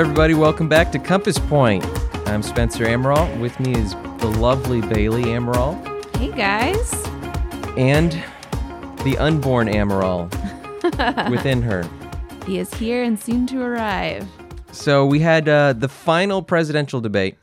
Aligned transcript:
everybody. 0.00 0.32
Welcome 0.32 0.66
back 0.66 0.90
to 0.92 0.98
Compass 0.98 1.38
Point. 1.38 1.84
I'm 2.26 2.42
Spencer 2.42 2.86
Amaral. 2.86 3.38
With 3.38 3.60
me 3.60 3.74
is 3.74 3.92
the 4.16 4.34
lovely 4.38 4.80
Bailey 4.80 5.24
Amaral 5.24 5.76
Hey 6.16 6.32
guys. 6.32 6.90
and 7.76 8.12
the 9.04 9.18
unborn 9.18 9.68
Amaral 9.68 10.30
within 11.30 11.60
her. 11.60 11.86
He 12.46 12.58
is 12.58 12.72
here 12.72 13.02
and 13.02 13.20
soon 13.20 13.46
to 13.48 13.60
arrive. 13.60 14.26
So 14.72 15.04
we 15.04 15.18
had 15.18 15.46
uh, 15.50 15.74
the 15.74 15.88
final 15.88 16.40
presidential 16.40 17.02
debate 17.02 17.36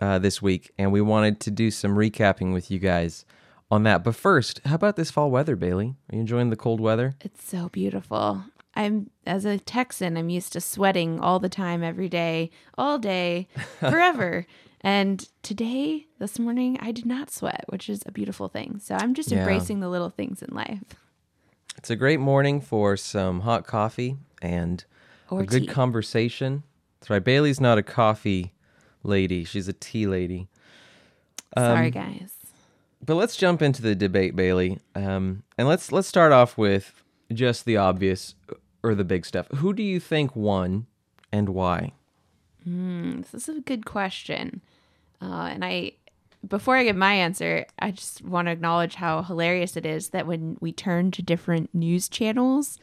uh, 0.00 0.20
this 0.20 0.40
week, 0.40 0.70
and 0.78 0.92
we 0.92 1.00
wanted 1.00 1.40
to 1.40 1.50
do 1.50 1.72
some 1.72 1.96
recapping 1.96 2.52
with 2.52 2.70
you 2.70 2.78
guys 2.78 3.24
on 3.68 3.82
that. 3.82 4.04
But 4.04 4.14
first, 4.14 4.60
how 4.64 4.76
about 4.76 4.94
this 4.94 5.10
fall 5.10 5.28
weather, 5.28 5.56
Bailey? 5.56 5.96
Are 6.08 6.14
you 6.14 6.20
enjoying 6.20 6.50
the 6.50 6.56
cold 6.56 6.80
weather? 6.80 7.16
It's 7.20 7.44
so 7.44 7.68
beautiful. 7.68 8.44
I'm 8.76 9.10
as 9.26 9.44
a 9.44 9.58
Texan, 9.58 10.16
I'm 10.16 10.28
used 10.28 10.52
to 10.54 10.60
sweating 10.60 11.20
all 11.20 11.38
the 11.38 11.48
time, 11.48 11.82
every 11.82 12.08
day, 12.08 12.50
all 12.76 12.98
day, 12.98 13.48
forever. 13.80 14.46
and 14.80 15.28
today, 15.42 16.06
this 16.18 16.38
morning, 16.38 16.76
I 16.80 16.92
did 16.92 17.06
not 17.06 17.30
sweat, 17.30 17.64
which 17.68 17.88
is 17.88 18.02
a 18.06 18.12
beautiful 18.12 18.48
thing. 18.48 18.78
So 18.80 18.94
I'm 18.96 19.14
just 19.14 19.30
Yeah. 19.30 19.38
embracing 19.38 19.80
the 19.80 19.88
little 19.88 20.10
things 20.10 20.42
in 20.42 20.54
life. 20.54 20.82
It's 21.78 21.90
a 21.90 21.96
great 21.96 22.20
morning 22.20 22.60
for 22.60 22.96
some 22.96 23.40
hot 23.40 23.66
coffee 23.66 24.16
and 24.42 24.84
Or 25.30 25.40
a 25.40 25.46
good 25.46 25.68
conversation. 25.68 26.62
That's 27.00 27.10
right. 27.10 27.22
Bailey's 27.24 27.60
not 27.60 27.78
a 27.78 27.82
coffee 27.82 28.52
lady; 29.02 29.44
she's 29.44 29.68
a 29.68 29.72
tea 29.72 30.06
lady. 30.06 30.48
Sorry, 31.56 31.86
Um, 31.86 31.90
guys. 31.90 32.32
But 33.04 33.14
let's 33.16 33.36
jump 33.36 33.60
into 33.62 33.82
the 33.82 33.94
debate, 33.94 34.34
Bailey, 34.34 34.78
um, 34.94 35.42
and 35.58 35.68
let's 35.68 35.92
let's 35.92 36.08
start 36.08 36.32
off 36.32 36.56
with 36.56 37.02
just 37.32 37.64
the 37.66 37.76
obvious 37.76 38.34
or 38.84 38.94
the 38.94 39.02
big 39.04 39.24
stuff. 39.26 39.48
Who 39.56 39.72
do 39.72 39.82
you 39.82 39.98
think 39.98 40.36
won, 40.36 40.86
and 41.32 41.48
why? 41.48 41.92
This 43.32 43.48
is 43.48 43.56
a 43.56 43.60
good 43.60 43.84
question. 43.84 44.60
Uh, 45.20 45.50
and 45.52 45.64
I, 45.64 45.92
before 46.46 46.76
I 46.76 46.84
give 46.84 46.96
my 46.96 47.14
answer, 47.14 47.66
I 47.78 47.90
just 47.90 48.22
want 48.22 48.46
to 48.46 48.52
acknowledge 48.52 48.96
how 48.96 49.22
hilarious 49.22 49.76
it 49.76 49.86
is 49.86 50.10
that 50.10 50.26
when 50.26 50.58
we 50.60 50.70
turn 50.70 51.10
to 51.12 51.22
different 51.22 51.74
news 51.74 52.08
channels 52.08 52.78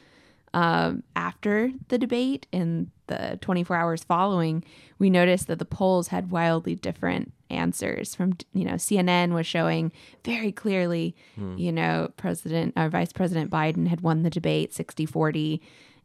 um, 0.54 1.04
after 1.16 1.72
the 1.88 1.98
debate 1.98 2.48
and 2.52 2.92
the 3.08 3.38
24 3.42 3.76
hours 3.76 4.04
following, 4.04 4.64
we 5.00 5.10
noticed 5.10 5.48
that 5.48 5.60
the 5.60 5.66
polls 5.66 6.10
had 6.10 6.32
wildly 6.32 6.76
different 6.76 7.32
answers. 7.50 8.16
From 8.16 8.34
you 8.54 8.66
know, 8.66 8.74
CNN 8.74 9.34
was 9.34 9.46
showing 9.46 9.92
very 10.26 10.52
clearly, 10.52 11.16
you 11.58 11.72
know, 11.72 12.12
President 12.18 12.74
or 12.76 12.90
Vice 12.90 13.14
President 13.14 13.52
Biden 13.52 13.88
had 13.88 14.02
won 14.02 14.24
the 14.24 14.30
debate 14.30 14.74
60 14.74 15.06
40 15.06 15.62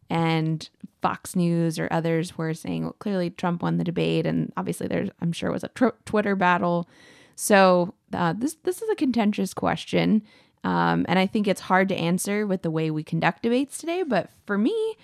and 0.08 0.68
Fox 1.02 1.36
News 1.36 1.78
or 1.78 1.88
others 1.90 2.36
were 2.36 2.54
saying, 2.54 2.84
well, 2.84 2.96
clearly 2.98 3.30
Trump 3.30 3.62
won 3.62 3.76
the 3.76 3.84
debate, 3.84 4.26
and 4.26 4.52
obviously 4.56 4.86
there's, 4.86 5.10
I'm 5.20 5.32
sure, 5.32 5.52
was 5.52 5.64
a 5.64 5.68
tr- 5.68 5.88
Twitter 6.04 6.34
battle. 6.34 6.88
So 7.34 7.94
uh, 8.12 8.34
this 8.36 8.56
this 8.62 8.82
is 8.82 8.88
a 8.88 8.96
contentious 8.96 9.52
question, 9.54 10.22
um, 10.64 11.04
and 11.08 11.18
I 11.18 11.26
think 11.26 11.46
it's 11.46 11.60
hard 11.60 11.88
to 11.90 11.96
answer 11.96 12.46
with 12.46 12.62
the 12.62 12.70
way 12.70 12.90
we 12.90 13.04
conduct 13.04 13.42
debates 13.42 13.78
today. 13.78 14.02
But 14.02 14.30
for 14.46 14.56
me, 14.56 14.96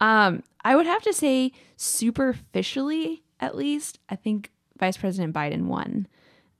um, 0.00 0.42
I 0.64 0.76
would 0.76 0.86
have 0.86 1.02
to 1.02 1.12
say, 1.12 1.52
superficially 1.76 3.22
at 3.40 3.56
least, 3.56 3.98
I 4.08 4.16
think 4.16 4.52
Vice 4.78 4.96
President 4.96 5.34
Biden 5.34 5.64
won. 5.64 6.06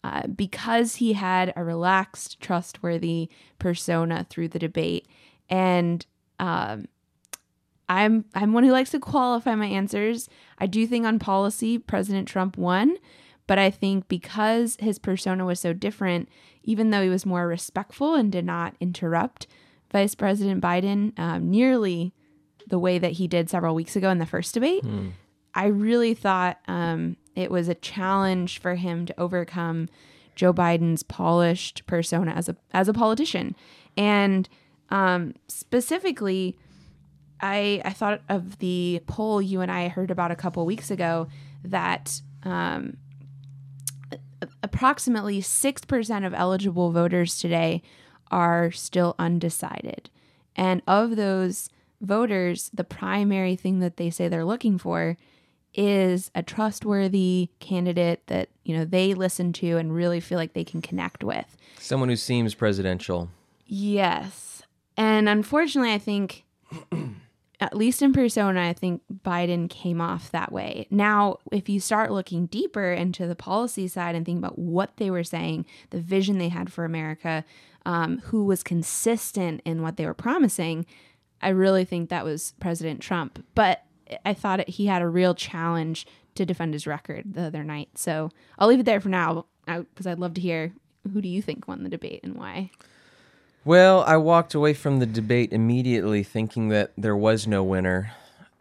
Uh, 0.04 0.26
because 0.26 0.96
he 0.96 1.12
had 1.12 1.52
a 1.54 1.62
relaxed, 1.62 2.40
trustworthy 2.40 3.30
persona 3.60 4.26
through 4.28 4.48
the 4.48 4.58
debate, 4.58 5.06
and 5.48 6.04
um, 6.40 6.86
I'm 7.88 8.24
I'm 8.34 8.52
one 8.52 8.64
who 8.64 8.72
likes 8.72 8.90
to 8.90 9.00
qualify 9.00 9.54
my 9.54 9.66
answers. 9.66 10.28
I 10.58 10.66
do 10.66 10.86
think 10.86 11.04
on 11.06 11.18
policy, 11.18 11.78
President 11.78 12.28
Trump 12.28 12.56
won, 12.56 12.96
but 13.46 13.58
I 13.58 13.70
think 13.70 14.08
because 14.08 14.76
his 14.80 14.98
persona 14.98 15.44
was 15.44 15.60
so 15.60 15.72
different, 15.72 16.28
even 16.62 16.90
though 16.90 17.02
he 17.02 17.08
was 17.08 17.26
more 17.26 17.46
respectful 17.46 18.14
and 18.14 18.30
did 18.32 18.44
not 18.46 18.74
interrupt 18.80 19.46
Vice 19.90 20.14
President 20.14 20.62
Biden 20.62 21.18
um, 21.18 21.50
nearly 21.50 22.14
the 22.68 22.78
way 22.78 22.98
that 22.98 23.12
he 23.12 23.26
did 23.28 23.50
several 23.50 23.74
weeks 23.74 23.96
ago 23.96 24.08
in 24.10 24.18
the 24.18 24.26
first 24.26 24.54
debate, 24.54 24.84
I 25.54 25.66
really 25.66 26.14
thought 26.14 26.58
um, 26.66 27.16
it 27.34 27.50
was 27.50 27.68
a 27.68 27.74
challenge 27.74 28.58
for 28.58 28.76
him 28.76 29.04
to 29.06 29.20
overcome 29.20 29.88
Joe 30.34 30.54
Biden's 30.54 31.02
polished 31.02 31.84
persona 31.86 32.30
as 32.30 32.48
a 32.48 32.56
as 32.72 32.88
a 32.88 32.94
politician, 32.94 33.54
and 33.96 34.48
um, 34.88 35.34
specifically. 35.48 36.56
I, 37.42 37.82
I 37.84 37.90
thought 37.90 38.22
of 38.28 38.58
the 38.58 39.02
poll 39.06 39.42
you 39.42 39.60
and 39.60 39.70
I 39.70 39.88
heard 39.88 40.10
about 40.10 40.30
a 40.30 40.36
couple 40.36 40.64
weeks 40.64 40.90
ago 40.90 41.28
that 41.64 42.22
um, 42.44 42.96
approximately 44.62 45.40
6% 45.40 46.26
of 46.26 46.34
eligible 46.34 46.92
voters 46.92 47.38
today 47.38 47.82
are 48.30 48.70
still 48.70 49.14
undecided. 49.18 50.08
And 50.56 50.82
of 50.86 51.16
those 51.16 51.68
voters, 52.00 52.70
the 52.72 52.84
primary 52.84 53.56
thing 53.56 53.80
that 53.80 53.96
they 53.96 54.10
say 54.10 54.28
they're 54.28 54.44
looking 54.44 54.78
for 54.78 55.16
is 55.74 56.30
a 56.34 56.42
trustworthy 56.42 57.48
candidate 57.58 58.26
that, 58.26 58.50
you 58.64 58.76
know, 58.76 58.84
they 58.84 59.14
listen 59.14 59.52
to 59.54 59.78
and 59.78 59.94
really 59.94 60.20
feel 60.20 60.38
like 60.38 60.52
they 60.52 60.64
can 60.64 60.82
connect 60.82 61.24
with. 61.24 61.56
Someone 61.78 62.08
who 62.08 62.16
seems 62.16 62.54
presidential. 62.54 63.30
Yes. 63.66 64.62
And 64.96 65.28
unfortunately, 65.28 65.92
I 65.92 65.98
think, 65.98 66.44
at 67.62 67.76
least 67.76 68.02
in 68.02 68.12
persona, 68.12 68.60
I 68.60 68.72
think 68.72 69.02
Biden 69.24 69.70
came 69.70 70.00
off 70.00 70.32
that 70.32 70.50
way. 70.50 70.88
Now, 70.90 71.38
if 71.52 71.68
you 71.68 71.78
start 71.78 72.10
looking 72.10 72.46
deeper 72.46 72.92
into 72.92 73.28
the 73.28 73.36
policy 73.36 73.86
side 73.86 74.16
and 74.16 74.26
think 74.26 74.38
about 74.38 74.58
what 74.58 74.96
they 74.96 75.12
were 75.12 75.22
saying, 75.22 75.66
the 75.90 76.00
vision 76.00 76.38
they 76.38 76.48
had 76.48 76.72
for 76.72 76.84
America, 76.84 77.44
um, 77.86 78.18
who 78.24 78.44
was 78.44 78.64
consistent 78.64 79.62
in 79.64 79.80
what 79.80 79.96
they 79.96 80.06
were 80.06 80.12
promising, 80.12 80.86
I 81.40 81.50
really 81.50 81.84
think 81.84 82.10
that 82.10 82.24
was 82.24 82.54
President 82.58 83.00
Trump. 83.00 83.44
But 83.54 83.84
I 84.26 84.34
thought 84.34 84.58
it, 84.58 84.68
he 84.68 84.86
had 84.86 85.00
a 85.00 85.08
real 85.08 85.34
challenge 85.34 86.04
to 86.34 86.44
defend 86.44 86.74
his 86.74 86.86
record 86.86 87.34
the 87.34 87.42
other 87.42 87.62
night. 87.62 87.90
So 87.96 88.30
I'll 88.58 88.66
leave 88.66 88.80
it 88.80 88.86
there 88.86 89.00
for 89.00 89.08
now 89.08 89.46
because 89.66 90.08
I'd 90.08 90.18
love 90.18 90.34
to 90.34 90.40
hear 90.40 90.72
who 91.12 91.20
do 91.20 91.28
you 91.28 91.42
think 91.42 91.68
won 91.68 91.84
the 91.84 91.88
debate 91.88 92.20
and 92.24 92.34
why? 92.34 92.70
Well, 93.64 94.02
I 94.02 94.16
walked 94.16 94.54
away 94.54 94.74
from 94.74 94.98
the 94.98 95.06
debate 95.06 95.52
immediately 95.52 96.22
thinking 96.22 96.68
that 96.68 96.92
there 96.96 97.16
was 97.16 97.46
no 97.46 97.62
winner 97.62 98.12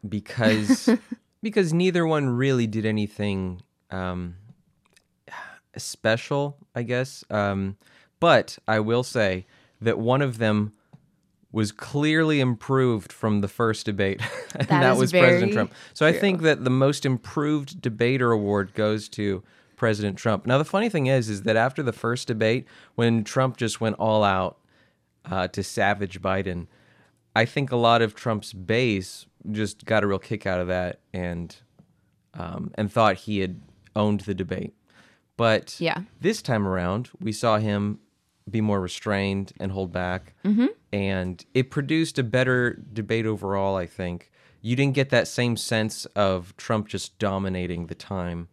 because 0.07 0.89
because 1.41 1.73
neither 1.73 2.05
one 2.05 2.29
really 2.29 2.67
did 2.67 2.85
anything 2.85 3.63
um, 3.89 4.35
special, 5.75 6.57
I 6.75 6.83
guess. 6.83 7.23
Um, 7.29 7.77
but 8.19 8.59
I 8.67 8.79
will 8.79 9.03
say 9.03 9.47
that 9.81 9.97
one 9.97 10.21
of 10.21 10.37
them 10.37 10.73
was 11.51 11.71
clearly 11.71 12.39
improved 12.39 13.11
from 13.11 13.41
the 13.41 13.47
first 13.47 13.85
debate, 13.85 14.21
and 14.55 14.67
That 14.67 14.81
that 14.81 14.97
was 14.97 15.11
President 15.11 15.51
Trump. 15.53 15.73
So 15.93 16.05
I 16.05 16.13
think 16.13 16.41
that 16.43 16.63
the 16.63 16.69
most 16.69 17.05
improved 17.05 17.81
debater 17.81 18.31
award 18.31 18.73
goes 18.73 19.09
to 19.09 19.43
President 19.75 20.17
Trump. 20.17 20.45
Now 20.45 20.59
the 20.59 20.65
funny 20.65 20.89
thing 20.89 21.07
is, 21.07 21.27
is 21.27 21.41
that 21.43 21.55
after 21.55 21.81
the 21.81 21.91
first 21.91 22.27
debate, 22.27 22.67
when 22.95 23.23
Trump 23.23 23.57
just 23.57 23.81
went 23.81 23.95
all 23.97 24.23
out 24.23 24.57
uh, 25.25 25.47
to 25.49 25.63
savage 25.63 26.21
Biden, 26.21 26.67
I 27.35 27.45
think 27.45 27.71
a 27.71 27.75
lot 27.77 28.01
of 28.01 28.15
Trump's 28.15 28.53
base 28.53 29.25
just 29.51 29.85
got 29.85 30.03
a 30.03 30.07
real 30.07 30.19
kick 30.19 30.45
out 30.45 30.59
of 30.59 30.67
that 30.67 30.99
and 31.13 31.55
um, 32.33 32.71
and 32.75 32.91
thought 32.91 33.15
he 33.17 33.39
had 33.39 33.59
owned 33.95 34.21
the 34.21 34.33
debate. 34.33 34.73
But 35.37 35.75
Yeah. 35.79 36.03
this 36.21 36.41
time 36.41 36.65
around, 36.67 37.09
we 37.19 37.31
saw 37.33 37.57
him 37.57 37.99
be 38.49 38.61
more 38.61 38.79
restrained 38.79 39.51
and 39.59 39.71
hold 39.71 39.91
back, 39.91 40.33
and 40.93 41.45
it 41.53 41.69
produced 41.71 42.17
a 42.19 42.23
better 42.23 42.81
debate 42.93 43.25
overall. 43.25 43.75
I 43.75 43.85
think 43.85 44.31
you 44.61 44.75
didn't 44.75 44.93
get 44.95 45.09
that 45.09 45.27
same 45.27 45.57
sense 45.57 46.05
of 46.15 46.55
Trump 46.57 46.87
just 46.87 47.17
dominating 47.19 47.87
the 47.87 47.95
time, 47.95 48.47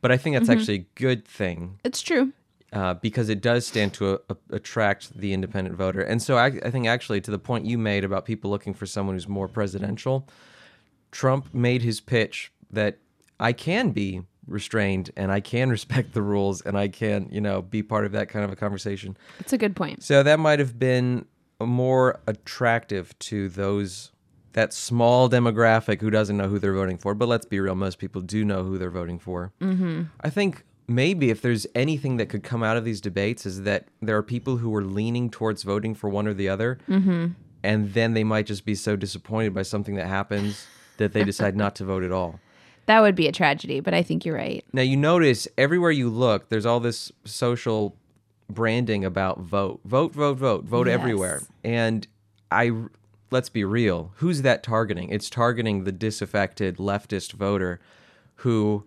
but 0.00 0.10
I 0.10 0.16
think 0.16 0.34
that's 0.36 0.48
actually 0.48 0.74
a 0.74 0.86
good 0.94 1.24
thing 1.26 1.78
It's 1.84 2.00
true. 2.02 2.32
Uh, 2.72 2.94
because 2.94 3.28
it 3.28 3.40
does 3.40 3.66
stand 3.66 3.92
to 3.94 4.14
a, 4.14 4.18
a- 4.28 4.56
attract 4.56 5.18
the 5.18 5.32
independent 5.32 5.76
voter. 5.76 6.00
And 6.00 6.22
so 6.22 6.36
I, 6.36 6.46
I 6.46 6.70
think 6.70 6.86
actually 6.86 7.20
to 7.22 7.30
the 7.30 7.38
point 7.38 7.66
you 7.66 7.78
made 7.78 8.04
about 8.04 8.24
people 8.24 8.50
looking 8.50 8.74
for 8.74 8.86
someone 8.86 9.16
who's 9.16 9.28
more 9.28 9.48
presidential, 9.48 10.28
Trump 11.10 11.52
made 11.52 11.82
his 11.82 12.00
pitch 12.00 12.52
that 12.70 12.98
I 13.38 13.52
can 13.52 13.90
be 13.90 14.22
restrained 14.46 15.10
and 15.16 15.32
I 15.32 15.40
can 15.40 15.70
respect 15.78 16.12
the 16.12 16.22
rules 16.22 16.60
and 16.60 16.78
I 16.78 16.88
can, 16.88 17.28
you 17.30 17.40
know, 17.40 17.62
be 17.62 17.82
part 17.82 18.04
of 18.04 18.12
that 18.12 18.28
kind 18.28 18.44
of 18.44 18.52
a 18.52 18.56
conversation. 18.56 19.16
It's 19.38 19.52
a 19.52 19.58
good 19.58 19.74
point. 19.74 20.02
So 20.02 20.22
that 20.22 20.38
might 20.38 20.58
have 20.58 20.78
been 20.78 21.26
more 21.60 22.20
attractive 22.26 23.18
to 23.18 23.48
those 23.48 24.12
that 24.52 24.72
small 24.72 25.30
demographic 25.30 26.00
who 26.00 26.10
doesn't 26.10 26.36
know 26.36 26.48
who 26.48 26.58
they're 26.58 26.74
voting 26.74 26.98
for. 26.98 27.14
But 27.14 27.28
let's 27.28 27.46
be 27.46 27.60
real, 27.60 27.76
most 27.76 27.98
people 27.98 28.20
do 28.20 28.44
know 28.44 28.64
who 28.64 28.78
they're 28.78 28.90
voting 28.90 29.18
for. 29.18 29.52
Mm-hmm. 29.60 30.02
I 30.22 30.30
think 30.30 30.64
maybe 30.90 31.30
if 31.30 31.40
there's 31.40 31.66
anything 31.74 32.16
that 32.16 32.26
could 32.26 32.42
come 32.42 32.62
out 32.64 32.76
of 32.76 32.84
these 32.84 33.00
debates 33.00 33.46
is 33.46 33.62
that 33.62 33.86
there 34.02 34.16
are 34.16 34.22
people 34.24 34.56
who 34.56 34.74
are 34.74 34.84
leaning 34.84 35.30
towards 35.30 35.62
voting 35.62 35.94
for 35.94 36.10
one 36.10 36.26
or 36.26 36.34
the 36.34 36.48
other, 36.48 36.78
mm-hmm. 36.88 37.28
and 37.62 37.94
then 37.94 38.12
they 38.14 38.24
might 38.24 38.44
just 38.44 38.64
be 38.64 38.74
so 38.74 38.96
disappointed 38.96 39.54
by 39.54 39.62
something 39.62 39.94
that 39.94 40.08
happens 40.08 40.66
that 40.96 41.12
they 41.12 41.22
decide 41.24 41.56
not 41.56 41.76
to 41.76 41.84
vote 41.84 42.02
at 42.02 42.10
all. 42.10 42.40
that 42.86 43.00
would 43.00 43.14
be 43.14 43.28
a 43.28 43.32
tragedy, 43.32 43.78
but 43.78 43.94
I 43.94 44.02
think 44.02 44.24
you're 44.24 44.34
right. 44.34 44.64
Now 44.72 44.82
you 44.82 44.96
notice 44.96 45.46
everywhere 45.56 45.92
you 45.92 46.10
look, 46.10 46.48
there's 46.48 46.66
all 46.66 46.80
this 46.80 47.12
social 47.24 47.96
branding 48.48 49.04
about 49.04 49.38
vote, 49.38 49.80
vote, 49.84 50.12
vote, 50.12 50.38
vote, 50.38 50.64
vote 50.64 50.88
Yes. 50.88 50.94
everywhere. 50.94 51.40
And 51.62 52.06
I, 52.50 52.72
let's 53.30 53.48
be 53.48 53.62
real, 53.62 54.10
who's 54.16 54.42
that 54.42 54.64
targeting? 54.64 55.10
It's 55.10 55.30
targeting 55.30 55.84
the 55.84 55.92
disaffected 55.92 56.78
leftist 56.78 57.32
voter 57.34 57.78
who 58.36 58.84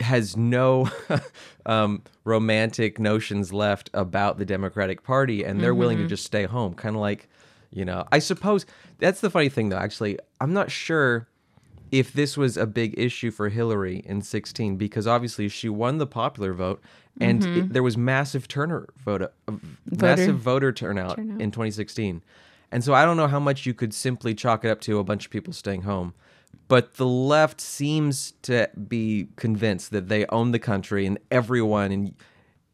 has 0.00 0.36
no 0.36 0.88
um, 1.66 2.02
romantic 2.24 2.98
notions 2.98 3.52
left 3.52 3.90
about 3.94 4.38
the 4.38 4.44
Democratic 4.44 5.02
Party, 5.02 5.44
and 5.44 5.60
they're 5.60 5.74
willing 5.74 5.98
to 5.98 6.06
just 6.06 6.24
stay 6.24 6.44
home. 6.44 6.74
Kind 6.74 6.94
of 6.96 7.00
like, 7.00 7.28
you 7.70 7.84
know, 7.84 8.04
I 8.12 8.18
suppose 8.18 8.66
that's 8.98 9.20
the 9.20 9.30
funny 9.30 9.48
thing, 9.48 9.68
though. 9.70 9.78
Actually, 9.78 10.18
I'm 10.40 10.52
not 10.52 10.70
sure 10.70 11.28
if 11.92 12.12
this 12.12 12.36
was 12.36 12.56
a 12.56 12.66
big 12.66 12.98
issue 12.98 13.30
for 13.30 13.48
Hillary 13.48 14.02
in 14.04 14.20
16 14.20 14.76
because 14.76 15.06
obviously 15.06 15.48
she 15.48 15.68
won 15.68 15.98
the 15.98 16.06
popular 16.06 16.52
vote 16.52 16.82
and 17.20 17.44
it- 17.44 17.72
there 17.72 17.82
was 17.82 17.96
massive 17.96 18.48
turner 18.48 18.88
vote 18.98 19.22
uh, 19.22 19.52
massive 19.90 20.36
voter 20.38 20.72
turnout, 20.72 21.16
Turnout. 21.16 21.40
in 21.40 21.50
2016. 21.52 22.22
And 22.72 22.82
so 22.82 22.92
I 22.92 23.04
don't 23.04 23.16
know 23.16 23.28
how 23.28 23.38
much 23.38 23.64
you 23.66 23.72
could 23.72 23.94
simply 23.94 24.34
chalk 24.34 24.64
it 24.64 24.68
up 24.68 24.80
to 24.82 24.98
a 24.98 25.04
bunch 25.04 25.26
of 25.26 25.30
people 25.30 25.52
staying 25.52 25.82
home. 25.82 26.12
But 26.68 26.94
the 26.94 27.06
left 27.06 27.60
seems 27.60 28.32
to 28.42 28.68
be 28.88 29.28
convinced 29.36 29.90
that 29.92 30.08
they 30.08 30.26
own 30.26 30.50
the 30.50 30.58
country 30.58 31.06
and 31.06 31.18
everyone 31.30 31.92
and 31.92 32.14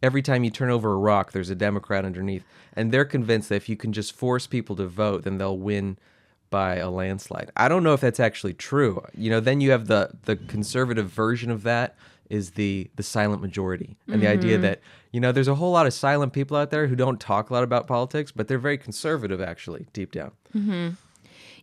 every 0.02 0.22
time 0.22 0.44
you 0.44 0.50
turn 0.50 0.70
over 0.70 0.92
a 0.92 0.96
rock 0.96 1.30
there's 1.30 1.50
a 1.50 1.54
democrat 1.54 2.04
underneath 2.04 2.42
and 2.72 2.90
they're 2.90 3.04
convinced 3.04 3.50
that 3.50 3.56
if 3.56 3.68
you 3.68 3.76
can 3.76 3.92
just 3.92 4.12
force 4.12 4.48
people 4.48 4.74
to 4.74 4.86
vote 4.86 5.22
then 5.22 5.38
they'll 5.38 5.58
win 5.58 5.96
by 6.52 6.76
a 6.76 6.88
landslide. 6.88 7.50
I 7.56 7.66
don't 7.66 7.82
know 7.82 7.94
if 7.94 8.00
that's 8.00 8.20
actually 8.20 8.54
true. 8.54 9.02
You 9.16 9.30
know, 9.30 9.40
then 9.40 9.60
you 9.60 9.72
have 9.72 9.88
the 9.88 10.10
the 10.22 10.36
conservative 10.36 11.08
version 11.08 11.50
of 11.50 11.64
that 11.64 11.96
is 12.30 12.52
the 12.52 12.88
the 12.94 13.02
silent 13.02 13.42
majority 13.42 13.96
and 14.06 14.22
the 14.22 14.28
idea 14.28 14.54
mm-hmm. 14.54 14.62
that 14.62 14.80
you 15.10 15.18
know 15.18 15.32
there's 15.32 15.48
a 15.48 15.56
whole 15.56 15.72
lot 15.72 15.86
of 15.86 15.92
silent 15.92 16.32
people 16.32 16.56
out 16.56 16.70
there 16.70 16.86
who 16.86 16.94
don't 16.94 17.18
talk 17.18 17.50
a 17.50 17.52
lot 17.52 17.64
about 17.64 17.88
politics, 17.88 18.30
but 18.30 18.46
they're 18.46 18.58
very 18.58 18.78
conservative 18.78 19.40
actually 19.40 19.86
deep 19.92 20.12
down. 20.12 20.30
Mm-hmm. 20.54 20.90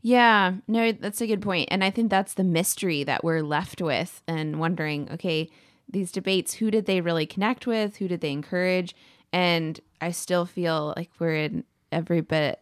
Yeah, 0.02 0.54
no, 0.68 0.92
that's 0.92 1.22
a 1.22 1.28
good 1.28 1.42
point. 1.42 1.70
And 1.72 1.84
I 1.84 1.92
think 1.92 2.10
that's 2.10 2.34
the 2.36 2.44
mystery 2.44 3.04
that 3.04 3.24
we're 3.24 3.42
left 3.42 3.82
with 3.82 4.22
and 4.28 4.60
wondering, 4.60 5.10
okay, 5.12 5.50
these 5.90 6.12
debates, 6.12 6.54
who 6.54 6.72
did 6.72 6.86
they 6.86 7.02
really 7.02 7.26
connect 7.26 7.68
with? 7.68 7.98
Who 7.98 8.08
did 8.08 8.22
they 8.22 8.32
encourage? 8.32 8.96
And 9.34 9.80
I 10.00 10.12
still 10.12 10.46
feel 10.46 10.94
like 10.96 11.10
we're 11.20 11.36
in 11.36 11.64
every 11.92 12.22
bit 12.22 12.62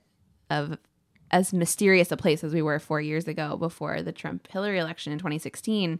of 0.49 0.77
as 1.29 1.53
mysterious 1.53 2.11
a 2.11 2.17
place 2.17 2.43
as 2.43 2.53
we 2.53 2.61
were 2.61 2.79
four 2.79 3.01
years 3.01 3.27
ago 3.27 3.57
before 3.57 4.01
the 4.01 4.13
Trump 4.13 4.47
Hillary 4.47 4.79
election 4.79 5.11
in 5.11 5.19
2016. 5.19 5.99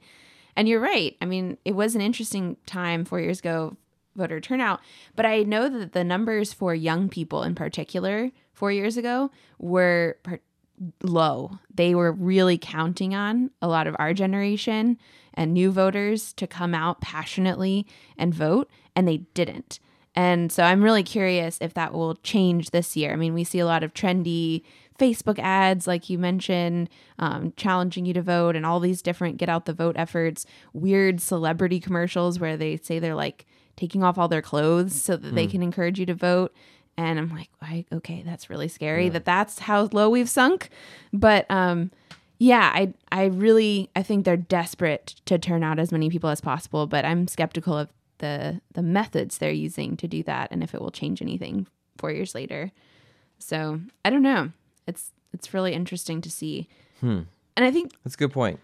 And 0.55 0.67
you're 0.67 0.79
right. 0.79 1.15
I 1.21 1.25
mean, 1.25 1.57
it 1.65 1.75
was 1.75 1.95
an 1.95 2.01
interesting 2.01 2.57
time 2.65 3.05
four 3.05 3.19
years 3.19 3.39
ago, 3.39 3.75
voter 4.15 4.39
turnout. 4.39 4.79
But 5.15 5.25
I 5.25 5.43
know 5.43 5.69
that 5.69 5.91
the 5.91 6.03
numbers 6.03 6.53
for 6.53 6.73
young 6.73 7.09
people 7.09 7.43
in 7.43 7.55
particular 7.55 8.31
four 8.53 8.71
years 8.71 8.97
ago 8.97 9.29
were 9.59 10.17
low. 11.01 11.59
They 11.73 11.95
were 11.95 12.11
really 12.11 12.57
counting 12.57 13.15
on 13.15 13.51
a 13.61 13.67
lot 13.67 13.87
of 13.87 13.95
our 13.99 14.13
generation 14.13 14.97
and 15.33 15.53
new 15.53 15.71
voters 15.71 16.33
to 16.33 16.47
come 16.47 16.73
out 16.73 17.01
passionately 17.01 17.85
and 18.17 18.33
vote, 18.33 18.69
and 18.95 19.07
they 19.07 19.17
didn't. 19.17 19.79
And 20.15 20.51
so 20.51 20.63
I'm 20.63 20.83
really 20.83 21.03
curious 21.03 21.59
if 21.61 21.75
that 21.75 21.93
will 21.93 22.15
change 22.15 22.71
this 22.71 22.95
year. 22.97 23.13
I 23.13 23.15
mean, 23.15 23.35
we 23.35 23.43
see 23.43 23.59
a 23.59 23.67
lot 23.67 23.83
of 23.83 23.93
trendy 23.93 24.63
Facebook 24.99 25.37
ads, 25.37 25.85
like 25.85 26.09
you 26.09 26.17
mentioned, 26.17 26.89
um, 27.19 27.53
challenging 27.55 28.05
you 28.05 28.13
to 28.15 28.21
vote, 28.23 28.55
and 28.55 28.65
all 28.65 28.79
these 28.79 29.03
different 29.03 29.37
get 29.37 29.47
out 29.47 29.65
the 29.65 29.73
vote 29.73 29.95
efforts, 29.95 30.45
weird 30.73 31.21
celebrity 31.21 31.79
commercials 31.79 32.39
where 32.39 32.57
they 32.57 32.77
say 32.77 32.97
they're 32.97 33.13
like 33.13 33.45
taking 33.75 34.03
off 34.03 34.17
all 34.17 34.27
their 34.27 34.41
clothes 34.41 34.99
so 34.99 35.15
that 35.15 35.35
they 35.35 35.45
can 35.45 35.61
encourage 35.61 35.99
you 35.99 36.05
to 36.07 36.15
vote. 36.15 36.51
And 36.97 37.19
I'm 37.19 37.29
like, 37.29 37.49
I, 37.61 37.85
okay, 37.91 38.23
that's 38.25 38.49
really 38.49 38.67
scary 38.67 39.09
that 39.09 39.23
that's 39.23 39.59
how 39.59 39.87
low 39.91 40.09
we've 40.09 40.29
sunk. 40.29 40.69
But 41.13 41.45
um, 41.49 41.91
yeah, 42.39 42.71
I 42.73 42.93
I 43.11 43.25
really 43.25 43.89
I 43.95 44.03
think 44.03 44.25
they're 44.25 44.37
desperate 44.37 45.15
to 45.25 45.37
turn 45.37 45.63
out 45.63 45.79
as 45.79 45.91
many 45.91 46.09
people 46.09 46.29
as 46.29 46.41
possible. 46.41 46.87
But 46.87 47.05
I'm 47.05 47.27
skeptical 47.27 47.77
of 47.77 47.89
the 48.17 48.61
the 48.73 48.81
methods 48.81 49.37
they're 49.37 49.51
using 49.51 49.95
to 49.97 50.07
do 50.07 50.23
that 50.23 50.49
and 50.51 50.63
if 50.63 50.73
it 50.73 50.81
will 50.81 50.91
change 50.91 51.21
anything 51.21 51.67
four 51.97 52.11
years 52.11 52.33
later. 52.33 52.71
So 53.39 53.79
I 54.03 54.09
don't 54.09 54.23
know. 54.23 54.51
It's 54.87 55.11
it's 55.33 55.53
really 55.53 55.73
interesting 55.73 56.21
to 56.21 56.31
see. 56.31 56.67
Hmm. 56.99 57.21
And 57.55 57.65
I 57.65 57.71
think 57.71 57.91
That's 58.03 58.15
a 58.15 58.19
good 58.19 58.33
point. 58.33 58.59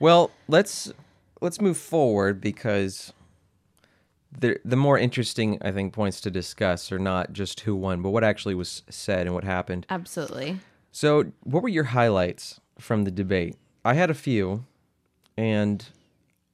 Well, 0.00 0.30
let's 0.48 0.92
let's 1.40 1.60
move 1.60 1.76
forward 1.76 2.40
because 2.40 3.12
the 4.38 4.58
the 4.64 4.76
more 4.76 4.98
interesting 4.98 5.58
I 5.62 5.70
think 5.70 5.92
points 5.92 6.20
to 6.22 6.30
discuss 6.30 6.90
are 6.92 6.98
not 6.98 7.32
just 7.32 7.60
who 7.60 7.74
won, 7.76 8.02
but 8.02 8.10
what 8.10 8.24
actually 8.24 8.54
was 8.54 8.82
said 8.88 9.26
and 9.26 9.34
what 9.34 9.44
happened. 9.44 9.86
absolutely. 9.90 10.60
So, 10.92 11.32
what 11.42 11.62
were 11.62 11.68
your 11.68 11.84
highlights 11.84 12.60
from 12.78 13.02
the 13.02 13.10
debate? 13.10 13.56
I 13.84 13.94
had 13.94 14.10
a 14.10 14.14
few, 14.14 14.64
and 15.36 15.84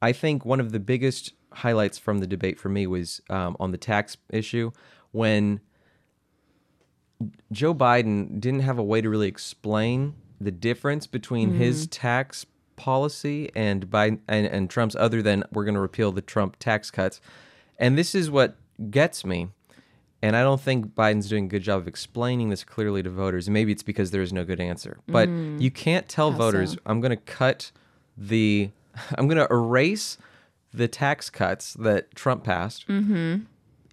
I 0.01 0.13
think 0.13 0.45
one 0.45 0.59
of 0.59 0.71
the 0.71 0.79
biggest 0.79 1.33
highlights 1.53 1.99
from 1.99 2.19
the 2.19 2.27
debate 2.27 2.59
for 2.59 2.69
me 2.69 2.87
was 2.87 3.21
um, 3.29 3.55
on 3.59 3.71
the 3.71 3.77
tax 3.77 4.17
issue 4.31 4.71
when 5.11 5.61
Joe 7.51 7.75
Biden 7.75 8.39
didn't 8.39 8.61
have 8.61 8.79
a 8.79 8.83
way 8.83 9.01
to 9.01 9.09
really 9.09 9.27
explain 9.27 10.15
the 10.39 10.51
difference 10.51 11.05
between 11.05 11.53
his 11.53 11.85
tax 11.87 12.45
policy 12.75 13.51
and 13.55 13.87
Biden 13.87 14.19
and, 14.27 14.47
and 14.47 14.69
Trump's 14.69 14.95
other 14.95 15.21
than 15.21 15.43
we're 15.51 15.65
going 15.65 15.75
to 15.75 15.81
repeal 15.81 16.11
the 16.11 16.21
Trump 16.21 16.57
tax 16.57 16.89
cuts. 16.89 17.21
And 17.81 17.97
this 17.97 18.15
is 18.15 18.31
what 18.31 18.55
gets 18.89 19.25
me. 19.25 19.49
And 20.21 20.35
I 20.35 20.43
don't 20.43 20.61
think 20.61 20.93
Biden's 20.93 21.27
doing 21.27 21.45
a 21.45 21.47
good 21.47 21.63
job 21.63 21.81
of 21.81 21.87
explaining 21.87 22.49
this 22.49 22.63
clearly 22.63 23.01
to 23.01 23.09
voters. 23.09 23.49
Maybe 23.49 23.71
it's 23.71 23.81
because 23.81 24.11
there 24.11 24.21
is 24.21 24.31
no 24.31 24.45
good 24.45 24.59
answer. 24.59 24.99
But 25.07 25.27
mm. 25.27 25.59
you 25.59 25.71
can't 25.71 26.07
tell 26.07 26.29
voters, 26.29 26.73
so? 26.73 26.79
I'm 26.85 27.01
going 27.01 27.09
to 27.09 27.17
cut 27.17 27.71
the, 28.15 28.69
I'm 29.17 29.27
going 29.27 29.45
to 29.45 29.51
erase 29.51 30.19
the 30.71 30.87
tax 30.87 31.31
cuts 31.31 31.73
that 31.73 32.13
Trump 32.15 32.43
passed, 32.43 32.87
mm-hmm. 32.87 33.43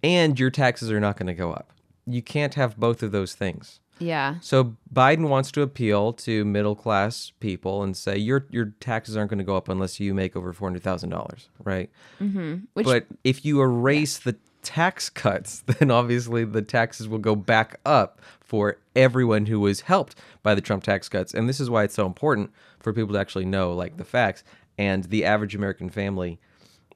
and 0.03 0.39
your 0.39 0.51
taxes 0.51 0.91
are 0.91 0.99
not 0.99 1.17
going 1.17 1.27
to 1.27 1.33
go 1.33 1.51
up. 1.51 1.73
You 2.05 2.21
can't 2.21 2.53
have 2.53 2.77
both 2.77 3.03
of 3.03 3.11
those 3.11 3.33
things. 3.33 3.79
Yeah. 3.99 4.35
So 4.41 4.75
Biden 4.93 5.29
wants 5.29 5.51
to 5.51 5.61
appeal 5.61 6.13
to 6.13 6.45
middle 6.45 6.75
class 6.75 7.31
people 7.39 7.83
and 7.83 7.95
say 7.95 8.17
your 8.17 8.45
your 8.49 8.73
taxes 8.79 9.15
aren't 9.15 9.29
going 9.29 9.39
to 9.39 9.43
go 9.43 9.57
up 9.57 9.69
unless 9.69 9.99
you 9.99 10.13
make 10.13 10.35
over 10.35 10.53
four 10.53 10.67
hundred 10.67 10.83
thousand 10.83 11.09
dollars, 11.09 11.49
right? 11.63 11.89
Mm-hmm. 12.19 12.55
Which 12.73 12.85
but 12.85 13.05
if 13.23 13.45
you 13.45 13.61
erase 13.61 14.17
the 14.17 14.35
tax 14.61 15.09
cuts, 15.09 15.61
then 15.65 15.91
obviously 15.91 16.45
the 16.45 16.61
taxes 16.61 17.07
will 17.07 17.19
go 17.19 17.35
back 17.35 17.79
up 17.85 18.21
for 18.39 18.77
everyone 18.95 19.45
who 19.45 19.59
was 19.59 19.81
helped 19.81 20.15
by 20.43 20.55
the 20.55 20.61
Trump 20.61 20.83
tax 20.83 21.07
cuts. 21.07 21.33
And 21.33 21.47
this 21.47 21.59
is 21.59 21.69
why 21.69 21.83
it's 21.83 21.93
so 21.93 22.05
important 22.05 22.51
for 22.79 22.93
people 22.93 23.13
to 23.13 23.19
actually 23.19 23.45
know 23.45 23.73
like 23.73 23.97
the 23.97 24.05
facts. 24.05 24.43
And 24.77 25.03
the 25.05 25.25
average 25.25 25.55
American 25.55 25.89
family 25.89 26.39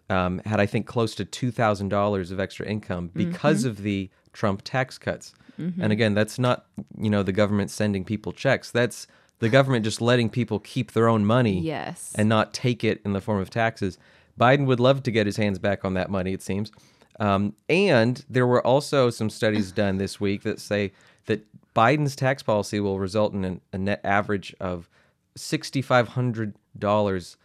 um, 0.09 0.41
had, 0.45 0.59
I 0.59 0.65
think, 0.65 0.85
close 0.85 1.15
to 1.15 1.25
two 1.25 1.51
thousand 1.51 1.89
dollars 1.89 2.31
of 2.31 2.39
extra 2.39 2.65
income 2.65 3.11
because 3.13 3.65
of 3.65 3.83
the 3.83 4.09
Trump 4.33 4.61
tax 4.63 4.97
cuts. 4.97 5.33
And 5.57 5.91
again, 5.91 6.13
that's 6.13 6.39
not 6.39 6.65
you 6.97 7.09
know 7.09 7.23
the 7.23 7.31
government 7.31 7.69
sending 7.69 8.03
people 8.03 8.31
checks. 8.31 8.71
That's 8.71 9.07
the 9.39 9.49
government 9.49 9.83
just 9.83 10.01
letting 10.01 10.29
people 10.29 10.59
keep 10.59 10.93
their 10.93 11.09
own 11.09 11.25
money 11.25 11.59
yes. 11.59 12.13
and 12.15 12.29
not 12.29 12.53
take 12.53 12.83
it 12.83 13.01
in 13.03 13.11
the 13.13 13.19
form 13.21 13.41
of 13.41 13.49
taxes. 13.49 13.97
Biden 14.39 14.65
would 14.67 14.79
love 14.79 15.03
to 15.03 15.11
get 15.11 15.25
his 15.25 15.35
hands 15.37 15.59
back 15.59 15.83
on 15.83 15.95
that 15.95 16.09
money, 16.09 16.31
it 16.33 16.41
seems. 16.41 16.71
Um, 17.19 17.53
and 17.67 18.23
there 18.29 18.47
were 18.47 18.65
also 18.65 19.09
some 19.09 19.29
studies 19.29 19.71
done 19.73 19.97
this 19.97 20.19
week 20.19 20.43
that 20.43 20.61
say 20.61 20.93
that 21.25 21.45
Biden's 21.75 22.15
tax 22.15 22.41
policy 22.41 22.79
will 22.79 22.99
result 22.99 23.33
in 23.33 23.43
an, 23.43 23.61
a 23.73 23.77
net 23.77 23.99
average 24.03 24.55
of 24.59 24.89
$6,500 25.37 27.35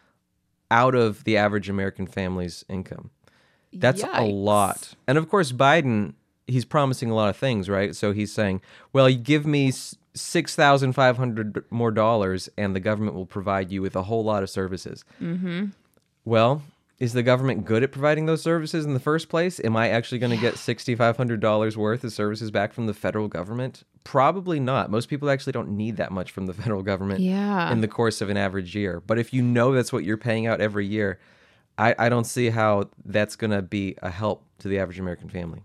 out 0.70 0.94
of 0.94 1.24
the 1.24 1.36
average 1.36 1.68
American 1.68 2.06
family's 2.06 2.64
income. 2.68 3.10
That's 3.72 4.02
a 4.02 4.22
lot. 4.22 4.94
And 5.06 5.18
of 5.18 5.28
course, 5.28 5.52
Biden, 5.52 6.14
he's 6.46 6.64
promising 6.64 7.10
a 7.10 7.14
lot 7.14 7.28
of 7.28 7.36
things, 7.36 7.68
right? 7.68 7.94
So 7.94 8.12
he's 8.12 8.32
saying, 8.32 8.60
well, 8.92 9.08
you 9.08 9.18
give 9.18 9.46
me 9.46 9.72
6,500 10.14 11.64
more 11.70 11.90
dollars 11.90 12.48
and 12.56 12.74
the 12.74 12.80
government 12.80 13.14
will 13.14 13.26
provide 13.26 13.70
you 13.70 13.82
with 13.82 13.94
a 13.94 14.02
whole 14.04 14.24
lot 14.24 14.42
of 14.42 14.50
services. 14.50 15.04
Mm-hmm. 15.22 15.66
Well, 16.24 16.62
is 17.00 17.12
the 17.12 17.22
government 17.22 17.64
good 17.64 17.82
at 17.84 17.92
providing 17.92 18.26
those 18.26 18.42
services 18.42 18.84
in 18.84 18.92
the 18.94 19.00
first 19.00 19.28
place? 19.28 19.60
Am 19.62 19.76
I 19.76 19.88
actually 19.88 20.18
going 20.18 20.32
to 20.32 20.40
get 20.40 20.54
$6,500 20.54 21.76
worth 21.76 22.02
of 22.04 22.12
services 22.12 22.50
back 22.50 22.72
from 22.72 22.86
the 22.86 22.94
federal 22.94 23.28
government? 23.28 23.84
Probably 24.04 24.58
not. 24.58 24.90
Most 24.90 25.08
people 25.08 25.30
actually 25.30 25.52
don't 25.52 25.70
need 25.76 25.96
that 25.98 26.10
much 26.10 26.32
from 26.32 26.46
the 26.46 26.54
federal 26.62 26.82
government 26.82 27.20
Yeah. 27.20 27.70
in 27.70 27.80
the 27.82 27.88
course 27.88 28.20
of 28.20 28.30
an 28.30 28.36
average 28.36 28.74
year. 28.74 29.00
But 29.00 29.18
if 29.18 29.32
you 29.32 29.42
know 29.42 29.72
that's 29.72 29.92
what 29.92 30.04
you're 30.04 30.16
paying 30.16 30.46
out 30.46 30.60
every 30.60 30.86
year, 30.86 31.20
I, 31.76 31.94
I 31.98 32.08
don't 32.08 32.24
see 32.24 32.50
how 32.50 32.90
that's 33.04 33.36
going 33.36 33.52
to 33.52 33.62
be 33.62 33.96
a 34.02 34.10
help 34.10 34.42
to 34.58 34.68
the 34.68 34.78
average 34.80 34.98
American 34.98 35.28
family. 35.28 35.62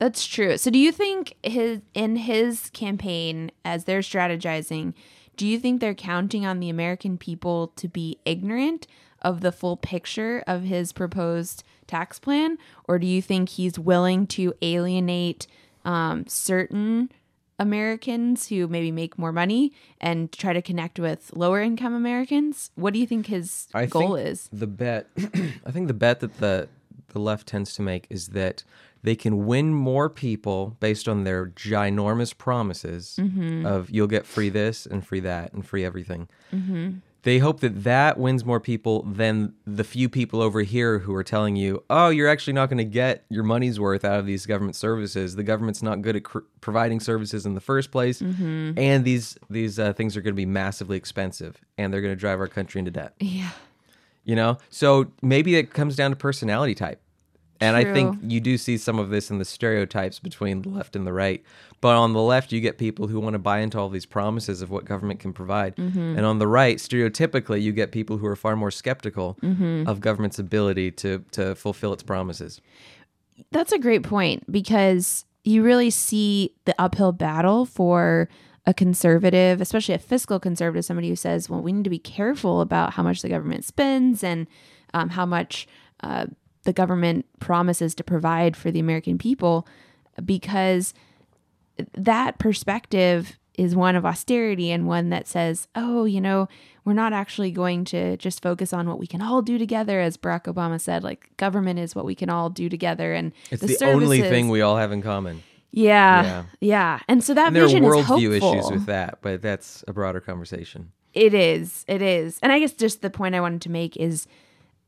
That's 0.00 0.26
true. 0.26 0.58
So 0.58 0.70
do 0.70 0.78
you 0.78 0.90
think 0.90 1.36
his 1.44 1.80
in 1.94 2.16
his 2.16 2.68
campaign 2.70 3.52
as 3.64 3.84
they're 3.84 4.00
strategizing, 4.00 4.92
do 5.36 5.46
you 5.46 5.58
think 5.60 5.80
they're 5.80 5.94
counting 5.94 6.44
on 6.44 6.58
the 6.58 6.68
American 6.68 7.16
people 7.16 7.68
to 7.76 7.86
be 7.86 8.18
ignorant 8.24 8.88
of 9.24 9.40
the 9.40 9.50
full 9.50 9.76
picture 9.76 10.44
of 10.46 10.62
his 10.62 10.92
proposed 10.92 11.64
tax 11.88 12.18
plan, 12.20 12.58
or 12.86 12.98
do 13.00 13.06
you 13.06 13.20
think 13.20 13.48
he's 13.48 13.78
willing 13.78 14.26
to 14.28 14.54
alienate 14.62 15.46
um, 15.84 16.26
certain 16.28 17.10
Americans 17.58 18.48
who 18.48 18.66
maybe 18.68 18.90
make 18.90 19.18
more 19.18 19.32
money 19.32 19.72
and 20.00 20.30
try 20.32 20.52
to 20.52 20.60
connect 20.62 20.98
with 20.98 21.30
lower 21.34 21.60
income 21.60 21.94
Americans? 21.94 22.70
What 22.74 22.92
do 22.92 23.00
you 23.00 23.06
think 23.06 23.26
his 23.26 23.68
I 23.74 23.86
goal 23.86 24.14
think 24.16 24.28
is? 24.28 24.48
The 24.52 24.66
bet, 24.66 25.08
I 25.64 25.70
think 25.70 25.88
the 25.88 25.94
bet 25.94 26.20
that 26.20 26.38
the 26.38 26.68
the 27.08 27.20
left 27.20 27.46
tends 27.46 27.74
to 27.74 27.82
make 27.82 28.08
is 28.10 28.28
that 28.28 28.64
they 29.04 29.14
can 29.14 29.46
win 29.46 29.72
more 29.72 30.10
people 30.10 30.76
based 30.80 31.06
on 31.08 31.22
their 31.22 31.46
ginormous 31.46 32.36
promises 32.36 33.16
Mm-hmm. 33.20 33.64
of 33.64 33.88
you'll 33.88 34.08
get 34.08 34.26
free 34.26 34.48
this 34.48 34.84
and 34.84 35.06
free 35.06 35.20
that 35.20 35.52
and 35.52 35.64
free 35.64 35.84
everything. 35.84 36.28
They 37.24 37.38
hope 37.38 37.60
that 37.60 37.84
that 37.84 38.18
wins 38.18 38.44
more 38.44 38.60
people 38.60 39.02
than 39.02 39.54
the 39.66 39.82
few 39.82 40.08
people 40.08 40.40
over 40.40 40.60
here 40.62 41.00
who 41.00 41.14
are 41.14 41.24
telling 41.24 41.56
you, 41.56 41.82
"Oh, 41.90 42.08
you're 42.10 42.28
actually 42.28 42.52
not 42.52 42.68
going 42.68 42.78
to 42.78 42.84
get 42.84 43.24
your 43.30 43.44
money's 43.44 43.80
worth 43.80 44.04
out 44.04 44.20
of 44.20 44.26
these 44.26 44.46
government 44.46 44.76
services. 44.76 45.34
The 45.34 45.42
government's 45.42 45.82
not 45.82 46.02
good 46.02 46.16
at 46.16 46.24
cr- 46.24 46.40
providing 46.60 47.00
services 47.00 47.46
in 47.46 47.54
the 47.54 47.60
first 47.62 47.90
place, 47.90 48.20
and 48.20 49.04
these 49.04 49.36
these 49.50 49.78
uh, 49.78 49.92
things 49.94 50.16
are 50.16 50.20
going 50.20 50.34
to 50.34 50.36
be 50.36 50.46
massively 50.46 50.96
expensive, 50.96 51.60
and 51.78 51.92
they're 51.92 52.02
going 52.02 52.12
to 52.12 52.20
drive 52.20 52.38
our 52.40 52.46
country 52.46 52.78
into 52.78 52.90
debt." 52.90 53.14
Yeah. 53.20 53.50
you 54.24 54.34
know 54.36 54.56
so 54.70 55.10
maybe 55.20 55.56
it 55.56 55.72
comes 55.74 55.96
down 55.96 56.10
to 56.10 56.16
personality 56.16 56.74
type 56.74 57.00
and 57.64 57.76
i 57.76 57.84
think 57.94 58.16
you 58.22 58.40
do 58.40 58.56
see 58.58 58.76
some 58.78 58.98
of 58.98 59.08
this 59.10 59.30
in 59.30 59.38
the 59.38 59.44
stereotypes 59.44 60.18
between 60.18 60.62
the 60.62 60.68
left 60.68 60.94
and 60.96 61.06
the 61.06 61.12
right 61.12 61.42
but 61.80 61.96
on 61.96 62.12
the 62.12 62.20
left 62.22 62.52
you 62.52 62.60
get 62.60 62.78
people 62.78 63.06
who 63.08 63.18
want 63.20 63.34
to 63.34 63.38
buy 63.38 63.58
into 63.60 63.78
all 63.78 63.88
these 63.88 64.06
promises 64.06 64.62
of 64.62 64.70
what 64.70 64.84
government 64.84 65.18
can 65.20 65.32
provide 65.32 65.74
Mm-hmm. 65.76 66.16
and 66.16 66.24
on 66.26 66.38
the 66.38 66.46
right 66.46 66.76
stereotypically 66.78 67.60
you 67.62 67.72
get 67.72 67.90
people 67.92 68.18
who 68.18 68.26
are 68.26 68.36
far 68.36 68.54
more 68.56 68.70
skeptical 68.70 69.36
Mm-hmm. 69.42 69.88
of 69.88 70.00
government's 70.00 70.38
ability 70.38 70.90
to 71.02 71.24
to 71.32 71.54
fulfill 71.54 71.92
its 71.92 72.02
promises 72.02 72.60
That's 73.50 73.72
a 73.72 73.78
great 73.78 74.02
point 74.04 74.50
because 74.50 75.24
you 75.42 75.62
really 75.62 75.90
see 75.90 76.54
the 76.64 76.74
uphill 76.78 77.12
battle 77.12 77.66
for 77.66 78.28
a 78.66 78.72
conservative, 78.72 79.60
especially 79.60 79.94
a 79.94 79.98
fiscal 79.98 80.40
conservative, 80.40 80.84
somebody 80.86 81.10
who 81.10 81.16
says, 81.16 81.50
well, 81.50 81.60
we 81.60 81.70
need 81.70 81.84
to 81.84 81.90
be 81.90 81.98
careful 81.98 82.62
about 82.62 82.94
how 82.94 83.02
much 83.02 83.20
the 83.20 83.28
government 83.28 83.62
spends 83.64 84.24
and 84.24 84.46
um, 84.94 85.10
how 85.10 85.26
much 85.26 85.66
uh, 86.02 86.24
the 86.64 86.72
government 86.72 87.26
promises 87.40 87.94
to 87.96 88.04
provide 88.04 88.56
for 88.56 88.70
the 88.70 88.80
American 88.80 89.18
people 89.18 89.66
because 90.24 90.94
that 91.96 92.38
perspective 92.38 93.38
is 93.56 93.76
one 93.76 93.94
of 93.94 94.04
austerity 94.04 94.72
and 94.72 94.86
one 94.86 95.10
that 95.10 95.28
says, 95.28 95.68
oh, 95.76 96.04
you 96.04 96.20
know, 96.20 96.48
we're 96.84 96.92
not 96.92 97.12
actually 97.12 97.52
going 97.52 97.84
to 97.84 98.16
just 98.16 98.42
focus 98.42 98.72
on 98.72 98.88
what 98.88 98.98
we 98.98 99.06
can 99.06 99.22
all 99.22 99.42
do 99.42 99.58
together, 99.58 100.00
as 100.00 100.16
Barack 100.16 100.44
Obama 100.52 100.80
said. 100.80 101.04
Like 101.04 101.34
government 101.36 101.78
is 101.78 101.94
what 101.94 102.04
we 102.04 102.14
can 102.14 102.28
all 102.28 102.50
do 102.50 102.68
together, 102.68 103.14
and 103.14 103.32
it's 103.50 103.62
the, 103.62 103.86
only 103.86 104.20
thing 104.20 104.48
we 104.48 104.60
all 104.60 104.76
have 104.76 104.90
in 104.90 105.02
common 105.02 105.42
yeah, 105.76 106.22
Yeah. 106.22 106.44
yeah, 106.60 106.98
And 107.08 107.24
so 107.24 107.34
that 107.34 107.48
and 107.48 107.56
there 107.56 107.64
are 107.64 107.66
vision 107.66 107.82
worldview 107.82 108.36
issues 108.36 108.70
with 108.70 108.86
that 108.86 109.18
but 109.22 109.42
that's 109.42 109.82
a 109.88 109.92
broader 109.92 110.20
conversation 110.20 110.92
It 111.12 111.34
is. 111.34 111.84
It 111.88 112.00
is. 112.00 112.38
And 112.42 112.52
I 112.52 112.60
guess 112.60 112.72
just 112.72 113.02
the 113.02 113.10
point 113.10 113.34
I 113.34 113.40
wanted 113.40 113.60
to 113.62 113.70
make 113.70 113.96
is 113.96 114.26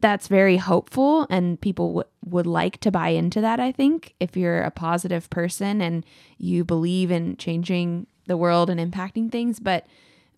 that's 0.00 0.28
very 0.28 0.56
hopeful 0.56 1.26
and 1.30 1.60
people 1.60 1.88
w- 1.88 2.08
would 2.24 2.46
like 2.46 2.78
to 2.80 2.90
buy 2.90 3.08
into 3.08 3.40
that, 3.40 3.60
I 3.60 3.72
think, 3.72 4.14
if 4.20 4.36
you're 4.36 4.62
a 4.62 4.70
positive 4.70 5.30
person 5.30 5.80
and 5.80 6.04
you 6.38 6.64
believe 6.64 7.10
in 7.10 7.36
changing 7.36 8.06
the 8.26 8.36
world 8.36 8.68
and 8.70 8.80
impacting 8.80 9.30
things, 9.30 9.60
but 9.60 9.86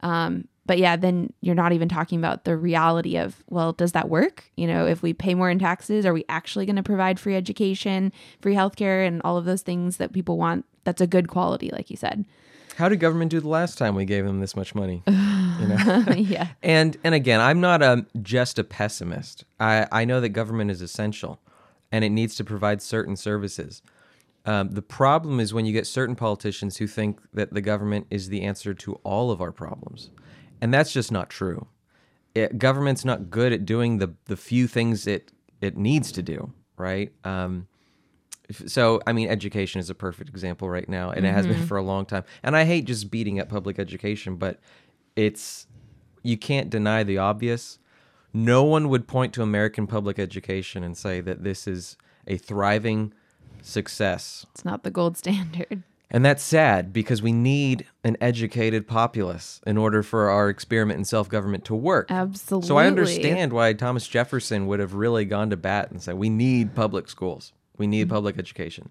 um 0.03 0.47
but 0.69 0.77
yeah, 0.79 0.97
then 0.97 1.33
you're 1.41 1.55
not 1.55 1.73
even 1.73 1.89
talking 1.89 2.19
about 2.19 2.45
the 2.45 2.55
reality 2.55 3.17
of, 3.17 3.43
well, 3.49 3.73
does 3.73 3.93
that 3.93 4.11
work? 4.11 4.45
You 4.55 4.67
know, 4.67 4.87
if 4.87 5.03
we 5.03 5.15
pay 5.15 5.35
more 5.35 5.49
in 5.49 5.59
taxes, 5.59 6.05
are 6.05 6.13
we 6.13 6.27
actually 6.29 6.67
going 6.67 6.77
to 6.77 6.83
provide 6.83 7.19
free 7.19 7.35
education, 7.35 8.13
free 8.43 8.55
healthcare, 8.55 9.09
and 9.09 9.23
all 9.25 9.39
of 9.39 9.47
those 9.47 9.63
things 9.63 9.97
that 9.97 10.13
people 10.13 10.37
want? 10.37 10.67
That's 10.85 11.01
a 11.01 11.07
good 11.07 11.27
quality, 11.27 11.71
like 11.71 11.89
you 11.89 11.97
said. 11.97 12.27
How 12.79 12.89
did 12.89 13.01
government 13.01 13.31
do 13.31 13.41
the 13.41 13.49
last 13.49 13.77
time 13.79 13.95
we 13.95 14.05
gave 14.05 14.25
them 14.25 14.41
this 14.41 14.57
much 14.57 14.75
money 14.75 15.03
you 15.61 15.67
know 15.67 16.05
yeah. 16.17 16.49
And 16.63 16.97
and 17.05 17.15
again, 17.15 17.41
I'm 17.41 17.61
not 17.61 17.83
a 17.83 18.07
just 18.23 18.59
a 18.59 18.65
pessimist. 18.65 19.45
I 19.59 19.87
I 19.91 20.05
know 20.05 20.21
that 20.21 20.31
government 20.31 20.71
is 20.71 20.83
essential, 20.83 21.41
and 21.91 22.05
it 22.05 22.11
needs 22.11 22.35
to 22.37 22.45
provide 22.45 22.83
certain 22.83 23.17
services. 23.17 23.83
Um, 24.45 24.71
the 24.71 24.83
problem 24.83 25.41
is 25.41 25.53
when 25.53 25.67
you 25.67 25.73
get 25.73 25.87
certain 25.87 26.17
politicians 26.17 26.79
who 26.79 26.87
think 26.87 27.21
that 27.35 27.53
the 27.53 27.61
government 27.61 28.07
is 28.11 28.29
the 28.29 28.43
answer 28.43 28.73
to 28.75 28.95
all 29.05 29.31
of 29.31 29.41
our 29.41 29.53
problems, 29.53 30.11
and 30.61 30.73
that's 30.73 30.93
just 30.93 31.13
not 31.13 31.29
true. 31.29 31.67
It, 32.35 32.59
government's 32.59 33.05
not 33.05 33.31
good 33.31 33.53
at 33.53 33.65
doing 33.65 33.99
the 33.99 34.15
the 34.27 34.37
few 34.37 34.67
things 34.67 35.07
it 35.07 35.33
it 35.61 35.77
needs 35.77 36.13
to 36.13 36.23
do. 36.23 36.53
Right. 36.77 37.13
Um, 37.25 37.67
so 38.51 39.01
I 39.07 39.13
mean, 39.13 39.29
education 39.29 39.81
is 39.81 39.91
a 39.91 39.95
perfect 39.95 40.31
example 40.31 40.69
right 40.69 40.89
now, 40.89 41.11
and 41.11 41.27
it 41.27 41.33
has 41.33 41.47
been 41.47 41.57
mm-hmm. 41.57 41.67
for 41.67 41.77
a 41.77 41.83
long 41.83 42.07
time. 42.07 42.25
And 42.43 42.57
I 42.57 42.65
hate 42.65 42.87
just 42.87 43.11
beating 43.11 43.41
up 43.41 43.49
public 43.49 43.79
education, 43.79 44.37
but 44.37 44.59
it's 45.17 45.67
you 46.23 46.37
can't 46.37 46.71
deny 46.71 47.03
the 47.03 47.19
obvious. 47.19 47.79
No 48.33 48.63
one 48.65 48.89
would 48.89 49.07
point 49.07 49.33
to 49.35 49.43
American 49.43 49.87
public 49.87 50.19
education 50.19 50.83
and 50.83 50.97
say 50.97 51.21
that 51.21 51.45
this 51.45 51.67
is 51.67 51.97
a 52.27 52.37
thriving 52.37 53.13
success. 53.63 54.47
It's 54.53 54.65
not 54.65 54.83
the 54.83 54.91
gold 54.91 55.17
standard. 55.17 55.83
And 56.11 56.25
that's 56.25 56.43
sad 56.43 56.93
because 56.93 57.21
we 57.21 57.33
need 57.33 57.87
an 58.03 58.17
educated 58.21 58.87
populace 58.87 59.61
in 59.67 59.77
order 59.77 60.03
for 60.03 60.31
our 60.31 60.49
experiment 60.49 60.99
in 60.99 61.05
self 61.05 61.29
government 61.29 61.65
to 61.67 61.75
work. 61.75 62.11
Absolutely. 62.11 62.67
So 62.67 62.79
I 62.79 62.87
understand 62.87 63.53
why 63.53 63.75
Thomas 63.75 64.09
Jefferson 64.09 64.67
would 64.69 64.81
have 64.81 64.95
really 64.95 65.27
gone 65.27 65.51
to 65.51 65.57
bat 65.57 65.91
and 65.91 66.03
said, 66.03 66.15
we 66.15 66.31
need 66.31 66.75
public 66.75 67.11
schools, 67.11 67.53
we 67.79 67.87
need 67.87 68.07
Mm-hmm. 68.07 68.15
public 68.15 68.39
education. 68.39 68.91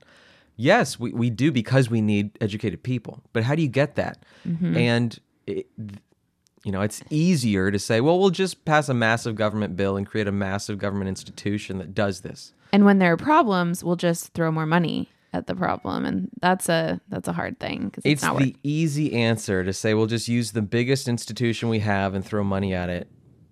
Yes, 0.56 1.00
we, 1.00 1.12
we 1.13 1.29
do 1.29 1.51
because 1.51 1.89
we 1.89 2.01
need 2.01 2.38
educated 2.41 2.82
people. 2.82 3.22
But 3.34 3.44
how 3.44 3.53
do 3.56 3.62
you 3.62 3.67
get 3.67 3.96
that? 3.96 4.24
Mm-hmm. 4.48 4.75
And, 4.77 5.20
it, 5.46 5.67
you 6.63 6.72
know, 6.72 6.82
it's 6.82 7.01
easier 7.12 7.70
to 7.70 7.77
say, 7.77 8.01
well, 8.01 8.20
we'll 8.20 8.32
just 8.32 8.65
pass 8.65 8.89
a 8.89 8.94
massive 8.94 9.36
government 9.36 9.75
bill 9.75 9.96
and 9.98 10.08
create 10.08 10.27
a 10.27 10.32
massive 10.32 10.79
government 10.79 11.10
institution 11.10 11.77
that 11.77 11.94
does 11.94 12.22
this. 12.22 12.53
And 12.74 12.86
when 12.86 12.98
there 13.00 13.13
are 13.13 13.17
problems, 13.17 13.84
we'll 13.84 13.96
just 13.98 14.34
throw 14.34 14.51
more 14.51 14.65
money 14.65 15.10
at 15.34 15.46
the 15.46 15.53
problem, 15.56 16.06
and 16.06 16.29
that's 16.41 16.70
a 16.70 17.00
that's 17.10 17.27
a 17.27 17.34
hard 17.34 17.60
thing 17.60 17.86
because 17.89 18.03
it's, 18.06 18.13
It's 18.13 18.24
not 18.24 18.38
the 18.39 18.46
working. 18.46 18.58
easy 18.63 19.13
answer 19.13 19.63
to 19.63 19.74
say 19.74 19.94
we'll 19.94 20.08
just 20.08 20.27
use 20.27 20.53
the 20.53 20.62
biggest 20.62 21.08
institution 21.08 21.70
we 21.70 21.79
have 21.79 22.13
and 22.15 22.25
throw 22.25 22.44
money 22.44 22.74
at 22.74 22.89
it. 22.89 23.08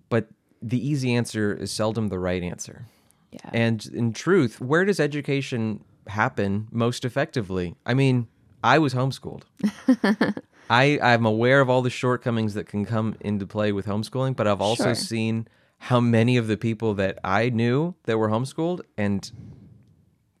But 0.08 0.28
the 0.60 0.84
easy 0.84 1.14
answer 1.14 1.54
is 1.54 1.70
seldom 1.70 2.08
the 2.08 2.18
right 2.18 2.42
answer. 2.42 2.86
Yeah. 3.30 3.50
And 3.52 3.84
in 3.92 4.12
truth, 4.12 4.60
where 4.60 4.84
does 4.84 4.98
education 5.00 5.84
happen 6.06 6.68
most 6.70 7.04
effectively? 7.04 7.74
I 7.84 7.94
mean, 7.94 8.28
I 8.64 8.78
was 8.78 8.94
homeschooled. 8.94 9.42
I, 10.70 10.98
I'm 11.02 11.24
aware 11.26 11.60
of 11.60 11.70
all 11.70 11.82
the 11.82 11.90
shortcomings 11.90 12.54
that 12.54 12.66
can 12.66 12.84
come 12.84 13.16
into 13.20 13.46
play 13.46 13.72
with 13.72 13.86
homeschooling, 13.86 14.34
but 14.36 14.46
I've 14.48 14.60
also 14.60 14.84
Sure. 14.84 14.94
seen 14.94 15.48
how 15.78 16.00
many 16.00 16.36
of 16.36 16.46
the 16.48 16.56
people 16.56 16.94
that 16.94 17.18
I 17.22 17.50
knew 17.50 17.94
that 18.04 18.18
were 18.18 18.28
homeschooled 18.28 18.80
and 18.96 19.30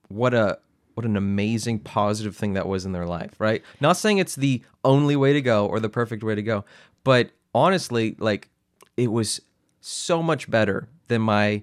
what 0.08 0.34
a 0.34 0.58
what 0.94 1.04
an 1.04 1.16
amazing 1.16 1.78
positive 1.80 2.34
thing 2.34 2.54
that 2.54 2.66
was 2.66 2.86
in 2.86 2.92
their 2.92 3.04
life, 3.04 3.38
right? 3.38 3.62
Not 3.82 3.98
saying 3.98 4.16
it's 4.16 4.34
the 4.34 4.62
only 4.82 5.14
way 5.14 5.34
to 5.34 5.42
go 5.42 5.66
or 5.66 5.78
the 5.78 5.90
perfect 5.90 6.22
way 6.24 6.34
to 6.34 6.42
go, 6.42 6.64
but 7.04 7.32
honestly, 7.54 8.16
like 8.18 8.48
it 8.96 9.08
was 9.12 9.42
so 9.82 10.22
much 10.22 10.50
better 10.50 10.88
than 11.08 11.20
my 11.20 11.62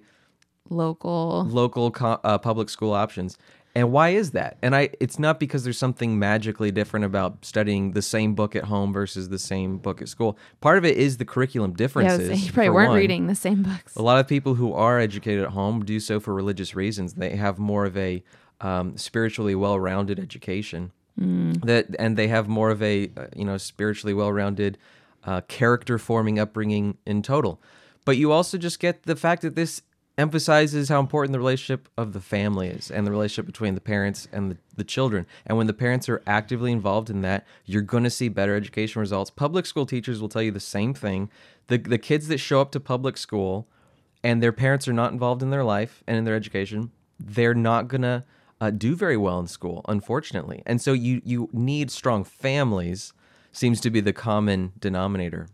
Local. 0.74 1.46
local 1.50 1.92
co- 1.92 2.20
uh, 2.24 2.38
public 2.38 2.70
school 2.70 2.94
options. 2.94 3.38
And 3.76 3.92
why 3.92 4.10
is 4.10 4.32
that? 4.32 4.58
And 4.62 4.76
I 4.76 4.90
it's 5.00 5.18
not 5.18 5.40
because 5.40 5.64
there's 5.64 5.80
something 5.80 6.20
magically 6.20 6.72
different 6.72 7.06
about 7.06 7.44
studying 7.44 7.94
the 7.94 8.04
same 8.04 8.36
book 8.36 8.56
at 8.56 8.66
home 8.66 8.94
versus 8.94 9.30
the 9.30 9.40
same 9.40 9.78
book 9.78 10.00
at 10.02 10.10
school. 10.10 10.38
Part 10.62 10.78
of 10.78 10.86
it 10.86 10.96
is 10.96 11.18
the 11.18 11.26
curriculum 11.26 11.74
differences. 11.74 12.28
saying, 12.28 12.40
you 12.46 12.52
probably 12.52 12.70
weren't 12.70 12.90
one. 12.90 12.98
reading 13.00 13.28
the 13.28 13.36
same 13.36 13.64
books. 13.64 13.96
A 13.96 14.02
lot 14.04 14.20
of 14.20 14.28
people 14.28 14.56
who 14.56 14.74
are 14.74 15.00
educated 15.00 15.44
at 15.44 15.52
home 15.52 15.84
do 15.84 16.00
so 16.00 16.20
for 16.20 16.36
religious 16.36 16.76
reasons. 16.76 17.16
They 17.16 17.36
have 17.36 17.58
more 17.58 17.86
of 17.86 17.98
a 17.98 18.24
um, 18.62 18.96
spiritually 18.96 19.56
well-rounded 19.56 20.20
education. 20.20 20.92
That 21.18 21.88
and 22.00 22.18
they 22.18 22.28
have 22.28 22.48
more 22.48 22.70
of 22.70 22.82
a 22.82 23.12
uh, 23.16 23.28
you 23.36 23.46
know 23.46 23.58
spiritually 23.58 24.14
well-rounded, 24.14 24.78
uh, 25.24 25.42
character-forming 25.42 26.40
upbringing 26.40 26.98
in 27.06 27.22
total. 27.22 27.62
But 28.06 28.18
you 28.18 28.32
also 28.32 28.58
just 28.58 28.80
get 28.80 29.04
the 29.04 29.16
fact 29.16 29.42
that 29.44 29.56
this 29.56 29.82
emphasizes 30.18 30.90
how 30.90 31.00
important 31.00 31.34
the 31.34 31.40
relationship 31.40 31.90
of 31.98 32.14
the 32.14 32.20
family 32.20 32.68
is 32.68 32.92
and 32.92 33.06
the 33.06 33.12
relationship 33.12 33.46
between 33.46 33.74
the 33.74 33.82
parents 33.82 34.28
and 34.32 34.52
the, 34.52 34.58
the 34.76 34.84
children. 34.84 35.26
And 35.46 35.58
when 35.58 35.68
the 35.68 35.74
parents 35.74 36.08
are 36.08 36.22
actively 36.28 36.72
involved 36.72 37.10
in 37.10 37.22
that, 37.22 37.48
you're 37.66 37.82
going 37.82 38.04
to 38.04 38.10
see 38.10 38.30
better 38.30 38.56
education 38.56 39.00
results. 39.00 39.32
Public 39.32 39.66
school 39.66 39.86
teachers 39.86 40.22
will 40.22 40.30
tell 40.30 40.42
you 40.44 40.52
the 40.52 40.60
same 40.60 40.94
thing. 40.94 41.30
The 41.68 41.78
the 41.78 41.98
kids 41.98 42.28
that 42.28 42.38
show 42.38 42.62
up 42.62 42.72
to 42.72 42.80
public 42.80 43.18
school 43.18 43.68
and 44.24 44.42
their 44.42 44.52
parents 44.52 44.88
are 44.88 44.94
not 44.94 45.12
involved 45.12 45.42
in 45.42 45.50
their 45.50 45.64
life 45.64 46.04
and 46.08 46.18
in 46.18 46.26
their 46.26 46.36
education, 46.36 46.92
they're 47.20 47.56
not 47.56 47.88
gonna 47.88 48.26
uh, 48.62 48.70
do 48.70 48.96
very 48.96 49.18
well 49.18 49.40
in 49.40 49.48
school, 49.48 49.84
unfortunately. 49.88 50.62
And 50.66 50.82
so 50.82 50.94
you 50.94 51.22
you 51.26 51.50
need 51.52 51.90
strong 51.90 52.24
families. 52.24 53.14
Seems 53.52 53.80
to 53.82 53.92
be 53.92 54.02
the 54.02 54.14
common 54.14 54.74
denominator 54.80 55.48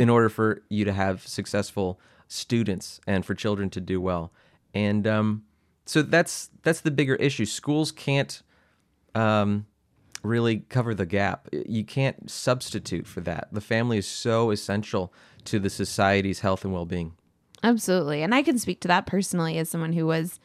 in 0.00 0.08
order 0.08 0.30
for 0.30 0.62
you 0.70 0.86
to 0.86 0.92
have 0.92 1.26
successful 1.26 2.00
students 2.28 3.00
and 3.06 3.24
for 3.24 3.34
children 3.34 3.70
to 3.70 3.80
do 3.80 4.00
well. 4.00 4.32
And 4.74 5.06
um, 5.06 5.44
so 5.84 6.02
that's 6.02 6.50
that's 6.62 6.80
the 6.80 6.90
bigger 6.90 7.14
issue. 7.16 7.46
Schools 7.46 7.92
can't 7.92 8.42
um, 9.14 9.66
really 10.22 10.58
cover 10.68 10.94
the 10.94 11.06
gap. 11.06 11.48
You 11.52 11.84
can't 11.84 12.30
substitute 12.30 13.06
for 13.06 13.20
that. 13.22 13.48
The 13.52 13.60
family 13.60 13.98
is 13.98 14.06
so 14.06 14.50
essential 14.50 15.12
to 15.44 15.58
the 15.58 15.70
society's 15.70 16.40
health 16.40 16.64
and 16.64 16.72
well-being. 16.72 17.12
Absolutely. 17.62 18.22
And 18.22 18.34
I 18.34 18.42
can 18.42 18.58
speak 18.58 18.80
to 18.80 18.88
that 18.88 19.06
personally 19.06 19.58
as 19.58 19.70
someone 19.70 19.92
who 19.92 20.06
was 20.06 20.38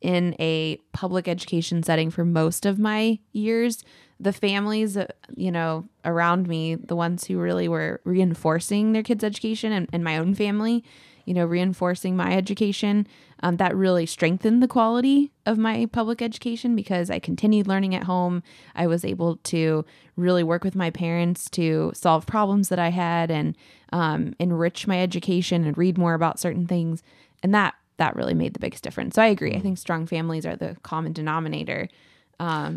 in 0.00 0.34
a 0.40 0.78
public 0.92 1.28
education 1.28 1.82
setting 1.82 2.10
for 2.10 2.24
most 2.24 2.64
of 2.64 2.78
my 2.78 3.18
years. 3.32 3.84
The 4.22 4.32
families, 4.32 4.96
uh, 4.96 5.06
you 5.34 5.50
know, 5.50 5.88
around 6.04 6.46
me, 6.46 6.74
the 6.74 6.94
ones 6.94 7.24
who 7.24 7.38
really 7.38 7.68
were 7.68 8.00
reinforcing 8.04 8.92
their 8.92 9.02
kids' 9.02 9.24
education 9.24 9.72
and, 9.72 9.88
and 9.92 10.04
my 10.04 10.18
own 10.18 10.34
family, 10.34 10.84
you 11.24 11.34
know, 11.34 11.46
reinforcing 11.46 12.16
my 12.16 12.36
education, 12.36 13.06
um, 13.42 13.56
that 13.56 13.74
really 13.74 14.04
strengthened 14.04 14.62
the 14.62 14.68
quality 14.68 15.32
of 15.46 15.56
my 15.56 15.86
public 15.86 16.20
education 16.20 16.76
because 16.76 17.08
I 17.10 17.18
continued 17.18 17.66
learning 17.66 17.94
at 17.94 18.04
home. 18.04 18.42
I 18.74 18.86
was 18.86 19.04
able 19.04 19.36
to 19.36 19.84
really 20.16 20.42
work 20.42 20.64
with 20.64 20.74
my 20.74 20.90
parents 20.90 21.48
to 21.50 21.92
solve 21.94 22.26
problems 22.26 22.68
that 22.68 22.78
I 22.78 22.90
had 22.90 23.30
and 23.30 23.56
um, 23.92 24.34
enrich 24.38 24.86
my 24.86 25.00
education 25.00 25.64
and 25.64 25.78
read 25.78 25.96
more 25.96 26.14
about 26.14 26.38
certain 26.38 26.66
things. 26.66 27.02
And 27.42 27.54
that 27.54 27.74
that 27.96 28.16
really 28.16 28.34
made 28.34 28.54
the 28.54 28.60
biggest 28.60 28.82
difference. 28.82 29.14
So 29.14 29.22
I 29.22 29.26
agree. 29.26 29.54
I 29.54 29.60
think 29.60 29.76
strong 29.76 30.06
families 30.06 30.46
are 30.46 30.56
the 30.56 30.76
common 30.82 31.12
denominator. 31.12 31.88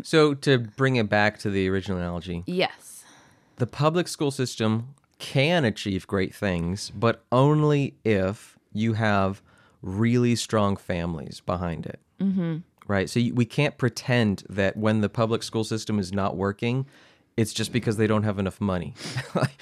So 0.02 0.34
to 0.34 0.58
bring 0.58 0.96
it 0.96 1.08
back 1.08 1.38
to 1.40 1.50
the 1.50 1.68
original 1.68 1.98
analogy, 1.98 2.42
Yes. 2.46 3.04
the 3.56 3.66
public 3.66 4.08
school 4.08 4.30
system 4.30 4.94
can 5.18 5.64
achieve 5.64 6.06
great 6.06 6.34
things, 6.34 6.90
but 6.90 7.22
only 7.32 7.94
if 8.04 8.58
you 8.72 8.94
have 8.94 9.40
really 9.82 10.34
strong 10.36 10.76
families 10.76 11.40
behind 11.44 11.86
it. 11.86 12.00
Mm-hmm. 12.20 12.58
Right. 12.86 13.08
So 13.08 13.20
you, 13.20 13.32
we 13.34 13.44
can't 13.46 13.78
pretend 13.78 14.44
that 14.50 14.76
when 14.76 15.00
the 15.00 15.08
public 15.08 15.42
school 15.42 15.64
system 15.64 15.98
is 15.98 16.12
not 16.12 16.36
working, 16.36 16.84
it's 17.36 17.52
just 17.54 17.72
because 17.72 17.96
they 17.96 18.06
don't 18.06 18.24
have 18.24 18.38
enough 18.38 18.60
money. 18.60 18.94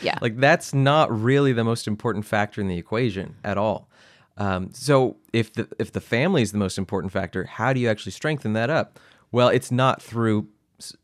Yeah. 0.03 0.19
Like 0.21 0.39
that's 0.39 0.75
not 0.75 1.13
really 1.17 1.53
the 1.53 1.63
most 1.63 1.87
important 1.87 2.25
factor 2.27 2.61
in 2.61 2.67
the 2.67 2.77
equation 2.77 3.37
at 3.45 3.57
all. 3.57 3.89
Um, 4.37 4.71
so 4.73 5.17
if 5.33 5.53
the 5.53 5.69
if 5.79 5.93
the 5.93 6.01
family 6.01 6.43
is 6.43 6.51
the 6.51 6.59
most 6.59 6.77
important 6.77 7.13
factor, 7.13 7.45
how 7.45 7.73
do 7.73 7.79
you 7.79 7.89
actually 7.89 8.11
strengthen 8.13 8.53
that 8.55 8.69
up? 8.71 8.99
Well, 9.33 9.49
it's 9.49 9.71
not 9.73 10.01
through 10.03 10.47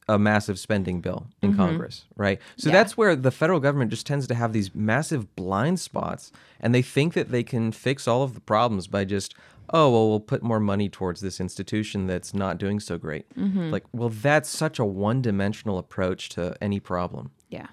a 0.08 0.18
massive 0.18 0.58
spending 0.58 1.00
bill 1.00 1.28
in 1.40 1.54
Congress, 1.56 2.04
right? 2.16 2.40
So 2.56 2.62
Mm-hmm. 2.62 2.68
Yeah. 2.68 2.72
that's 2.82 2.96
where 2.96 3.14
the 3.16 3.30
federal 3.30 3.60
government 3.60 3.90
just 3.92 4.06
tends 4.06 4.26
to 4.26 4.34
have 4.34 4.52
these 4.52 4.74
massive 4.74 5.34
blind 5.36 5.78
spots, 5.80 6.32
and 6.60 6.74
they 6.74 6.82
think 6.82 7.14
that 7.14 7.30
they 7.30 7.42
can 7.44 7.70
fix 7.72 8.08
all 8.08 8.22
of 8.24 8.34
the 8.34 8.40
problems 8.40 8.88
by 8.88 9.04
just, 9.04 9.34
oh, 9.72 9.88
well, 9.90 10.08
we'll 10.08 10.18
put 10.20 10.42
more 10.42 10.58
money 10.58 10.88
towards 10.88 11.20
this 11.20 11.38
institution 11.40 12.06
that's 12.08 12.34
not 12.34 12.58
doing 12.58 12.80
so 12.80 12.98
great. 12.98 13.32
Mm-hmm. 13.36 13.70
Like, 13.70 13.84
well, 13.92 14.08
that's 14.08 14.48
such 14.48 14.78
a 14.80 14.84
one-dimensional 14.84 15.78
approach 15.78 16.28
to 16.30 16.56
any 16.60 16.80
problem, 16.80 17.30
Yeah. 17.48 17.66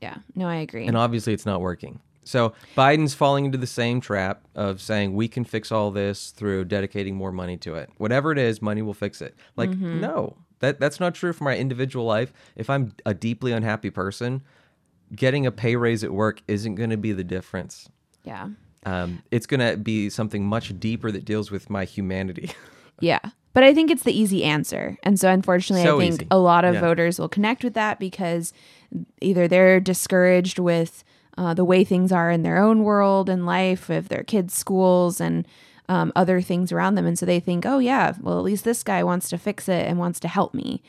Yeah. 0.00 0.16
No, 0.34 0.48
I 0.48 0.56
agree. 0.56 0.86
and 0.86 0.96
obviously, 0.96 1.32
it's 1.34 1.46
not 1.46 1.60
working. 1.60 2.00
So 2.24 2.52
Biden's 2.76 3.14
falling 3.14 3.44
into 3.46 3.58
the 3.58 3.66
same 3.66 4.00
trap 4.00 4.42
of 4.54 4.80
saying 4.80 5.14
we 5.14 5.26
can 5.28 5.44
fix 5.44 5.72
all 5.72 5.90
this 5.90 6.30
through 6.30 6.66
dedicating 6.66 7.16
more 7.16 7.32
money 7.32 7.56
to 7.58 7.74
it. 7.74 7.90
Whatever 7.98 8.30
it 8.32 8.38
is, 8.38 8.62
money 8.62 8.80
will 8.82 8.94
fix 8.94 9.20
it. 9.20 9.34
Like 9.56 9.70
Mm-hmm. 9.70 10.00
no, 10.00 10.36
that 10.60 10.78
that's 10.78 11.00
not 11.00 11.14
true 11.14 11.32
for 11.32 11.44
my 11.44 11.56
individual 11.56 12.04
life. 12.06 12.32
If 12.54 12.70
I'm 12.70 12.92
a 13.04 13.12
deeply 13.14 13.50
unhappy 13.52 13.90
person, 13.90 14.42
getting 15.14 15.46
a 15.46 15.50
pay 15.52 15.74
raise 15.76 16.04
at 16.04 16.12
work 16.12 16.42
isn't 16.48 16.76
going 16.76 16.90
to 16.90 16.96
be 16.96 17.12
the 17.12 17.24
difference. 17.24 17.88
yeah. 18.24 18.48
Um, 18.84 19.22
it's 19.30 19.46
going 19.46 19.60
to 19.60 19.76
be 19.76 20.10
something 20.10 20.44
much 20.44 20.76
deeper 20.80 21.12
that 21.12 21.24
deals 21.24 21.50
with 21.52 21.70
my 21.70 21.84
humanity. 21.84 22.50
Yeah. 23.00 23.18
But 23.52 23.64
I 23.64 23.74
think 23.74 23.90
it's 23.90 24.04
the 24.04 24.16
easy 24.16 24.44
answer. 24.44 24.96
And 25.02 25.18
so 25.18 25.28
unfortunately, 25.28 25.82
So 25.84 25.96
I 25.98 26.00
think 26.04 26.14
easy. 26.22 26.28
a 26.30 26.38
lot 26.38 26.64
of 26.64 26.74
Yeah. 26.74 26.80
voters 26.80 27.18
will 27.18 27.28
connect 27.28 27.64
with 27.64 27.74
that 27.74 27.98
because 27.98 28.52
either 29.20 29.48
they're 29.48 29.80
discouraged 29.80 30.60
with 30.60 31.02
uh, 31.38 31.54
the 31.54 31.64
way 31.64 31.84
things 31.84 32.12
are 32.12 32.30
in 32.30 32.42
their 32.42 32.58
own 32.58 32.82
world 32.84 33.28
and 33.28 33.46
life, 33.46 33.88
of 33.90 34.08
their 34.08 34.22
kids' 34.22 34.54
schools 34.54 35.20
and 35.20 35.46
um, 35.88 36.12
other 36.14 36.40
things 36.40 36.70
around 36.72 36.94
them. 36.94 37.06
And 37.06 37.18
so 37.18 37.26
they 37.26 37.40
think, 37.40 37.64
oh, 37.66 37.78
yeah, 37.78 38.14
well, 38.20 38.38
at 38.38 38.44
least 38.44 38.64
this 38.64 38.82
guy 38.82 39.02
wants 39.02 39.28
to 39.30 39.38
fix 39.38 39.68
it 39.68 39.86
and 39.86 39.98
wants 39.98 40.20
to 40.20 40.28
help 40.28 40.54
me. 40.54 40.82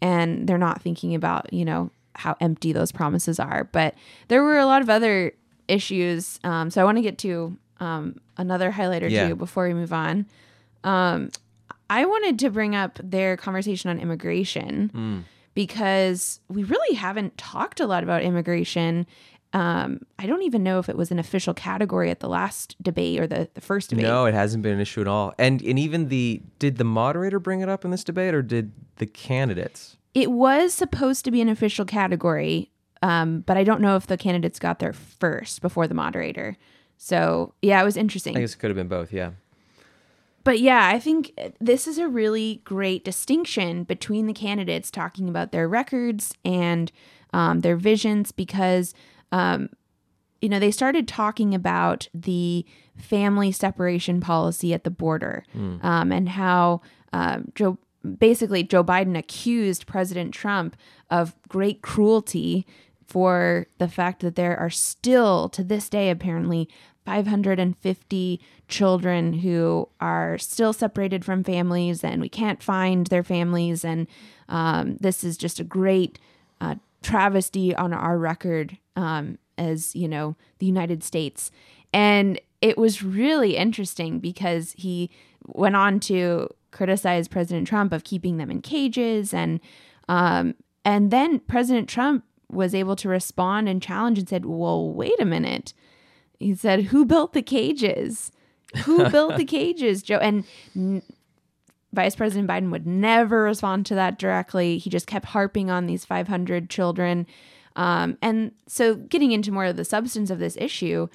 And 0.00 0.46
they're 0.48 0.58
not 0.58 0.82
thinking 0.82 1.14
about, 1.14 1.52
you 1.52 1.64
know, 1.64 1.90
how 2.14 2.36
empty 2.40 2.72
those 2.72 2.92
promises 2.92 3.38
are. 3.40 3.64
But 3.72 3.94
there 4.28 4.42
were 4.42 4.58
a 4.58 4.66
lot 4.66 4.82
of 4.82 4.88
other 4.90 5.32
issues. 5.68 6.38
Um, 6.44 6.70
so 6.70 6.80
I 6.80 6.84
want 6.84 6.98
to 6.98 7.02
get 7.02 7.18
to 7.18 7.56
um, 7.80 8.20
another 8.36 8.70
highlight 8.70 9.02
or 9.02 9.08
Yeah. 9.08 9.28
two 9.28 9.34
before 9.34 9.66
we 9.66 9.74
move 9.74 9.92
on. 9.92 10.26
Um, 10.84 11.30
I 11.90 12.04
wanted 12.04 12.38
to 12.40 12.50
bring 12.50 12.74
up 12.74 12.98
their 13.02 13.36
conversation 13.36 13.90
on 13.90 13.98
immigration 13.98 15.24
because 15.54 16.40
we 16.48 16.62
really 16.64 16.96
haven't 16.96 17.36
talked 17.38 17.80
a 17.80 17.86
lot 17.86 18.02
about 18.02 18.22
immigration. 18.22 19.06
Um, 19.56 20.00
I 20.18 20.26
don't 20.26 20.42
even 20.42 20.62
know 20.62 20.78
if 20.80 20.90
it 20.90 20.98
was 20.98 21.10
an 21.10 21.18
official 21.18 21.54
category 21.54 22.10
at 22.10 22.20
the 22.20 22.28
last 22.28 22.76
debate 22.82 23.18
or 23.18 23.26
the, 23.26 23.48
the 23.54 23.62
first 23.62 23.88
debate. 23.88 24.04
no, 24.04 24.26
it 24.26 24.34
hasn't 24.34 24.62
been 24.62 24.74
an 24.74 24.80
issue 24.80 25.00
at 25.00 25.08
all. 25.08 25.32
And 25.38 25.62
and 25.62 25.78
even 25.78 26.08
the 26.08 26.42
did 26.58 26.76
the 26.76 26.84
moderator 26.84 27.38
bring 27.38 27.62
it 27.62 27.68
up 27.70 27.82
in 27.82 27.90
this 27.90 28.04
debate 28.04 28.34
or 28.34 28.42
did 28.42 28.72
the 28.96 29.06
candidates? 29.06 29.96
It 30.12 30.30
was 30.30 30.74
supposed 30.74 31.24
to 31.24 31.30
be 31.30 31.40
an 31.40 31.48
official 31.48 31.86
category, 31.86 32.70
um, 33.00 33.40
but 33.46 33.56
I 33.56 33.64
don't 33.64 33.80
know 33.80 33.96
if 33.96 34.06
the 34.06 34.18
candidates 34.18 34.58
got 34.58 34.78
there 34.78 34.92
first 34.92 35.62
before 35.62 35.88
the 35.88 35.94
moderator. 35.94 36.58
So 36.98 37.54
yeah, 37.62 37.80
it 37.80 37.84
was 37.86 37.96
interesting. 37.96 38.36
I 38.36 38.40
guess 38.40 38.52
it 38.52 38.58
could 38.58 38.68
have 38.68 38.76
been 38.76 38.88
both. 38.88 39.10
Yeah. 39.10 39.30
But 40.44 40.60
yeah, 40.60 40.90
I 40.92 41.00
think 41.00 41.32
this 41.60 41.86
is 41.86 41.96
a 41.96 42.08
really 42.08 42.60
great 42.64 43.06
distinction 43.06 43.84
between 43.84 44.26
the 44.26 44.34
candidates 44.34 44.90
talking 44.90 45.30
about 45.30 45.50
their 45.50 45.66
records 45.66 46.34
and 46.44 46.92
um, 47.32 47.60
their 47.60 47.76
visions 47.76 48.32
because, 48.32 48.94
um, 49.32 49.70
you 50.40 50.48
know, 50.48 50.58
they 50.58 50.70
started 50.70 51.08
talking 51.08 51.54
about 51.54 52.08
the 52.14 52.64
family 52.96 53.52
separation 53.52 54.20
policy 54.20 54.72
at 54.72 54.84
the 54.84 54.90
border 54.90 55.44
um, 55.82 56.12
and 56.12 56.28
how 56.28 56.80
um, 57.12 57.50
Joe 57.54 57.78
basically 58.18 58.62
Joe 58.62 58.84
Biden 58.84 59.18
accused 59.18 59.86
President 59.86 60.32
Trump 60.32 60.76
of 61.10 61.34
great 61.48 61.82
cruelty 61.82 62.66
for 63.06 63.66
the 63.78 63.88
fact 63.88 64.20
that 64.20 64.36
there 64.36 64.56
are 64.56 64.70
still 64.70 65.48
to 65.50 65.64
this 65.64 65.88
day 65.88 66.10
apparently 66.10 66.68
550 67.04 68.40
children 68.68 69.32
who 69.32 69.88
are 70.00 70.38
still 70.38 70.72
separated 70.72 71.24
from 71.24 71.44
families 71.44 72.02
and 72.02 72.20
we 72.20 72.28
can't 72.28 72.62
find 72.62 73.06
their 73.06 73.22
families. 73.22 73.84
And 73.84 74.08
um, 74.48 74.96
this 74.98 75.22
is 75.22 75.36
just 75.36 75.60
a 75.60 75.64
great 75.64 76.18
uh, 76.60 76.74
travesty 77.06 77.74
on 77.74 77.92
our 77.92 78.18
record 78.18 78.78
um, 78.96 79.38
as 79.58 79.94
you 79.94 80.08
know 80.08 80.36
the 80.58 80.66
united 80.66 81.02
states 81.02 81.50
and 81.92 82.40
it 82.60 82.76
was 82.76 83.02
really 83.02 83.56
interesting 83.56 84.18
because 84.18 84.72
he 84.76 85.10
went 85.46 85.76
on 85.76 86.00
to 86.00 86.48
criticize 86.70 87.28
president 87.28 87.66
trump 87.66 87.92
of 87.92 88.04
keeping 88.04 88.36
them 88.36 88.50
in 88.50 88.60
cages 88.60 89.32
and 89.32 89.60
um, 90.08 90.54
and 90.84 91.10
then 91.10 91.38
president 91.38 91.88
trump 91.88 92.24
was 92.50 92.74
able 92.74 92.94
to 92.94 93.08
respond 93.08 93.68
and 93.68 93.82
challenge 93.82 94.18
and 94.18 94.28
said 94.28 94.44
well 94.44 94.92
wait 94.92 95.18
a 95.20 95.24
minute 95.24 95.72
he 96.38 96.54
said, 96.54 96.84
"Who 96.84 97.04
built 97.04 97.32
the 97.32 97.42
cages? 97.42 98.32
Who 98.84 99.08
built 99.10 99.36
the 99.36 99.44
cages, 99.56 100.02
Joe?" 100.02 100.18
And 100.18 100.44
Vice 101.96 102.14
President 102.14 102.48
Biden 102.48 102.70
would 102.70 102.86
never 102.86 103.42
respond 103.42 103.86
to 103.86 103.94
that 103.96 104.18
directly. 104.18 104.78
He 104.78 104.90
just 104.90 105.06
kept 105.06 105.24
harping 105.26 105.70
on 105.70 105.86
these 105.86 106.04
500 106.04 106.70
children. 106.70 107.26
Um, 107.74 108.18
and 108.22 108.52
so, 108.68 108.94
getting 108.94 109.32
into 109.32 109.50
more 109.50 109.64
of 109.64 109.76
the 109.76 109.84
substance 109.84 110.30
of 110.30 110.38
this 110.38 110.56
issue, 110.58 111.08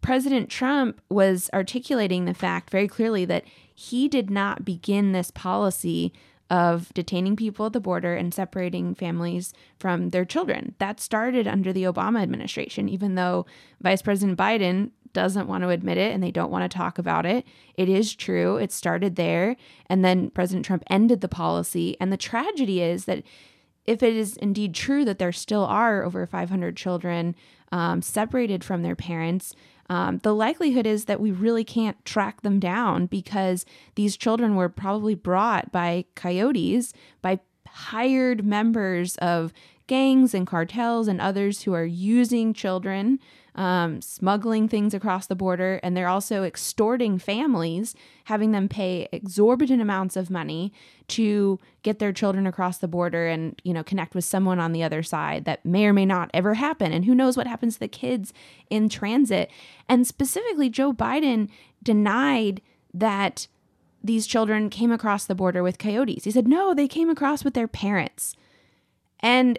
President 0.00 0.48
Trump 0.48 1.00
was 1.10 1.50
articulating 1.52 2.24
the 2.24 2.34
fact 2.34 2.70
very 2.70 2.88
clearly 2.88 3.24
that 3.24 3.44
he 3.74 4.08
did 4.08 4.30
not 4.30 4.64
begin 4.64 5.12
this 5.12 5.30
policy 5.32 6.12
of 6.48 6.94
detaining 6.94 7.34
people 7.34 7.66
at 7.66 7.72
the 7.72 7.80
border 7.80 8.14
and 8.14 8.32
separating 8.32 8.94
families 8.94 9.52
from 9.80 10.10
their 10.10 10.24
children. 10.24 10.76
That 10.78 11.00
started 11.00 11.48
under 11.48 11.72
the 11.72 11.82
Obama 11.82 12.22
administration, 12.22 12.88
even 12.88 13.16
though 13.16 13.46
Vice 13.80 14.00
President 14.00 14.38
Biden 14.38 14.92
doesn't 15.16 15.48
want 15.48 15.62
to 15.62 15.70
admit 15.70 15.96
it 15.96 16.12
and 16.12 16.22
they 16.22 16.30
don't 16.30 16.50
want 16.50 16.70
to 16.70 16.76
talk 16.76 16.98
about 16.98 17.24
it. 17.24 17.46
It 17.74 17.88
is 17.88 18.14
true. 18.14 18.58
It 18.58 18.70
started 18.70 19.16
there. 19.16 19.56
And 19.86 20.04
then 20.04 20.28
President 20.28 20.66
Trump 20.66 20.84
ended 20.90 21.22
the 21.22 21.26
policy. 21.28 21.96
And 21.98 22.12
the 22.12 22.18
tragedy 22.18 22.82
is 22.82 23.06
that 23.06 23.22
if 23.86 24.02
it 24.02 24.14
is 24.14 24.36
indeed 24.36 24.74
true 24.74 25.06
that 25.06 25.18
there 25.18 25.32
still 25.32 25.64
are 25.64 26.04
over 26.04 26.26
500 26.26 26.76
children 26.76 27.34
um, 27.72 28.02
separated 28.02 28.62
from 28.62 28.82
their 28.82 28.94
parents, 28.94 29.54
um, 29.88 30.18
the 30.18 30.34
likelihood 30.34 30.86
is 30.86 31.06
that 31.06 31.18
we 31.18 31.30
really 31.30 31.64
can't 31.64 32.04
track 32.04 32.42
them 32.42 32.60
down 32.60 33.06
because 33.06 33.64
these 33.94 34.18
children 34.18 34.54
were 34.54 34.68
probably 34.68 35.14
brought 35.14 35.72
by 35.72 36.04
coyotes, 36.14 36.92
by 37.22 37.40
hired 37.66 38.44
members 38.44 39.16
of 39.16 39.54
gangs 39.86 40.34
and 40.34 40.46
cartels 40.46 41.08
and 41.08 41.22
others 41.22 41.62
who 41.62 41.72
are 41.72 41.86
using 41.86 42.52
children 42.52 43.18
um, 43.56 44.00
smuggling 44.02 44.68
things 44.68 44.94
across 44.94 45.26
the 45.26 45.34
border, 45.34 45.80
and 45.82 45.96
they're 45.96 46.08
also 46.08 46.44
extorting 46.44 47.18
families, 47.18 47.94
having 48.24 48.52
them 48.52 48.68
pay 48.68 49.08
exorbitant 49.12 49.80
amounts 49.82 50.14
of 50.14 50.30
money 50.30 50.72
to 51.08 51.58
get 51.82 51.98
their 51.98 52.12
children 52.12 52.46
across 52.46 52.78
the 52.78 52.88
border 52.88 53.26
and 53.26 53.60
you 53.64 53.72
know 53.72 53.82
connect 53.82 54.14
with 54.14 54.24
someone 54.24 54.60
on 54.60 54.72
the 54.72 54.82
other 54.82 55.02
side 55.02 55.46
that 55.46 55.64
may 55.64 55.86
or 55.86 55.92
may 55.92 56.04
not 56.04 56.30
ever 56.34 56.54
happen. 56.54 56.92
And 56.92 57.06
who 57.06 57.14
knows 57.14 57.36
what 57.36 57.46
happens 57.46 57.74
to 57.74 57.80
the 57.80 57.88
kids 57.88 58.32
in 58.68 58.88
transit? 58.88 59.50
And 59.88 60.06
specifically, 60.06 60.68
Joe 60.68 60.92
Biden 60.92 61.48
denied 61.82 62.60
that 62.92 63.46
these 64.04 64.26
children 64.26 64.70
came 64.70 64.92
across 64.92 65.24
the 65.24 65.34
border 65.34 65.62
with 65.62 65.78
coyotes. 65.78 66.24
He 66.24 66.30
said, 66.30 66.46
no, 66.46 66.74
they 66.74 66.88
came 66.88 67.10
across 67.10 67.42
with 67.42 67.54
their 67.54 67.68
parents. 67.68 68.36
And 69.20 69.58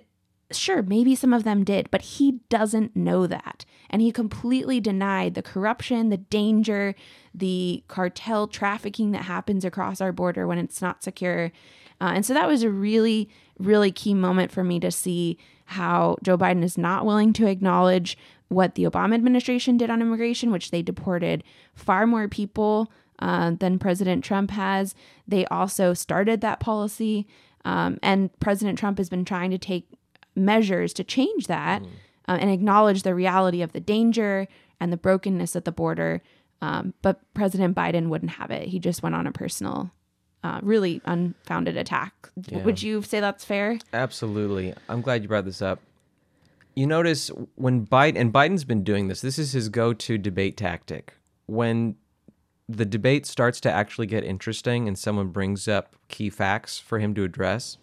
sure, 0.51 0.81
maybe 0.81 1.15
some 1.15 1.33
of 1.33 1.43
them 1.43 1.63
did, 1.63 1.91
but 1.91 2.01
he 2.01 2.39
doesn't 2.49 2.95
know 2.95 3.27
that. 3.27 3.65
And 3.89 4.01
he 4.01 4.11
completely 4.11 4.79
denied 4.79 5.33
the 5.33 5.41
corruption, 5.41 6.09
the 6.09 6.17
danger, 6.17 6.95
the 7.33 7.83
cartel 7.87 8.47
trafficking 8.47 9.11
that 9.11 9.23
happens 9.23 9.65
across 9.65 10.01
our 10.01 10.11
border 10.11 10.47
when 10.47 10.57
it's 10.57 10.81
not 10.81 11.03
secure. 11.03 11.51
Uh, 11.99 12.11
and 12.15 12.25
so 12.25 12.33
that 12.33 12.47
was 12.47 12.63
a 12.63 12.69
really, 12.69 13.29
really 13.57 13.91
key 13.91 14.13
moment 14.13 14.51
for 14.51 14.63
me 14.63 14.79
to 14.79 14.91
see 14.91 15.37
how 15.65 16.17
Joe 16.23 16.37
Biden 16.37 16.63
is 16.63 16.77
not 16.77 17.05
willing 17.05 17.33
to 17.33 17.47
acknowledge 17.47 18.17
what 18.47 18.75
the 18.75 18.83
Obama 18.83 19.15
administration 19.15 19.77
did 19.77 19.89
on 19.89 20.01
immigration, 20.01 20.51
which 20.51 20.71
they 20.71 20.81
deported 20.81 21.43
far 21.73 22.07
more 22.07 22.29
people 22.29 22.91
uh, 23.19 23.51
than 23.51 23.79
President 23.79 24.23
Trump 24.23 24.51
has. 24.51 24.95
They 25.27 25.45
also 25.47 25.93
started 25.93 26.39
that 26.41 26.59
policy. 26.59 27.27
Um, 27.65 27.99
and 28.01 28.37
President 28.39 28.79
Trump 28.79 28.97
has 28.97 29.09
been 29.09 29.25
trying 29.25 29.51
to 29.51 29.57
take 29.57 29.87
measures 30.37 30.93
to 30.93 31.03
change 31.03 31.47
that 31.47 31.81
mm. 31.81 31.89
uh, 32.27 32.37
and 32.39 32.49
acknowledge 32.49 33.03
the 33.03 33.15
reality 33.15 33.61
of 33.61 33.73
the 33.73 33.79
danger 33.79 34.47
and 34.79 34.93
the 34.93 34.97
brokenness 34.97 35.55
at 35.55 35.65
the 35.65 35.71
border. 35.71 36.21
Um, 36.61 36.93
but 37.01 37.21
President 37.33 37.75
Biden 37.75 38.07
wouldn't 38.07 38.31
have 38.31 38.51
it. 38.51 38.69
He 38.69 38.79
just 38.79 39.03
went 39.03 39.15
on 39.15 39.27
a 39.27 39.31
personal, 39.31 39.91
uh, 40.43 40.59
really 40.63 41.01
unfounded 41.05 41.77
attack. 41.77 42.29
Yeah. 42.47 42.63
Would 42.63 42.81
you 42.81 43.01
say 43.01 43.19
that's 43.19 43.43
fair? 43.43 43.79
Absolutely. 43.93 44.73
I'm 44.89 45.01
glad 45.01 45.21
you 45.21 45.27
brought 45.27 45.45
this 45.45 45.61
up. 45.61 45.79
You 46.75 46.85
notice 46.85 47.29
when 47.55 47.87
Biden, 47.87 48.19
and 48.19 48.31
Biden's 48.31 48.63
been 48.63 48.83
doing 48.83 49.07
this, 49.07 49.21
this 49.21 49.39
is 49.39 49.51
his 49.51 49.69
go 49.69 49.93
to 49.93 50.17
debate 50.17 50.57
tactic. 50.57 51.15
When 51.47 51.95
the 52.69 52.85
debate 52.85 53.25
starts 53.25 53.59
to 53.61 53.71
actually 53.71 54.07
get 54.07 54.23
interesting 54.23 54.87
and 54.87 54.97
someone 54.97 55.29
brings 55.29 55.67
up 55.67 55.95
key 56.07 56.29
facts 56.29 56.79
for 56.79 56.99
him 56.99 57.15
to 57.15 57.23
address, 57.23 57.77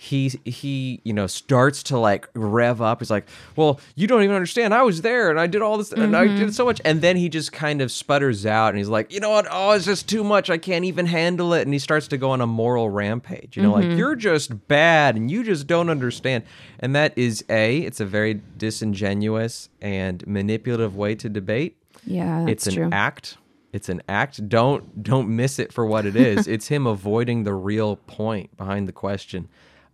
he 0.00 0.30
he 0.46 1.02
you 1.04 1.12
know 1.12 1.26
starts 1.26 1.82
to 1.82 1.98
like 1.98 2.26
rev 2.32 2.80
up. 2.80 3.00
He's 3.00 3.10
like 3.10 3.28
well 3.54 3.78
you 3.94 4.06
don't 4.06 4.22
even 4.22 4.34
understand. 4.34 4.72
I 4.72 4.82
was 4.82 5.02
there 5.02 5.28
and 5.28 5.38
i 5.38 5.46
did 5.46 5.60
all 5.60 5.76
this 5.76 5.92
and 5.92 6.14
mm-hmm. 6.14 6.14
i 6.14 6.26
did 6.26 6.54
so 6.54 6.64
much. 6.64 6.80
And 6.86 7.02
then 7.02 7.18
he 7.18 7.28
just 7.28 7.52
kind 7.52 7.82
of 7.82 7.92
sputters 7.92 8.46
out 8.46 8.68
and 8.70 8.78
he's 8.78 8.88
like 8.88 9.12
you 9.12 9.20
know 9.20 9.28
what? 9.28 9.46
Oh 9.50 9.72
it's 9.72 9.84
just 9.84 10.08
too 10.08 10.24
much. 10.24 10.48
I 10.48 10.56
can't 10.56 10.86
even 10.86 11.04
handle 11.04 11.52
it. 11.52 11.62
And 11.62 11.74
he 11.74 11.78
starts 11.78 12.08
to 12.08 12.16
go 12.16 12.30
on 12.30 12.40
a 12.40 12.46
moral 12.46 12.88
rampage 12.88 13.58
you 13.58 13.62
know 13.62 13.74
mm-hmm. 13.74 13.90
like 13.90 13.98
you're 13.98 14.16
just 14.16 14.68
bad 14.68 15.16
and 15.16 15.30
you 15.30 15.44
just 15.44 15.66
don't 15.66 15.90
understand. 15.90 16.44
And 16.78 16.96
that 16.96 17.12
is 17.18 17.44
a 17.50 17.80
it's 17.80 18.00
a 18.00 18.06
very 18.06 18.40
disingenuous 18.56 19.68
and 19.82 20.26
manipulative 20.26 20.96
way 20.96 21.14
to 21.16 21.28
debate. 21.28 21.76
Yeah 22.06 22.46
it's 22.48 22.66
an 22.66 22.74
true. 22.74 22.88
act. 22.90 23.36
It's 23.74 23.90
an 23.90 24.00
act. 24.08 24.48
Don't 24.48 25.02
don't 25.02 25.28
miss 25.28 25.58
it 25.58 25.74
for 25.74 25.84
what 25.84 26.06
it 26.06 26.16
is. 26.16 26.48
It's 26.48 26.68
him 26.68 26.86
avoiding 26.86 27.44
the 27.44 27.52
real 27.52 27.96
point 27.96 28.56
behind 28.56 28.88
the 28.88 28.92
question 28.92 29.50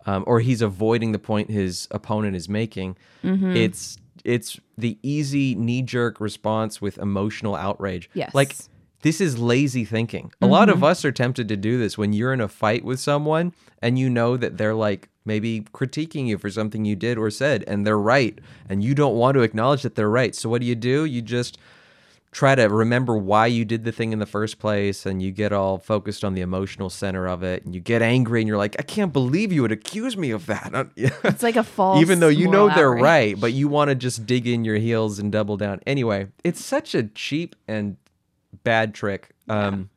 um, 0.07 0.25
or 0.27 0.41
he's 0.41 0.63
avoiding 0.63 1.13
the 1.13 1.19
point 1.19 1.51
his 1.51 1.89
opponent 1.91 2.37
is 2.37 2.49
making. 2.49 2.97
Mm-hmm. 3.23 3.57
It's 3.57 3.99
it's 4.25 4.59
the 4.77 4.99
easy 5.03 5.55
knee 5.55 5.83
jerk 5.83 6.21
response 6.21 6.81
with 6.81 6.99
emotional 6.99 7.55
outrage. 7.55 8.11
Yes. 8.15 8.35
Like 8.35 8.55
this 9.03 9.21
is 9.21 9.39
lazy 9.39 9.85
thinking. 9.85 10.33
A 10.41 10.45
mm-hmm. 10.45 10.53
lot 10.53 10.69
of 10.69 10.77
mm-hmm. 10.77 10.85
us 10.85 11.05
are 11.05 11.13
tempted 11.13 11.49
to 11.49 11.57
do 11.57 11.79
this 11.79 11.97
when 11.99 12.13
you're 12.13 12.33
in 12.33 12.41
a 12.41 12.49
fight 12.49 12.85
with 12.85 12.99
someone 12.99 13.53
and 13.81 13.99
you 13.99 14.09
know 14.11 14.37
that 14.37 14.57
they're 14.57 14.75
like 14.75 15.09
maybe 15.25 15.61
critiquing 15.73 16.27
you 16.27 16.39
for 16.39 16.51
something 16.51 16.85
you 16.85 16.97
did 16.97 17.19
or 17.19 17.31
said 17.31 17.65
and 17.67 17.87
they're 17.87 17.99
right 17.99 18.41
and 18.69 18.83
you 18.83 18.95
don't 18.95 19.17
want 19.17 19.35
to 19.35 19.43
acknowledge 19.43 19.83
that 19.83 19.95
they're 19.95 20.11
right. 20.11 20.35
So 20.35 20.49
what 20.49 20.61
do 20.61 20.67
you 20.67 20.75
do? 20.75 21.05
You 21.05 21.23
just 21.23 21.59
try 22.37 22.55
to 22.55 22.65
remember 22.65 23.17
why 23.17 23.47
you 23.47 23.65
did 23.65 23.83
the 23.85 23.91
thing 23.91 24.13
in 24.13 24.19
the 24.19 24.27
first 24.27 24.59
place 24.59 25.07
and 25.07 25.23
you 25.23 25.33
get 25.33 25.55
all 25.55 25.79
focused 25.79 26.23
on 26.23 26.35
the 26.35 26.43
emotional 26.43 26.91
center 26.91 27.27
of 27.27 27.43
it 27.43 27.65
and 27.65 27.75
you 27.75 27.81
get 27.81 28.03
angry 28.03 28.43
and 28.43 28.47
you're 28.47 28.59
like 28.59 28.77
i 28.79 28.83
can't 28.83 29.11
believe 29.11 29.51
you 29.55 29.63
would 29.63 29.73
accuse 29.73 30.19
me 30.19 30.31
of 30.33 30.45
that. 30.45 30.71
It's 31.25 31.43
like 31.43 31.57
a 31.57 31.63
false 31.63 32.03
even 32.03 32.21
though 32.21 32.29
you 32.29 32.47
know 32.47 32.69
they're 32.69 32.91
outrage. 32.91 33.03
right 33.03 33.41
but 33.41 33.55
you 33.55 33.69
want 33.69 33.89
to 33.89 33.95
just 33.95 34.27
dig 34.27 34.47
in 34.47 34.67
your 34.67 34.77
heels 34.77 35.19
and 35.19 35.33
double 35.33 35.57
down. 35.57 35.81
Anyway 35.87 36.29
it's 36.45 36.63
such 36.63 36.95
a 36.95 37.05
cheap 37.05 37.57
and 37.67 37.97
bad 38.65 38.95
trick. 38.95 39.31
Yeah. 39.49 39.69
um 39.69 39.89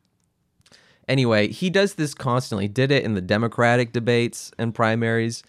anyway 1.06 1.48
he 1.48 1.68
does 1.68 1.96
this 1.96 2.14
constantly. 2.14 2.68
Did 2.68 2.90
it 2.90 3.04
in 3.04 3.12
the 3.12 3.20
democratic 3.20 3.92
debates 3.92 4.50
and 4.58 4.74
primaries 4.74 5.42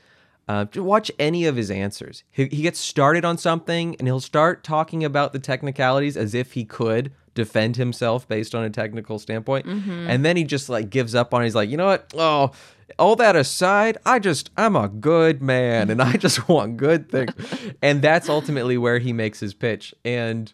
uh, 0.47 0.65
watch 0.75 1.11
any 1.19 1.45
of 1.45 1.55
his 1.55 1.71
answers. 1.71 2.23
He, 2.31 2.45
he 2.47 2.61
gets 2.61 2.79
started 2.79 3.23
on 3.23 3.37
something 3.37 3.95
and 3.97 4.07
he'll 4.07 4.19
start 4.19 4.63
talking 4.63 5.03
about 5.03 5.33
the 5.33 5.39
technicalities 5.39 6.17
as 6.17 6.33
if 6.33 6.53
he 6.53 6.65
could 6.65 7.11
defend 7.33 7.77
himself 7.77 8.27
based 8.27 8.53
on 8.53 8.63
a 8.63 8.69
technical 8.69 9.19
standpoint. 9.19 9.65
Mm-hmm. 9.65 10.09
And 10.09 10.25
then 10.25 10.35
he 10.35 10.43
just 10.43 10.67
like 10.67 10.89
gives 10.89 11.15
up 11.15 11.33
on 11.33 11.41
it. 11.41 11.45
He's 11.45 11.55
like, 11.55 11.69
you 11.69 11.77
know 11.77 11.85
what? 11.85 12.13
Oh, 12.17 12.51
all 12.99 13.15
that 13.15 13.35
aside, 13.35 13.97
I 14.05 14.19
just, 14.19 14.49
I'm 14.57 14.75
a 14.75 14.89
good 14.89 15.41
man 15.41 15.89
and 15.89 16.01
I 16.01 16.17
just 16.17 16.49
want 16.49 16.77
good 16.77 17.09
things. 17.09 17.33
and 17.81 18.01
that's 18.01 18.27
ultimately 18.27 18.77
where 18.77 18.99
he 18.99 19.13
makes 19.13 19.39
his 19.39 19.53
pitch. 19.53 19.93
And 20.03 20.51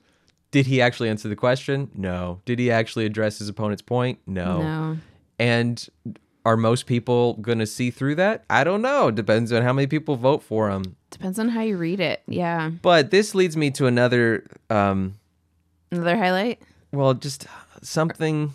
did 0.51 0.67
he 0.67 0.81
actually 0.81 1.09
answer 1.09 1.27
the 1.27 1.35
question? 1.35 1.89
No. 1.95 2.41
Did 2.45 2.59
he 2.59 2.69
actually 2.71 3.05
address 3.05 3.39
his 3.39 3.49
opponent's 3.49 3.81
point? 3.81 4.19
No. 4.27 4.61
No. 4.61 4.97
And 5.39 5.87
are 6.47 6.55
most 6.55 6.85
people 6.85 7.33
going 7.33 7.59
to 7.59 7.65
see 7.67 7.91
through 7.91 8.15
that? 8.15 8.45
I 8.49 8.63
don't 8.63 8.81
know. 8.81 9.11
Depends 9.11 9.51
on 9.51 9.63
how 9.63 9.73
many 9.73 9.85
people 9.85 10.15
vote 10.15 10.41
for 10.41 10.69
him. 10.71 10.95
Depends 11.11 11.37
on 11.39 11.49
how 11.49 11.61
you 11.61 11.75
read 11.75 11.99
it. 11.99 12.23
Yeah. 12.25 12.69
But 12.69 13.11
this 13.11 13.35
leads 13.35 13.57
me 13.57 13.69
to 13.71 13.85
another 13.85 14.45
um 14.69 15.15
another 15.91 16.15
highlight. 16.15 16.61
Well, 16.93 17.13
just 17.15 17.47
something 17.81 18.53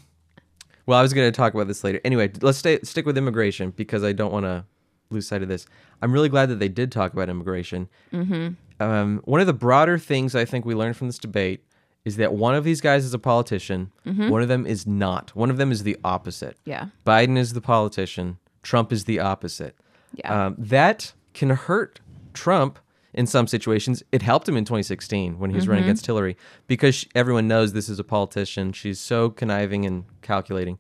Well, 0.87 0.99
I 0.99 1.03
was 1.03 1.13
going 1.13 1.31
to 1.31 1.37
talk 1.37 1.53
about 1.53 1.69
this 1.69 1.85
later. 1.85 2.01
Anyway, 2.03 2.33
let's 2.41 2.57
stay 2.57 2.81
stick 2.83 3.05
with 3.05 3.19
immigration 3.19 3.73
because 3.77 4.03
I 4.03 4.13
don't 4.13 4.33
want 4.33 4.47
to 4.47 4.65
lose 5.11 5.29
sight 5.29 5.43
of 5.43 5.49
this. 5.49 5.67
I'm 6.01 6.13
really 6.13 6.31
glad 6.31 6.49
that 6.49 6.59
they 6.61 6.69
did 6.69 6.91
talk 6.91 7.13
about 7.13 7.29
immigration. 7.29 7.91
Mm-hmm. 8.11 8.83
Um, 8.83 9.21
one 9.25 9.43
of 9.43 9.47
the 9.47 9.53
broader 9.53 9.99
things 9.99 10.35
I 10.35 10.47
think 10.47 10.65
we 10.65 10.75
learned 10.75 10.97
from 10.97 11.09
this 11.09 11.19
debate 11.19 11.63
is 12.05 12.17
that 12.17 12.33
one 12.33 12.55
of 12.55 12.65
these 12.65 12.81
guys 12.81 13.05
is 13.05 13.15
a 13.15 13.19
politician, 13.19 13.93
mm-hmm. 14.05 14.29
one 14.29 14.43
of 14.43 14.49
them 14.49 14.67
is 14.67 14.87
not. 14.87 15.35
One 15.37 15.51
of 15.51 15.57
them 15.57 15.71
is 15.71 15.85
the 15.85 15.97
opposite. 16.05 16.57
Yeah. 16.65 16.87
Biden 17.07 17.37
is 17.37 17.53
the 17.53 17.61
politician, 17.61 18.39
Trump 18.63 18.93
is 18.93 19.05
the 19.05 19.21
opposite. 19.21 19.77
Yeah. 20.15 20.47
Um, 20.47 20.57
that 20.59 21.13
can 21.33 21.51
hurt 21.51 22.01
Trump 22.35 22.79
in 23.15 23.27
some 23.27 23.47
situations. 23.47 24.03
It 24.13 24.23
helped 24.23 24.49
him 24.49 24.57
in 24.57 24.65
2016 24.65 25.39
when 25.39 25.51
he 25.51 25.55
was 25.55 25.65
mm-hmm. 25.65 25.71
running 25.71 25.85
against 25.85 26.07
Hillary 26.07 26.37
because 26.67 27.07
everyone 27.15 27.49
knows 27.49 27.73
this 27.73 27.89
is 27.89 27.99
a 27.99 28.05
politician. 28.05 28.73
She's 28.73 28.99
so 28.99 29.31
conniving 29.31 29.85
and 29.85 30.05
calculating. 30.23 30.79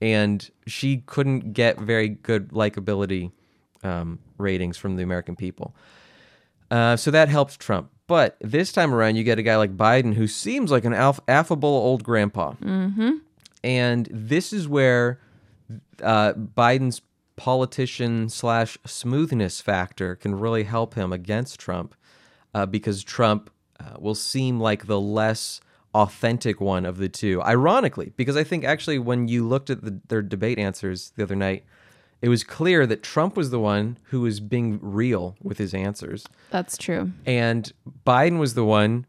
And 0.00 0.48
she 0.66 0.98
couldn't 0.98 1.52
get 1.52 1.78
very 1.78 2.08
good 2.08 2.50
likability 2.50 3.32
um, 3.82 4.18
ratings 4.38 4.76
from 4.76 4.96
the 4.96 5.02
American 5.02 5.36
people. 5.36 5.74
Uh, 6.70 6.96
so 6.96 7.10
that 7.10 7.28
helped 7.28 7.58
Trump. 7.60 7.90
But 8.10 8.36
this 8.40 8.72
time 8.72 8.92
around, 8.92 9.14
you 9.14 9.22
get 9.22 9.38
a 9.38 9.42
guy 9.44 9.54
like 9.54 9.76
Biden 9.76 10.14
who 10.14 10.26
seems 10.26 10.72
like 10.72 10.84
an 10.84 10.92
aff- 10.92 11.20
affable 11.28 11.68
old 11.68 12.02
grandpa. 12.02 12.54
Mm-hmm. 12.54 13.18
And 13.62 14.08
this 14.10 14.52
is 14.52 14.66
where 14.66 15.20
uh, 16.02 16.32
Biden's 16.32 17.02
politician 17.36 18.28
slash 18.28 18.76
smoothness 18.84 19.60
factor 19.60 20.16
can 20.16 20.34
really 20.34 20.64
help 20.64 20.94
him 20.94 21.12
against 21.12 21.60
Trump 21.60 21.94
uh, 22.52 22.66
because 22.66 23.04
Trump 23.04 23.48
uh, 23.78 23.94
will 24.00 24.16
seem 24.16 24.58
like 24.58 24.88
the 24.88 25.00
less 25.00 25.60
authentic 25.94 26.60
one 26.60 26.84
of 26.84 26.98
the 26.98 27.08
two. 27.08 27.40
Ironically, 27.40 28.12
because 28.16 28.36
I 28.36 28.42
think 28.42 28.64
actually 28.64 28.98
when 28.98 29.28
you 29.28 29.46
looked 29.46 29.70
at 29.70 29.84
the, 29.84 30.00
their 30.08 30.20
debate 30.20 30.58
answers 30.58 31.12
the 31.14 31.22
other 31.22 31.36
night, 31.36 31.62
it 32.22 32.28
was 32.28 32.44
clear 32.44 32.86
that 32.86 33.02
Trump 33.02 33.36
was 33.36 33.50
the 33.50 33.60
one 33.60 33.98
who 34.04 34.20
was 34.20 34.40
being 34.40 34.78
real 34.82 35.36
with 35.42 35.58
his 35.58 35.72
answers. 35.72 36.26
That's 36.50 36.76
true. 36.76 37.12
And 37.24 37.72
Biden 38.06 38.38
was 38.38 38.54
the 38.54 38.64
one 38.64 39.06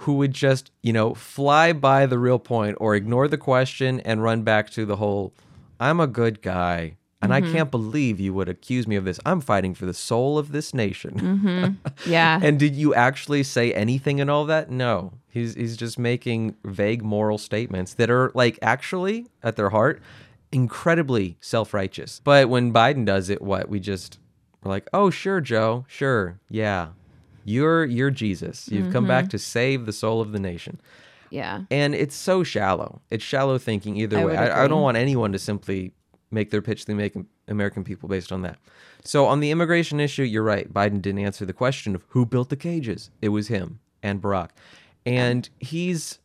who 0.00 0.14
would 0.14 0.32
just, 0.32 0.70
you 0.82 0.92
know, 0.92 1.14
fly 1.14 1.72
by 1.72 2.06
the 2.06 2.18
real 2.18 2.38
point 2.38 2.76
or 2.80 2.94
ignore 2.94 3.28
the 3.28 3.38
question 3.38 4.00
and 4.00 4.22
run 4.22 4.42
back 4.42 4.70
to 4.70 4.84
the 4.86 4.96
whole, 4.96 5.32
I'm 5.80 6.00
a 6.00 6.06
good 6.06 6.42
guy. 6.42 6.96
And 7.22 7.32
mm-hmm. 7.32 7.48
I 7.48 7.52
can't 7.52 7.70
believe 7.70 8.20
you 8.20 8.34
would 8.34 8.48
accuse 8.48 8.86
me 8.86 8.96
of 8.96 9.06
this. 9.06 9.18
I'm 9.24 9.40
fighting 9.40 9.74
for 9.74 9.86
the 9.86 9.94
soul 9.94 10.36
of 10.36 10.52
this 10.52 10.74
nation. 10.74 11.14
Mm-hmm. 11.14 11.90
Yeah. 12.10 12.38
and 12.42 12.58
did 12.58 12.74
you 12.74 12.94
actually 12.94 13.42
say 13.42 13.72
anything 13.72 14.18
in 14.18 14.28
all 14.28 14.44
that? 14.46 14.70
No. 14.70 15.12
He's 15.28 15.54
he's 15.54 15.76
just 15.76 15.98
making 15.98 16.56
vague 16.64 17.02
moral 17.02 17.36
statements 17.36 17.94
that 17.94 18.10
are 18.10 18.30
like 18.34 18.58
actually 18.62 19.26
at 19.42 19.56
their 19.56 19.70
heart 19.70 20.00
incredibly 20.56 21.36
self 21.40 21.74
righteous. 21.74 22.20
But 22.24 22.48
when 22.48 22.72
Biden 22.72 23.04
does 23.04 23.28
it, 23.28 23.42
what 23.42 23.68
we 23.68 23.78
just 23.78 24.18
we're 24.64 24.70
like, 24.70 24.88
oh 24.92 25.10
sure, 25.10 25.40
Joe, 25.40 25.84
sure, 25.86 26.40
yeah, 26.48 26.88
You're 27.44 27.84
you're 27.84 28.10
Jesus. 28.10 28.66
You've 28.68 28.92
come 28.92 29.06
back 29.06 29.24
mm-hmm. 29.24 29.30
to 29.30 29.38
save 29.38 29.86
the 29.86 29.92
soul 29.92 30.20
of 30.22 30.32
the 30.32 30.40
nation. 30.40 30.80
Yeah. 31.30 31.64
And 31.70 31.94
it's 31.94 32.16
so 32.16 32.42
shallow. 32.42 33.02
It's 33.10 33.22
shallow 33.22 33.58
thinking 33.58 33.96
either 33.98 34.18
I 34.18 34.24
way. 34.24 34.36
I, 34.36 34.64
I 34.64 34.68
don't 34.68 34.80
want 34.80 34.96
anyone 34.96 35.32
to 35.32 35.38
simply 35.38 35.92
make 36.30 36.50
their 36.50 36.62
pitch 36.62 36.80
to 36.80 36.86
the 36.86 36.92
American, 36.92 37.26
American 37.48 37.84
people 37.84 38.08
based 38.08 38.32
on 38.32 38.42
that. 38.42 38.58
So 39.04 39.26
on 39.26 39.40
the 39.40 39.50
immigration 39.50 40.00
issue, 40.00 40.22
you're 40.22 40.42
right. 40.42 40.72
Biden 40.72 41.02
didn't 41.02 41.18
answer 41.18 41.44
the 41.44 41.52
question 41.52 41.94
of 41.94 42.04
who 42.08 42.24
built 42.24 42.48
the 42.48 42.56
cages. 42.56 43.10
It 43.20 43.28
was 43.28 43.48
him 43.48 43.80
and 44.02 44.22
Barack. 44.22 44.50
And 45.04 45.48
he's 45.58 46.20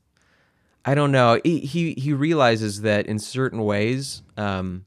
I 0.85 0.95
don't 0.95 1.11
know. 1.11 1.39
He 1.43 1.59
he, 1.59 1.93
he 1.93 2.13
realizes 2.13 2.81
that 2.81 3.05
in 3.05 3.19
certain 3.19 3.63
ways, 3.63 4.23
um, 4.37 4.85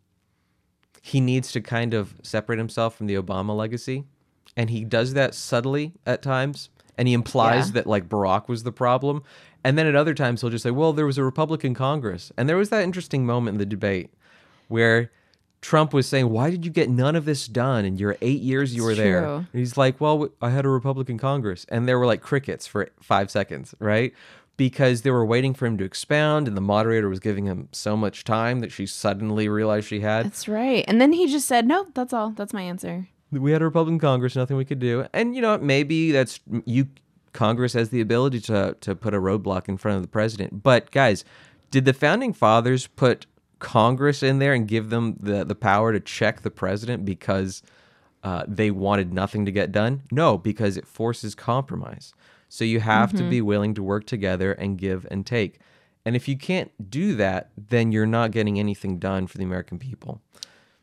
he 1.02 1.20
needs 1.20 1.52
to 1.52 1.60
kind 1.60 1.94
of 1.94 2.14
separate 2.22 2.58
himself 2.58 2.96
from 2.96 3.06
the 3.06 3.14
Obama 3.14 3.56
legacy, 3.56 4.04
and 4.56 4.70
he 4.70 4.84
does 4.84 5.14
that 5.14 5.34
subtly 5.34 5.92
at 6.06 6.22
times. 6.22 6.70
And 6.96 7.08
he 7.08 7.14
implies 7.14 7.68
Yeah. 7.68 7.72
that 7.74 7.86
like 7.88 8.08
Barack 8.08 8.48
was 8.48 8.62
the 8.62 8.70
problem, 8.72 9.22
and 9.64 9.76
then 9.76 9.86
at 9.86 9.96
other 9.96 10.14
times 10.14 10.40
he'll 10.40 10.50
just 10.50 10.62
say, 10.62 10.70
"Well, 10.70 10.92
there 10.92 11.06
was 11.06 11.18
a 11.18 11.24
Republican 11.24 11.74
Congress," 11.74 12.30
and 12.36 12.48
there 12.48 12.56
was 12.56 12.68
that 12.70 12.84
interesting 12.84 13.26
moment 13.26 13.54
in 13.56 13.58
the 13.58 13.66
debate 13.66 14.10
where 14.68 15.10
Trump 15.60 15.92
was 15.92 16.06
saying, 16.06 16.30
"Why 16.30 16.50
did 16.50 16.64
you 16.64 16.70
get 16.70 16.88
none 16.88 17.16
of 17.16 17.24
this 17.24 17.48
done 17.48 17.84
in 17.84 17.96
your 17.96 18.16
eight 18.20 18.42
years 18.42 18.74
you 18.76 18.84
were 18.84 18.94
there?" 18.94 19.22
And 19.52 19.60
he's 19.60 19.76
like, 19.76 20.00
"Well, 20.00 20.28
I 20.40 20.50
had 20.50 20.64
a 20.64 20.68
Republican 20.68 21.18
Congress," 21.18 21.66
and 21.68 21.88
there 21.88 21.98
were 21.98 22.06
like 22.06 22.20
crickets 22.20 22.66
for 22.66 22.90
five 23.00 23.28
seconds, 23.30 23.74
right? 23.80 24.12
Because 24.56 25.02
they 25.02 25.10
were 25.10 25.26
waiting 25.26 25.52
for 25.52 25.66
him 25.66 25.76
to 25.78 25.84
expound, 25.84 26.46
and 26.46 26.56
the 26.56 26.60
moderator 26.60 27.08
was 27.08 27.18
giving 27.18 27.46
him 27.46 27.68
so 27.72 27.96
much 27.96 28.22
time 28.22 28.60
that 28.60 28.70
she 28.70 28.86
suddenly 28.86 29.48
realized 29.48 29.88
she 29.88 30.00
had. 30.00 30.26
That's 30.26 30.46
right. 30.46 30.84
And 30.86 31.00
then 31.00 31.12
he 31.12 31.26
just 31.26 31.48
said, 31.48 31.66
"No, 31.66 31.86
that's 31.94 32.12
all. 32.12 32.30
That's 32.30 32.52
my 32.52 32.62
answer." 32.62 33.08
We 33.32 33.50
had 33.50 33.62
a 33.62 33.64
Republican 33.64 33.98
Congress, 33.98 34.36
nothing 34.36 34.56
we 34.56 34.64
could 34.64 34.78
do, 34.78 35.06
and 35.12 35.34
you 35.34 35.42
know 35.42 35.58
maybe 35.58 36.12
that's 36.12 36.38
you. 36.64 36.86
Congress 37.32 37.72
has 37.72 37.88
the 37.90 38.00
ability 38.00 38.40
to 38.42 38.76
to 38.80 38.94
put 38.94 39.12
a 39.12 39.18
roadblock 39.18 39.68
in 39.68 39.76
front 39.76 39.96
of 39.96 40.02
the 40.02 40.08
president, 40.08 40.62
but 40.62 40.92
guys, 40.92 41.24
did 41.72 41.84
the 41.84 41.92
founding 41.92 42.32
fathers 42.32 42.86
put 42.86 43.26
Congress 43.58 44.22
in 44.22 44.38
there 44.38 44.54
and 44.54 44.68
give 44.68 44.90
them 44.90 45.16
the 45.18 45.44
the 45.44 45.56
power 45.56 45.92
to 45.92 45.98
check 45.98 46.42
the 46.42 46.50
president 46.50 47.04
because 47.04 47.62
uh, 48.22 48.44
they 48.46 48.70
wanted 48.70 49.12
nothing 49.12 49.44
to 49.44 49.50
get 49.50 49.72
done? 49.72 50.02
No, 50.12 50.38
because 50.38 50.76
it 50.76 50.86
forces 50.86 51.34
compromise. 51.34 52.14
So 52.54 52.64
you 52.64 52.78
have 52.78 53.12
to 53.14 53.28
be 53.28 53.40
willing 53.40 53.74
to 53.74 53.82
work 53.82 54.06
together 54.06 54.52
and 54.52 54.78
give 54.78 55.08
and 55.10 55.26
take. 55.26 55.58
And 56.04 56.14
if 56.14 56.28
you 56.28 56.38
can't 56.38 56.70
do 56.88 57.16
that, 57.16 57.50
then 57.56 57.90
you're 57.90 58.06
not 58.06 58.30
getting 58.30 58.60
anything 58.60 59.00
done 59.00 59.26
for 59.26 59.38
the 59.38 59.44
American 59.44 59.76
people. 59.76 60.20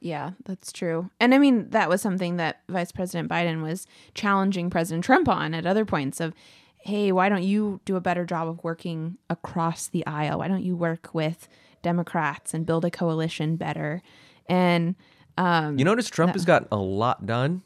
Yeah, 0.01 0.31
that's 0.43 0.73
true. 0.73 1.11
And 1.17 1.33
I 1.33 1.37
mean, 1.37 1.69
that 1.69 1.87
was 1.87 2.01
something 2.01 2.35
that 2.35 2.59
Vice 2.67 2.91
President 2.91 3.29
Biden 3.29 3.61
was 3.61 3.87
challenging 4.13 4.69
President 4.69 5.05
Trump 5.05 5.29
on 5.29 5.53
at 5.53 5.65
other 5.65 5.85
points 5.85 6.19
of, 6.19 6.33
hey, 6.75 7.13
why 7.13 7.29
don't 7.29 7.43
you 7.43 7.79
do 7.85 7.95
a 7.95 8.01
better 8.01 8.25
job 8.25 8.49
of 8.49 8.61
working 8.65 9.17
across 9.29 9.87
the 9.87 10.05
aisle? 10.05 10.39
Why 10.39 10.49
don't 10.49 10.65
you 10.65 10.75
work 10.75 11.13
with 11.13 11.47
Democrats 11.81 12.53
and 12.53 12.65
build 12.65 12.83
a 12.83 12.91
coalition 12.91 13.55
better? 13.55 14.01
And 14.47 14.95
um, 15.37 15.79
You 15.79 15.85
notice 15.85 16.09
Trump 16.09 16.33
has 16.33 16.43
gotten 16.43 16.67
a 16.69 16.77
lot 16.77 17.25
done 17.25 17.61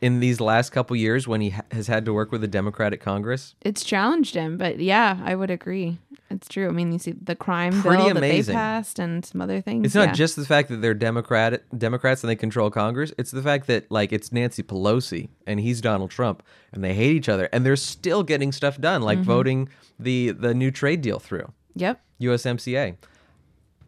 in 0.00 0.20
these 0.20 0.40
last 0.40 0.70
couple 0.70 0.94
years 0.96 1.26
when 1.26 1.40
he 1.40 1.50
ha- 1.50 1.62
has 1.72 1.86
had 1.86 2.04
to 2.04 2.12
work 2.12 2.30
with 2.32 2.42
a 2.44 2.48
Democratic 2.48 3.00
Congress. 3.00 3.54
it's 3.62 3.82
challenged 3.84 4.34
him. 4.34 4.56
But 4.56 4.78
yeah, 4.78 5.18
I 5.24 5.34
would 5.34 5.50
agree. 5.50 5.98
It's 6.30 6.46
true. 6.46 6.68
I 6.68 6.72
mean, 6.72 6.92
you 6.92 6.98
see 6.98 7.12
the 7.12 7.34
crime 7.34 7.72
Pretty 7.80 7.96
bill 7.96 8.06
that 8.08 8.16
amazing. 8.18 8.52
they 8.54 8.58
passed 8.58 8.98
and 8.98 9.24
some 9.24 9.40
other 9.40 9.60
things. 9.62 9.86
It's 9.86 9.94
not 9.94 10.08
Yeah. 10.08 10.12
just 10.12 10.36
the 10.36 10.44
fact 10.44 10.68
that 10.68 10.82
they're 10.82 10.92
Democrat 10.94 11.62
Democrats 11.76 12.22
and 12.22 12.28
they 12.30 12.36
control 12.36 12.70
Congress. 12.70 13.12
It's 13.16 13.30
the 13.30 13.42
fact 13.42 13.66
that 13.68 13.90
like 13.90 14.12
it's 14.12 14.30
Nancy 14.30 14.62
Pelosi 14.62 15.28
and 15.46 15.58
he's 15.58 15.80
Donald 15.80 16.10
Trump 16.10 16.42
and 16.72 16.84
they 16.84 16.92
hate 16.92 17.16
each 17.16 17.28
other 17.30 17.48
and 17.52 17.64
they're 17.64 17.76
still 17.76 18.22
getting 18.22 18.52
stuff 18.52 18.78
done, 18.78 19.00
like 19.02 19.18
mm-hmm. 19.18 19.26
voting 19.26 19.68
the 19.98 20.30
the 20.32 20.52
new 20.54 20.70
trade 20.70 21.00
deal 21.00 21.18
through 21.18 21.50
Yep. 21.76 21.98
USMCA. 22.20 22.96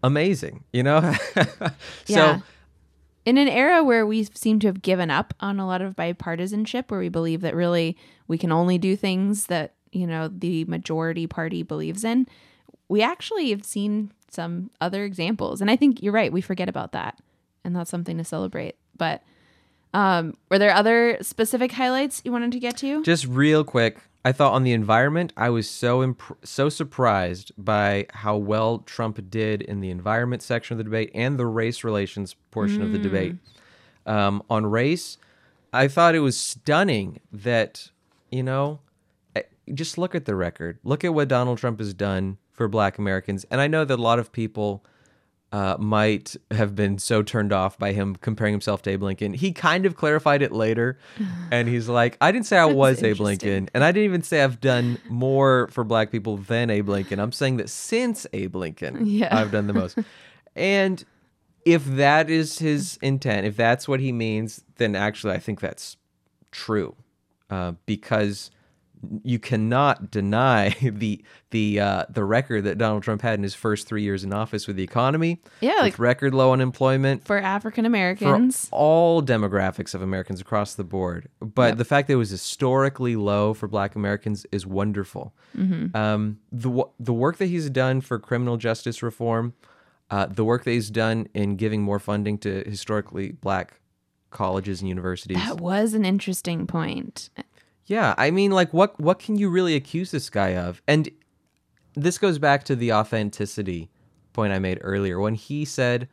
Amazing, 0.03 0.65
you 0.73 0.83
know. 0.83 1.13
so 1.35 1.71
Yeah. 2.07 2.41
In 3.31 3.39
an 3.39 3.47
era 3.47 3.85
where 3.85 4.05
we 4.05 4.25
seem 4.25 4.59
to 4.59 4.67
have 4.67 4.83
given 4.83 5.09
up 5.09 5.35
on 5.39 5.61
a 5.61 5.67
lot 5.67 5.81
of 5.81 5.95
bipartisanship, 5.95 6.91
where 6.91 6.99
we 6.99 7.09
believe 7.09 7.43
that 7.43 7.55
really 7.55 7.97
we 8.27 8.37
can 8.37 8.51
only 8.51 8.77
do 8.77 8.97
things 8.97 9.47
that, 9.47 9.75
you 9.93 10.05
know, 10.05 10.27
the 10.27 10.65
majority 10.65 11.29
party 11.29 11.63
believes 11.63 12.03
in, 12.03 12.27
we 12.89 13.03
actually 13.03 13.51
have 13.51 13.65
seen 13.65 14.11
some 14.31 14.69
other 14.81 15.05
examples. 15.05 15.61
And 15.61 15.71
I 15.71 15.77
think 15.77 16.03
you're 16.03 16.13
right. 16.13 16.33
We 16.33 16.41
forget 16.41 16.69
about 16.69 16.91
that. 16.91 17.21
And 17.65 17.77
that's 17.77 17.89
something 17.89 18.19
to 18.19 18.25
celebrate. 18.25 18.75
But 18.97 19.23
um, 19.95 20.35
were 20.51 20.59
there 20.59 20.75
other 20.75 21.17
specific 21.23 21.71
highlights 21.71 22.23
you 22.25 22.33
wanted 22.33 22.51
to 22.51 22.59
get 22.59 22.77
to? 22.79 23.05
Just 23.05 23.27
real 23.29 23.63
quick, 23.63 24.01
I 24.25 24.33
thought 24.33 24.53
on 24.53 24.65
the 24.65 24.73
environment, 24.73 25.33
I 25.37 25.49
was 25.49 25.69
so 25.69 26.03
imp- 26.03 26.39
so 26.45 26.69
surprised 26.69 27.53
by 27.57 28.07
how 28.11 28.37
well 28.37 28.81
Trump 28.81 29.19
did 29.31 29.63
in 29.63 29.81
the 29.81 29.91
environment 29.91 30.43
section 30.43 30.75
of 30.75 30.79
the 30.79 30.85
debate 30.85 31.11
and 31.15 31.39
the 31.39 31.47
race 31.47 31.85
relations 31.85 32.37
portion 32.51 32.83
of 32.83 32.93
the 32.93 32.99
debate. 32.99 33.37
Um, 34.07 34.43
on 34.51 34.67
race, 34.67 35.17
I 35.73 35.89
thought 35.89 36.15
it 36.15 36.21
was 36.21 36.37
stunning 36.37 37.21
that 37.33 37.91
you 38.31 38.43
know, 38.43 38.81
just 39.73 39.99
look 39.99 40.15
at 40.15 40.25
the 40.25 40.35
record. 40.35 40.79
Look 40.85 41.05
at 41.05 41.15
what 41.15 41.29
Donald 41.29 41.59
Trump 41.59 41.79
has 41.79 41.95
done 41.95 42.39
for 42.53 42.69
Black 42.69 42.99
Americans, 42.99 43.45
and 43.51 43.61
I 43.61 43.67
know 43.67 43.85
that 43.85 43.99
a 43.99 44.03
lot 44.03 44.19
of 44.19 44.33
people 44.33 44.85
uh, 45.53 45.77
might 45.79 46.37
have 46.53 46.77
been 46.77 46.99
so 46.99 47.23
turned 47.23 47.53
off 47.53 47.77
by 47.79 47.93
him 47.93 48.15
comparing 48.17 48.55
himself 48.55 48.83
to 48.83 48.91
Abe 48.91 49.03
Lincoln. 49.03 49.33
He 49.35 49.53
kind 49.53 49.85
of 49.85 49.97
clarified 49.97 50.43
it 50.43 50.53
later, 50.53 50.99
and 51.51 51.69
he's 51.69 51.89
like, 51.89 52.17
"I 52.21 52.31
didn't 52.31 52.47
say 52.47 52.57
I 52.59 52.67
was 52.67 53.03
Abe. 53.03 53.19
Lincoln, 53.21 53.69
and 53.75 53.83
I 53.83 53.91
didn't 53.91 54.05
even 54.05 54.23
say 54.23 54.43
I've 54.45 54.61
done 54.61 54.99
more 55.09 55.69
for 55.73 55.83
Black 55.83 56.13
people 56.13 56.37
than 56.37 56.71
Abe 56.71 56.89
Lincoln. 56.89 57.19
I'm 57.19 57.33
saying 57.33 57.57
that 57.57 57.69
since 57.69 58.27
Abe 58.33 58.55
Lincoln, 58.57 59.05
Yeah. 59.07 59.37
I've 59.37 59.51
done 59.51 59.67
the 59.67 59.73
most." 59.75 59.99
and 60.57 61.05
if 61.67 61.85
that 61.85 62.31
is 62.31 62.59
his 62.61 62.99
intent, 63.03 63.47
if 63.47 63.57
that's 63.57 63.87
what 63.87 64.01
he 64.01 64.13
means, 64.13 64.65
then 64.77 64.97
actually 64.97 65.35
I 65.35 65.39
think 65.39 65.61
that's 65.61 65.97
true, 66.53 66.95
uh, 67.51 67.73
because 67.87 68.51
you 69.25 69.39
cannot 69.39 70.11
deny 70.11 70.71
the 70.83 71.25
the 71.51 71.81
uh, 71.81 72.05
the 72.11 72.25
record 72.25 72.65
that 72.65 72.79
Donald 72.79 73.03
Trump 73.03 73.23
had 73.23 73.35
in 73.35 73.43
his 73.43 73.55
first 73.55 73.87
three 73.87 74.03
years 74.03 74.25
in 74.25 74.33
office 74.33 74.67
with 74.67 74.77
the 74.77 74.83
economy, 74.83 75.41
Yeah, 75.61 75.71
with 75.77 75.81
like- 75.83 75.99
record 75.99 76.35
low 76.35 76.53
unemployment 76.53 77.25
For 77.25 77.39
African 77.39 77.85
for 77.85 77.89
Americans. 77.89 78.69
all 78.71 79.23
demographics 79.23 79.95
of 79.95 80.03
Americans 80.03 80.41
across 80.41 80.75
the 80.75 80.85
board. 80.85 81.29
But 81.41 81.71
Yep. 81.71 81.79
the 81.79 81.85
fact 81.85 82.09
that 82.09 82.15
it 82.15 82.17
was 82.17 82.31
historically 82.31 83.17
low 83.17 83.55
for 83.55 83.69
Black 83.69 83.95
Americans 83.97 84.47
is 84.53 84.67
wonderful. 84.67 85.35
Mm-hmm. 85.57 85.97
Um, 85.97 86.39
the 86.53 86.85
the 86.99 87.13
work 87.13 87.39
that 87.39 87.47
he's 87.47 87.71
done 87.71 88.01
for 88.01 88.19
criminal 88.19 88.57
justice 88.57 89.03
reform, 89.03 89.55
uh, 90.11 90.27
the 90.27 90.45
work 90.45 90.65
that 90.65 90.73
he's 90.73 90.91
done 90.91 91.29
in 91.35 91.57
giving 91.57 91.83
more 91.83 91.99
funding 91.99 92.37
to 92.39 92.63
historically 92.69 93.33
Black 93.33 93.81
colleges 94.31 94.81
and 94.81 94.89
universities. 94.89 95.37
That 95.39 95.61
was 95.61 95.95
an 95.95 96.05
interesting 96.05 96.67
point. 96.67 97.31
Yeah, 97.91 98.15
I 98.17 98.31
mean, 98.31 98.53
like, 98.53 98.73
what 98.73 98.99
what 99.01 99.19
can 99.19 99.37
you 99.37 99.51
really 99.51 99.75
accuse 99.75 100.13
this 100.13 100.31
guy 100.31 100.55
of? 100.55 100.81
And 100.87 101.11
this 101.95 102.19
goes 102.19 102.39
back 102.39 102.63
to 102.67 102.77
the 102.77 102.93
authenticity 102.93 103.91
point 104.33 104.53
I 104.53 104.61
made 104.61 104.79
earlier 104.83 105.19
when 105.19 105.35
he 105.35 105.65
said, 105.65 106.09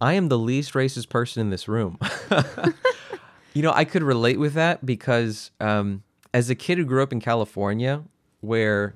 "I 0.00 0.14
am 0.14 0.30
the 0.30 0.38
least 0.38 0.72
racist 0.72 1.10
person 1.10 1.42
in 1.42 1.50
this 1.50 1.68
room." 1.68 1.98
you 3.52 3.60
know, 3.60 3.72
I 3.74 3.84
could 3.84 4.02
relate 4.02 4.38
with 4.38 4.54
that 4.54 4.86
because 4.86 5.50
um, 5.60 6.04
as 6.32 6.48
a 6.48 6.54
kid 6.54 6.78
who 6.78 6.86
grew 6.86 7.02
up 7.02 7.12
in 7.12 7.20
California, 7.20 8.02
where 8.40 8.94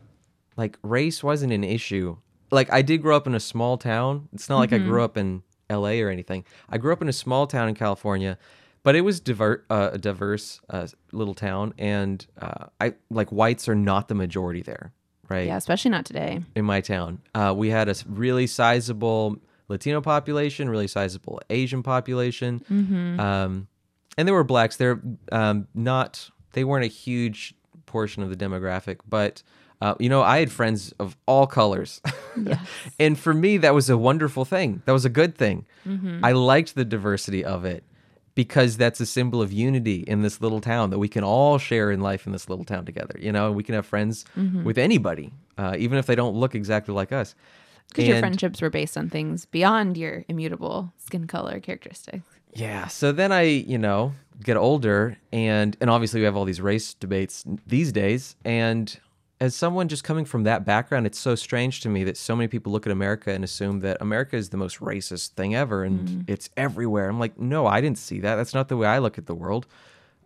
like 0.56 0.78
race 0.82 1.22
wasn't 1.22 1.52
an 1.52 1.62
issue. 1.62 2.16
Like, 2.50 2.72
I 2.72 2.80
did 2.80 3.02
grow 3.02 3.16
up 3.16 3.26
in 3.26 3.34
a 3.34 3.40
small 3.40 3.76
town. 3.76 4.30
It's 4.32 4.48
not 4.48 4.56
like 4.56 4.72
I 4.72 4.78
grew 4.78 5.02
up 5.02 5.18
in 5.18 5.42
L.A. 5.68 6.00
or 6.00 6.08
anything. 6.08 6.44
I 6.70 6.78
grew 6.78 6.94
up 6.94 7.02
in 7.02 7.08
a 7.10 7.12
small 7.12 7.46
town 7.46 7.68
in 7.68 7.74
California 7.74 8.38
but 8.84 8.96
it 8.96 9.02
was 9.02 9.20
diver- 9.20 9.64
uh, 9.70 9.90
a 9.92 9.98
diverse 9.98 10.60
uh, 10.70 10.86
little 11.12 11.34
town 11.34 11.72
and 11.78 12.26
uh, 12.40 12.66
i 12.80 12.94
like 13.10 13.30
whites 13.30 13.68
are 13.68 13.74
not 13.74 14.08
the 14.08 14.14
majority 14.14 14.62
there 14.62 14.92
right? 15.28 15.46
Yeah, 15.46 15.56
especially 15.56 15.90
not 15.90 16.04
today. 16.04 16.40
in 16.54 16.64
my 16.66 16.82
town. 16.82 17.22
Uh, 17.34 17.54
we 17.56 17.70
had 17.70 17.88
a 17.88 17.94
really 18.06 18.46
sizable 18.46 19.36
latino 19.68 20.00
population 20.00 20.68
really 20.68 20.88
sizable 20.88 21.40
asian 21.48 21.82
population. 21.82 22.62
Um, 23.18 23.68
and 24.18 24.28
there 24.28 24.34
were 24.34 24.44
blacks 24.44 24.76
they're 24.76 25.00
um, 25.30 25.68
not 25.74 26.28
they 26.52 26.64
weren't 26.64 26.84
a 26.84 26.88
huge 26.88 27.54
portion 27.86 28.22
of 28.22 28.28
the 28.30 28.36
demographic 28.36 28.98
but 29.08 29.42
uh, 29.80 29.94
you 29.98 30.08
know 30.08 30.22
i 30.22 30.38
had 30.38 30.50
friends 30.52 30.92
of 30.98 31.16
all 31.26 31.46
colors. 31.46 32.00
Yes. 32.34 32.66
and 32.98 33.18
for 33.18 33.34
me 33.34 33.58
that 33.58 33.74
was 33.74 33.90
a 33.90 33.98
wonderful 33.98 34.46
thing. 34.46 34.80
That 34.86 34.92
was 34.92 35.04
a 35.04 35.10
good 35.10 35.36
thing. 35.36 35.66
I 36.22 36.32
liked 36.32 36.74
the 36.74 36.84
diversity 36.84 37.44
of 37.44 37.66
it 37.66 37.84
because 38.34 38.76
that's 38.76 39.00
a 39.00 39.06
symbol 39.06 39.42
of 39.42 39.52
unity 39.52 40.04
in 40.06 40.22
this 40.22 40.40
little 40.40 40.60
town 40.60 40.90
that 40.90 40.98
we 40.98 41.08
can 41.08 41.22
all 41.24 41.58
share 41.58 41.90
in 41.90 42.00
life 42.00 42.26
in 42.26 42.32
this 42.32 42.48
little 42.48 42.64
town 42.64 42.84
together 42.84 43.16
you 43.18 43.32
know 43.32 43.52
we 43.52 43.62
can 43.62 43.74
have 43.74 43.86
friends 43.86 44.24
with 44.64 44.78
anybody 44.78 45.32
uh, 45.58 45.74
even 45.78 45.98
if 45.98 46.06
they 46.06 46.14
don't 46.14 46.34
look 46.34 46.54
exactly 46.54 46.94
like 46.94 47.12
us 47.12 47.34
Because 47.88 48.08
your 48.08 48.18
friendships 48.20 48.62
were 48.62 48.70
based 48.70 48.96
on 48.96 49.10
things 49.10 49.44
beyond 49.44 49.96
your 49.98 50.24
immutable 50.28 50.92
skin 50.96 51.26
color 51.26 51.60
characteristics. 51.60 52.24
Yeah. 52.54 52.86
So 52.88 53.12
then 53.12 53.32
I, 53.32 53.42
you 53.42 53.76
know, 53.78 54.14
get 54.42 54.56
older 54.56 55.18
and 55.30 55.76
and 55.80 55.90
obviously 55.90 56.20
we 56.20 56.24
have 56.24 56.36
all 56.36 56.44
these 56.46 56.60
race 56.60 56.94
debates 56.94 57.44
these 57.66 57.92
days 57.92 58.36
and 58.44 58.98
as 59.42 59.56
someone 59.56 59.88
just 59.88 60.04
coming 60.04 60.24
from 60.24 60.44
that 60.44 60.64
background, 60.64 61.04
it's 61.04 61.18
so 61.18 61.34
strange 61.34 61.80
to 61.80 61.88
me 61.88 62.04
that 62.04 62.16
so 62.16 62.36
many 62.36 62.46
people 62.46 62.70
look 62.70 62.86
at 62.86 62.92
America 62.92 63.32
and 63.32 63.42
assume 63.42 63.80
that 63.80 63.96
America 64.00 64.36
is 64.36 64.50
the 64.50 64.56
most 64.56 64.78
racist 64.78 65.30
thing 65.30 65.52
ever 65.52 65.82
and 65.82 66.24
it's 66.28 66.48
everywhere. 66.56 67.08
I'm 67.08 67.18
like, 67.18 67.36
no, 67.40 67.66
I 67.66 67.80
didn't 67.80 67.98
see 67.98 68.20
that. 68.20 68.36
That's 68.36 68.54
not 68.54 68.68
the 68.68 68.76
way 68.76 68.86
I 68.86 68.98
look 68.98 69.18
at 69.18 69.26
the 69.26 69.34
world. 69.34 69.66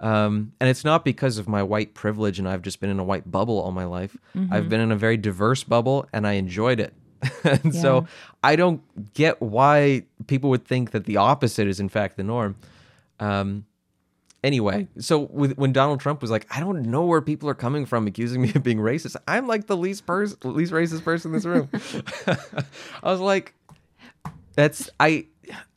Um, 0.00 0.52
and 0.60 0.68
it's 0.68 0.84
not 0.84 1.02
because 1.02 1.38
of 1.38 1.48
my 1.48 1.62
white 1.62 1.94
privilege 1.94 2.38
and 2.38 2.46
I've 2.46 2.60
just 2.60 2.78
been 2.78 2.90
in 2.90 2.98
a 2.98 3.04
white 3.04 3.30
bubble 3.30 3.58
all 3.58 3.70
my 3.72 3.86
life. 3.86 4.14
I've 4.50 4.68
been 4.68 4.80
in 4.82 4.92
a 4.92 4.96
very 4.96 5.16
diverse 5.16 5.64
bubble 5.64 6.06
and 6.12 6.26
I 6.26 6.32
enjoyed 6.34 6.78
it. 6.78 6.92
and 7.44 7.72
Yeah. 7.74 7.80
so 7.80 8.06
I 8.44 8.54
don't 8.56 8.82
get 9.14 9.40
why 9.40 10.02
people 10.26 10.50
would 10.50 10.66
think 10.66 10.90
that 10.90 11.06
the 11.06 11.16
opposite 11.16 11.66
is 11.68 11.80
in 11.80 11.88
fact 11.88 12.18
the 12.18 12.22
norm. 12.22 12.56
Um, 13.18 13.64
anyway, 14.46 14.86
so 14.98 15.18
with, 15.18 15.58
when 15.58 15.72
Donald 15.72 16.00
Trump 16.00 16.22
was 16.22 16.30
like, 16.30 16.46
I 16.50 16.60
don't 16.60 16.82
know 16.82 17.04
where 17.04 17.20
people 17.20 17.48
are 17.48 17.54
coming 17.54 17.84
from 17.84 18.06
accusing 18.06 18.40
me 18.40 18.52
of 18.54 18.62
being 18.62 18.78
racist. 18.78 19.16
I'm 19.26 19.46
like 19.46 19.66
the 19.66 19.76
least 19.76 20.06
person, 20.06 20.38
least 20.44 20.72
racist 20.72 21.02
person 21.04 21.30
in 21.30 21.34
this 21.34 21.44
room. 21.44 21.68
I 23.02 23.10
was 23.10 23.20
like, 23.20 23.54
that's 24.54 24.88
I. 25.00 25.26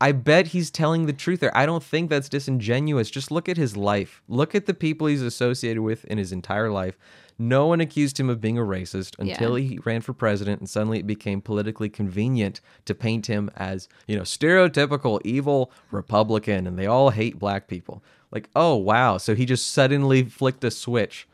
I 0.02 0.14
bet 0.14 0.48
he's 0.48 0.72
telling 0.72 1.06
the 1.06 1.14
truth 1.14 1.42
there. 1.42 1.56
I 1.56 1.68
don't 1.68 1.84
think 1.84 2.10
that's 2.10 2.28
disingenuous. 2.28 3.12
Just 3.12 3.30
look 3.30 3.48
at 3.48 3.56
his 3.56 3.78
life. 3.78 4.24
Look 4.28 4.56
at 4.56 4.66
the 4.66 4.74
people 4.74 5.06
he's 5.06 5.22
associated 5.22 5.84
with 5.84 6.06
in 6.06 6.18
his 6.18 6.32
entire 6.32 6.72
life. 6.72 6.98
No 7.38 7.68
one 7.68 7.80
accused 7.80 8.20
him 8.20 8.32
of 8.32 8.42
being 8.42 8.58
a 8.58 8.64
racist 8.64 9.14
until 9.20 9.60
Yeah. 9.60 9.70
he 9.70 9.78
ran 9.86 10.02
for 10.02 10.14
president, 10.14 10.60
and 10.60 10.68
suddenly 10.68 10.98
it 10.98 11.06
became 11.06 11.40
politically 11.40 11.88
convenient 11.88 12.62
to 12.86 12.96
paint 12.96 13.28
him 13.28 13.52
as, 13.58 13.88
you 14.08 14.16
know, 14.18 14.24
stereotypical 14.24 15.22
evil 15.24 15.72
Republican, 15.92 16.66
and 16.66 16.78
they 16.80 16.88
all 16.88 17.12
hate 17.12 17.38
black 17.38 17.68
people. 17.68 18.02
Like, 18.32 18.50
oh 18.56 18.76
wow, 18.76 19.18
so 19.18 19.36
he 19.36 19.46
just 19.46 19.72
suddenly 19.72 20.24
flicked 20.24 20.63
a 20.63 20.72
switch 20.72 21.28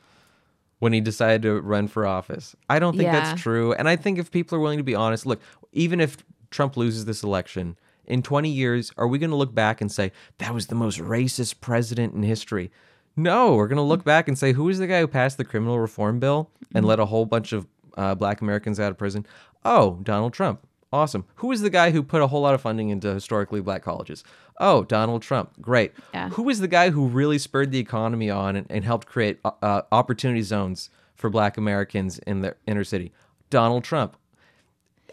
when 0.80 0.94
he 0.94 1.02
decided 1.02 1.42
to 1.44 1.60
run 1.62 1.88
for 1.88 2.06
office. 2.06 2.56
I 2.70 2.80
don't 2.80 2.94
think 2.98 3.06
Yeah. 3.08 3.20
that's 3.20 3.42
true. 3.42 3.74
And 3.74 3.88
I 3.90 3.96
think 3.96 4.18
if 4.20 4.32
people 4.32 4.58
are 4.58 4.62
willing 4.62 4.78
to 4.78 4.84
be 4.84 4.96
honest, 4.96 5.26
look, 5.26 5.42
even 5.72 6.00
if 6.00 6.18
Trump 6.52 6.78
loses 6.78 7.06
this 7.06 7.24
election, 7.24 7.78
in 8.08 8.22
20 8.22 8.50
years, 8.50 8.92
are 8.98 9.08
we 9.08 9.18
going 9.18 9.32
to 9.32 9.36
look 9.36 9.56
back 9.56 9.82
and 9.82 9.92
say, 9.92 10.12
that 10.38 10.54
was 10.54 10.68
the 10.68 10.76
most 10.76 11.00
racist 11.00 11.60
president 11.60 12.14
in 12.14 12.22
history? 12.24 12.72
No, 13.16 13.56
we're 13.56 13.68
going 13.68 13.78
to 13.78 13.82
look 13.82 14.04
back 14.04 14.28
and 14.28 14.38
say, 14.38 14.52
who 14.54 14.66
was 14.66 14.78
the 14.78 14.86
guy 14.88 15.00
who 15.00 15.08
passed 15.08 15.38
the 15.38 15.46
criminal 15.46 15.80
reform 15.80 16.20
bill 16.20 16.52
and 16.76 16.86
let 16.86 17.00
a 17.00 17.06
whole 17.06 17.26
bunch 17.26 17.52
of 17.52 17.66
uh, 17.98 18.14
black 18.14 18.42
Americans 18.42 18.80
out 18.80 18.92
of 18.92 18.98
prison? 18.98 19.26
Oh, 19.64 20.00
Donald 20.04 20.34
Trump. 20.34 20.62
Awesome. 20.96 21.26
Who 21.36 21.48
was 21.48 21.60
the 21.60 21.70
guy 21.70 21.92
who 21.92 22.02
put 22.02 22.22
a 22.22 22.28
whole 22.28 22.40
lot 22.40 22.54
of 22.54 22.62
funding 22.62 22.88
into 22.88 23.14
historically 23.14 23.60
black 23.60 23.82
colleges? 23.82 24.24
Oh, 24.62 24.86
Donald 24.86 25.22
Trump. 25.22 25.52
Great. 25.60 25.92
Yeah. 26.14 26.30
Who 26.30 26.44
was 26.44 26.62
the 26.62 26.70
guy 26.70 26.90
who 26.90 27.08
really 27.08 27.38
spurred 27.38 27.72
the 27.72 27.80
economy 27.80 28.30
on 28.30 28.56
and, 28.56 28.66
and 28.70 28.86
helped 28.86 29.06
create 29.06 29.40
uh, 29.44 29.52
uh, 29.62 29.82
opportunity 29.92 30.42
zones 30.42 30.90
for 31.16 31.30
black 31.30 31.58
Americans 31.58 32.20
in 32.20 32.40
the 32.40 32.56
inner 32.66 32.86
city? 32.86 33.12
Donald 33.50 33.84
Trump. 33.84 34.16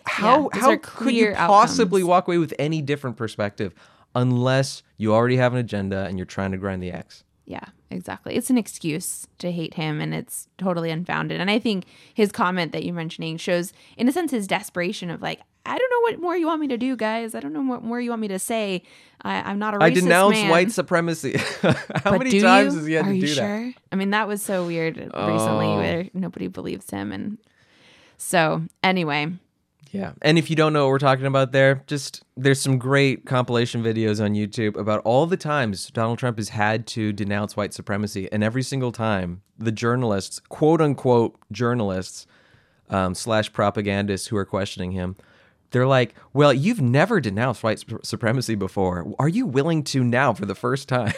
How 0.06 0.50
those 0.50 0.62
how 0.62 0.76
could 0.76 1.14
you 1.14 1.32
possibly 1.34 2.02
outcomes. 2.02 2.08
walk 2.08 2.28
away 2.28 2.38
with 2.38 2.54
any 2.60 2.80
different 2.80 3.16
perspective 3.16 3.74
unless 4.14 4.84
you 4.98 5.12
already 5.12 5.36
have 5.36 5.52
an 5.52 5.58
agenda 5.58 6.04
and 6.06 6.16
you're 6.16 6.26
trying 6.26 6.52
to 6.52 6.58
grind 6.58 6.80
the 6.80 6.92
axe? 6.92 7.24
Yeah, 7.52 7.66
exactly. 7.90 8.34
It's 8.34 8.48
an 8.48 8.56
excuse 8.56 9.26
to 9.38 9.52
hate 9.52 9.74
him 9.74 10.00
and 10.00 10.14
it's 10.14 10.48
totally 10.56 10.90
unfounded. 10.90 11.38
And 11.38 11.50
I 11.50 11.58
think 11.58 11.84
his 12.14 12.32
comment 12.32 12.72
that 12.72 12.82
you're 12.82 12.94
mentioning 12.94 13.36
shows, 13.36 13.74
in 13.98 14.08
a 14.08 14.12
sense, 14.12 14.30
his 14.30 14.46
desperation 14.46 15.10
of 15.10 15.20
like, 15.20 15.40
I 15.66 15.76
don't 15.76 15.90
know 15.90 16.00
what 16.00 16.18
more 16.20 16.34
you 16.36 16.46
want 16.46 16.60
me 16.62 16.68
to 16.68 16.78
do, 16.78 16.96
guys. 16.96 17.34
I 17.34 17.40
don't 17.40 17.52
know 17.52 17.60
what 17.62 17.82
more 17.84 18.00
you 18.00 18.08
want 18.10 18.22
me 18.22 18.28
to 18.28 18.38
say. 18.38 18.82
I, 19.20 19.42
I'm 19.50 19.58
not 19.58 19.74
a 19.74 19.78
racist 19.78 19.82
I 19.82 19.90
denounce 19.90 20.34
man. 20.36 20.50
white 20.50 20.72
supremacy. 20.72 21.36
how 21.62 21.74
But 22.04 22.18
many 22.18 22.40
times 22.40 22.72
you? 22.72 22.78
has 22.80 22.86
he 22.86 22.92
had 22.94 23.06
Are 23.06 23.12
to 23.12 23.20
do 23.20 23.26
that? 23.26 23.34
sure? 23.34 23.72
I 23.92 23.96
mean, 23.96 24.10
that 24.10 24.26
was 24.26 24.40
so 24.42 24.66
weird 24.66 24.96
recently 24.96 25.66
Oh. 25.66 25.76
where 25.76 26.08
nobody 26.14 26.46
believes 26.48 26.88
him. 26.90 27.12
And 27.12 27.36
so, 28.16 28.62
anyway, 28.82 29.30
Yeah. 29.92 30.12
And 30.22 30.38
if 30.38 30.48
you 30.48 30.56
don't 30.56 30.72
know 30.72 30.86
what 30.86 30.90
we're 30.90 30.98
talking 30.98 31.26
about 31.26 31.52
there, 31.52 31.84
just 31.86 32.24
there's 32.34 32.60
some 32.60 32.78
great 32.78 33.26
compilation 33.26 33.82
videos 33.82 34.24
on 34.24 34.32
YouTube 34.32 34.74
about 34.76 35.02
all 35.04 35.26
the 35.26 35.36
times 35.36 35.90
Donald 35.90 36.18
Trump 36.18 36.38
has 36.38 36.48
had 36.48 36.86
to 36.88 37.12
denounce 37.12 37.56
white 37.56 37.74
supremacy. 37.74 38.26
And 38.32 38.42
every 38.42 38.62
single 38.62 38.90
time, 38.90 39.42
the 39.58 39.70
journalists, 39.70 40.40
quote 40.40 40.80
unquote 40.80 41.36
journalists, 41.52 42.26
um, 42.88 43.14
slash 43.14 43.52
propagandists 43.52 44.28
who 44.28 44.36
are 44.36 44.46
questioning 44.46 44.92
him, 44.92 45.14
they're 45.72 45.86
like, 45.86 46.14
well, 46.32 46.54
you've 46.54 46.80
never 46.80 47.20
denounced 47.20 47.62
white 47.62 47.80
sup- 47.80 48.04
supremacy 48.04 48.54
before. 48.54 49.12
Are 49.18 49.28
you 49.28 49.46
willing 49.46 49.84
to 49.84 50.02
now 50.02 50.32
for 50.32 50.46
the 50.46 50.54
first 50.54 50.88
time? 50.88 51.12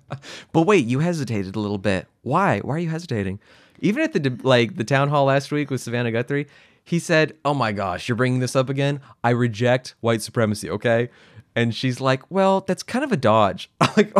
but 0.52 0.62
wait, 0.62 0.86
you 0.86 1.00
hesitated 1.00 1.56
a 1.56 1.60
little 1.60 1.78
bit. 1.78 2.06
Why? 2.22 2.60
Why 2.60 2.76
are 2.76 2.78
you 2.78 2.88
hesitating? 2.88 3.38
Even 3.80 4.02
at 4.02 4.14
the 4.14 4.38
like 4.42 4.76
the 4.76 4.84
town 4.84 5.08
hall 5.08 5.26
last 5.26 5.52
week 5.52 5.70
with 5.70 5.80
Savannah 5.82 6.12
Guthrie, 6.12 6.46
he 6.84 6.98
said, 6.98 7.34
"Oh 7.44 7.54
my 7.54 7.72
gosh, 7.72 8.08
you're 8.08 8.16
bringing 8.16 8.40
this 8.40 8.54
up 8.54 8.68
again. 8.68 9.00
I 9.22 9.30
reject 9.30 9.94
white 10.00 10.22
supremacy." 10.22 10.68
Okay. 10.70 11.08
And 11.56 11.74
she's 11.74 12.00
like, 12.00 12.22
"Well, 12.30 12.60
that's 12.66 12.82
kind 12.82 13.04
of 13.04 13.12
a 13.12 13.16
dodge." 13.16 13.70
Like, 13.96 14.12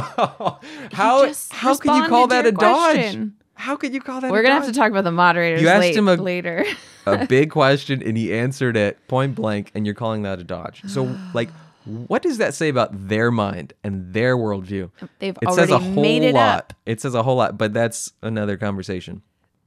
how 0.93 1.27
just 1.27 1.53
how 1.53 1.75
can 1.77 2.03
you 2.03 2.09
call 2.09 2.27
that 2.29 2.47
a 2.47 2.53
dodge? 2.53 3.19
How 3.57 3.77
could 3.77 3.93
you 3.95 4.01
call 4.01 4.21
that? 4.21 4.31
we're 4.31 4.41
a 4.41 4.43
going 4.43 4.51
to 4.61 4.65
have 4.65 4.73
to 4.73 4.79
talk 4.79 4.91
about 4.91 5.05
the 5.05 5.13
moderators 5.13 5.63
You 5.63 5.69
asked 5.69 5.81
late- 5.81 5.97
him 5.97 6.09
a- 6.09 6.17
later. 6.17 6.65
a 7.07 7.27
big 7.29 7.51
question 7.51 8.03
and 8.03 8.17
he 8.17 8.33
answered 8.33 8.77
it 8.77 8.99
point 9.09 9.35
blank 9.37 9.71
and 9.75 9.85
you're 9.87 9.95
calling 9.95 10.23
that 10.23 10.39
a 10.41 10.45
dodge 10.45 10.83
so 10.89 11.05
like 11.35 11.51
what 11.85 12.23
does 12.23 12.39
that 12.39 12.55
say 12.55 12.69
about 12.69 12.91
their 13.09 13.31
mind 13.31 13.73
and 13.85 14.13
their 14.15 14.37
worldview 14.37 14.91
They've 15.19 15.37
it 15.43 15.53
says 15.53 15.71
a 15.71 15.79
whole 15.79 16.03
made 16.03 16.23
it 16.23 16.35
lot 16.35 16.59
up. 16.59 16.73
it 16.87 17.01
says 17.01 17.15
a 17.15 17.23
whole 17.23 17.37
lot 17.37 17.59
but 17.59 17.73
that's 17.75 18.13
another 18.23 18.57
conversation 18.57 19.23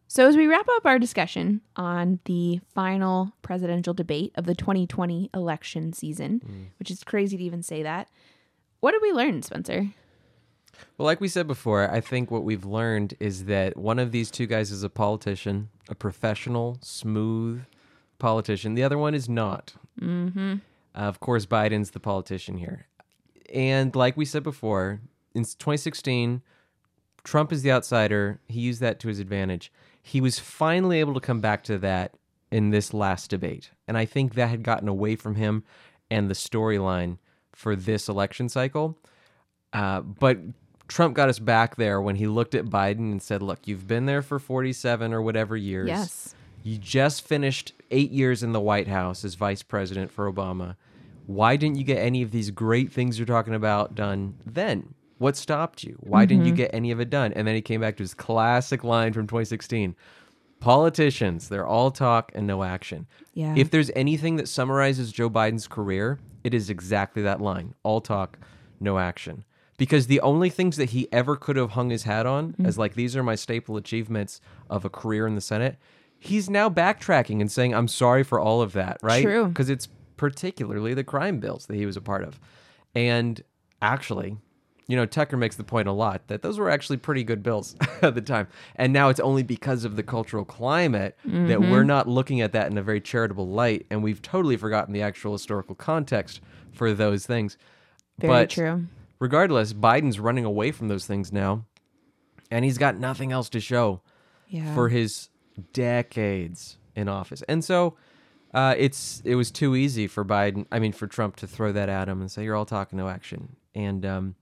So, 0.10 0.26
as 0.28 0.38
we 0.38 0.48
wrap 0.48 0.68
up 0.70 0.86
our 0.86 1.00
discussion 1.00 1.62
on 1.76 2.20
the 2.26 2.62
final 2.74 3.34
presidential 3.42 3.94
debate 3.94 4.32
of 4.36 4.46
the 4.46 4.56
2020 4.56 5.30
election 5.34 5.92
season, 5.94 6.40
Mm. 6.40 6.66
which 6.80 6.90
is 6.90 7.04
crazy 7.04 7.38
to 7.38 7.44
even 7.44 7.62
say 7.62 7.84
that, 7.84 8.10
what 8.80 8.92
did 8.94 9.02
we 9.02 9.12
learn, 9.12 9.42
Spencer? 9.42 9.90
well 11.00 11.08
like 11.08 11.20
we 11.20 11.28
said 11.28 11.48
before 11.48 11.90
i 11.90 12.00
think 12.00 12.30
what 12.30 12.44
we've 12.44 12.64
learned 12.66 13.16
is 13.20 13.46
that 13.46 13.76
one 13.76 13.98
of 13.98 14.12
these 14.12 14.30
two 14.30 14.46
guys 14.46 14.70
is 14.70 14.84
a 14.84 14.90
politician 14.90 15.70
a 15.90 15.96
professional 15.96 16.78
smooth 16.82 17.64
politician 18.20 18.76
the 18.76 18.84
other 18.84 18.98
one 18.98 19.16
is 19.16 19.28
not 19.28 19.74
mm-hmm. 20.00 20.56
of 20.94 21.20
course 21.20 21.48
biden's 21.48 21.92
the 21.92 22.00
politician 22.00 22.58
here 22.58 22.86
and 23.52 23.96
like 23.96 24.16
we 24.16 24.24
said 24.24 24.44
before 24.44 25.00
in 25.34 25.42
2016 25.44 26.44
Trump 27.28 27.52
is 27.52 27.62
the 27.62 27.72
outsider. 27.74 28.40
He 28.48 28.62
used 28.62 28.80
that 28.80 29.02
to 29.02 29.10
his 29.10 29.20
advantage. 29.20 29.70
He 30.02 30.22
was 30.22 30.40
finally 30.40 31.00
able 31.00 31.14
to 31.14 31.20
come 31.20 31.42
back 31.42 31.64
to 31.66 31.78
that 31.80 32.14
in 32.52 32.70
this 32.70 32.94
last 32.94 33.30
debate. 33.30 33.72
And 33.88 33.98
I 33.98 34.06
think 34.06 34.36
that 34.36 34.50
had 34.50 34.64
gotten 34.64 34.88
away 34.88 35.16
from 35.16 35.36
him 35.36 35.64
and 36.10 36.30
the 36.30 36.34
storyline 36.34 37.18
for 37.54 37.76
this 37.76 38.08
election 38.08 38.50
cycle. 38.50 38.98
Uh, 39.74 40.02
but 40.02 40.40
Trump 40.88 41.16
got 41.16 41.30
us 41.30 41.40
back 41.40 41.76
there 41.76 42.02
when 42.02 42.16
he 42.16 42.28
looked 42.28 42.56
at 42.56 42.66
Biden 42.66 43.12
and 43.12 43.22
said, 43.22 43.42
Look, 43.42 43.68
you've 43.68 43.88
been 43.88 44.06
there 44.06 44.22
for 44.22 44.40
47 44.40 45.14
or 45.14 45.22
whatever 45.22 45.58
years. 45.58 45.88
Yes. 45.88 46.36
You 46.64 46.78
just 46.78 47.26
finished 47.26 47.74
eight 47.92 48.12
years 48.12 48.44
in 48.44 48.52
the 48.52 48.60
White 48.60 48.88
House 48.88 49.24
as 49.24 49.36
vice 49.36 49.64
president 49.64 50.12
for 50.12 50.32
Obama. 50.32 50.76
Why 51.26 51.58
didn't 51.58 51.78
you 51.78 51.84
get 51.84 51.98
any 51.98 52.22
of 52.22 52.32
these 52.32 52.52
great 52.52 52.92
things 52.92 53.20
you're 53.20 53.26
talking 53.26 53.54
about 53.54 53.96
done 53.96 54.36
then? 54.46 54.94
What 55.18 55.36
stopped 55.36 55.84
you? 55.84 55.98
Why 56.00 56.26
didn't 56.26 56.46
you 56.46 56.54
get 56.54 56.72
any 56.74 56.92
of 56.92 57.00
it 57.00 57.10
done? 57.10 57.34
And 57.34 57.48
then 57.48 57.56
he 57.56 57.62
came 57.62 57.82
back 57.82 57.98
to 57.98 58.04
his 58.04 58.14
classic 58.14 58.84
line 58.84 59.14
from 59.14 59.26
2016 59.26 59.96
Politicians, 60.60 61.50
they're 61.50 61.68
all 61.68 61.92
talk 61.92 62.32
and 62.34 62.48
no 62.48 62.64
action. 62.64 63.06
Yeah. 63.34 63.54
If 63.56 63.70
there's 63.70 63.92
anything 63.96 64.38
that 64.38 64.48
summarizes 64.48 65.12
Joe 65.12 65.30
Biden's 65.30 65.68
career, 65.68 66.20
it 66.44 66.54
is 66.54 66.70
exactly 66.70 67.22
that 67.24 67.42
line 67.42 67.76
all 67.84 68.02
talk, 68.02 68.40
no 68.80 68.98
action. 68.98 69.44
Because 69.78 70.08
the 70.08 70.20
only 70.22 70.50
things 70.50 70.78
that 70.78 70.90
he 70.90 71.08
ever 71.12 71.36
could 71.36 71.56
have 71.58 71.72
hung 71.72 71.92
his 71.92 72.04
hat 72.04 72.26
on 72.26 72.54
Mm-hmm. 72.54 72.66
as 72.66 72.78
like 72.78 72.96
these 72.96 73.16
are 73.16 73.22
my 73.22 73.36
staple 73.36 73.78
achievements 73.78 74.42
of 74.70 74.84
a 74.84 74.90
career 74.90 75.28
in 75.28 75.36
the 75.36 75.42
Senate, 75.42 75.78
he's 76.18 76.50
now 76.50 76.70
backtracking 76.70 77.40
and 77.40 77.52
saying, 77.52 77.76
I'm 77.76 77.88
sorry 77.88 78.24
for 78.24 78.40
all 78.40 78.62
of 78.62 78.74
that, 78.74 78.98
right? 79.04 79.24
True. 79.24 79.48
Because 79.48 79.70
it's 79.70 79.88
particularly 80.16 80.96
the 80.96 81.04
crime 81.04 81.40
bills 81.40 81.68
that 81.68 81.76
he 81.76 81.86
was 81.86 81.96
a 81.96 82.02
part 82.02 82.24
of. 82.24 82.40
And 82.96 83.44
actually, 83.80 84.38
you 84.88 84.96
know, 84.96 85.06
Tucker 85.06 85.36
makes 85.38 85.56
the 85.58 85.64
point 85.64 85.88
a 85.88 85.92
lot 85.92 86.28
that 86.28 86.42
those 86.42 86.58
were 86.58 86.70
actually 86.70 86.98
pretty 86.98 87.24
good 87.24 87.44
bills 87.44 87.76
at 88.02 88.16
the 88.16 88.22
time. 88.22 88.48
And 88.76 88.94
now 88.94 89.10
it's 89.10 89.20
only 89.20 89.44
because 89.44 89.84
of 89.84 89.96
the 89.98 90.04
cultural 90.04 90.46
climate 90.46 91.18
that 91.26 91.60
we're 91.60 91.80
Mm-hmm. 91.80 91.88
not 91.88 92.08
looking 92.08 92.40
at 92.42 92.54
that 92.54 92.72
in 92.72 92.78
a 92.78 92.82
very 92.82 93.02
charitable 93.02 93.48
light. 93.50 93.86
And 93.90 94.02
we've 94.02 94.22
totally 94.22 94.56
forgotten 94.58 94.94
the 94.94 95.02
actual 95.02 95.34
historical 95.34 95.76
context 95.76 96.40
for 96.72 96.94
those 96.94 97.26
things. 97.26 97.58
Very 98.20 98.32
but 98.34 98.50
true. 98.50 98.86
regardless, 99.20 99.74
Biden's 99.74 100.20
running 100.20 100.46
away 100.46 100.72
from 100.72 100.88
those 100.88 101.06
things 101.06 101.34
now. 101.34 101.66
And 102.50 102.64
he's 102.64 102.78
got 102.78 102.98
nothing 102.98 103.32
else 103.34 103.50
to 103.50 103.60
show 103.60 104.02
Yeah. 104.48 104.74
for 104.74 104.88
his 104.90 105.28
decades 105.74 106.78
in 106.96 107.08
office. 107.10 107.42
And 107.48 107.64
so 107.64 107.96
Uh, 108.54 108.74
it's 108.78 109.22
it 109.26 109.36
was 109.36 109.52
too 109.52 109.76
easy 109.76 110.08
for 110.08 110.24
Biden. 110.24 110.66
I 110.72 110.80
mean, 110.80 110.94
for 110.94 111.06
Trump 111.06 111.36
to 111.36 111.46
throw 111.48 111.74
that 111.74 111.90
at 111.90 112.08
him 112.08 112.22
and 112.22 112.32
say 112.32 112.46
you're 112.46 112.56
all 112.56 112.66
talking 112.66 112.98
no 112.98 113.10
action. 113.10 113.58
And 113.76 114.06
um. 114.06 114.36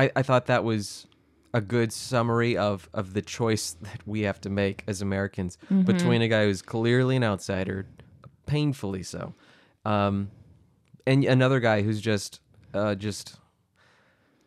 I, 0.00 0.10
I 0.16 0.22
thought 0.22 0.46
that 0.46 0.64
was 0.64 1.06
a 1.52 1.60
good 1.60 1.92
summary 1.92 2.56
of 2.56 2.88
of 2.94 3.12
the 3.12 3.22
choice 3.22 3.72
that 3.82 4.00
we 4.06 4.22
have 4.22 4.40
to 4.42 4.50
make 4.50 4.82
as 4.86 5.02
Americans 5.02 5.58
between 5.84 6.22
a 6.22 6.28
guy 6.28 6.44
who's 6.44 6.62
clearly 6.62 7.16
an 7.16 7.24
outsider, 7.24 7.86
painfully 8.46 9.02
so, 9.02 9.34
um, 9.84 10.30
and 11.06 11.24
another 11.24 11.60
guy 11.60 11.82
who's 11.82 12.00
just 12.00 12.40
uh, 12.74 12.94
just 12.94 13.36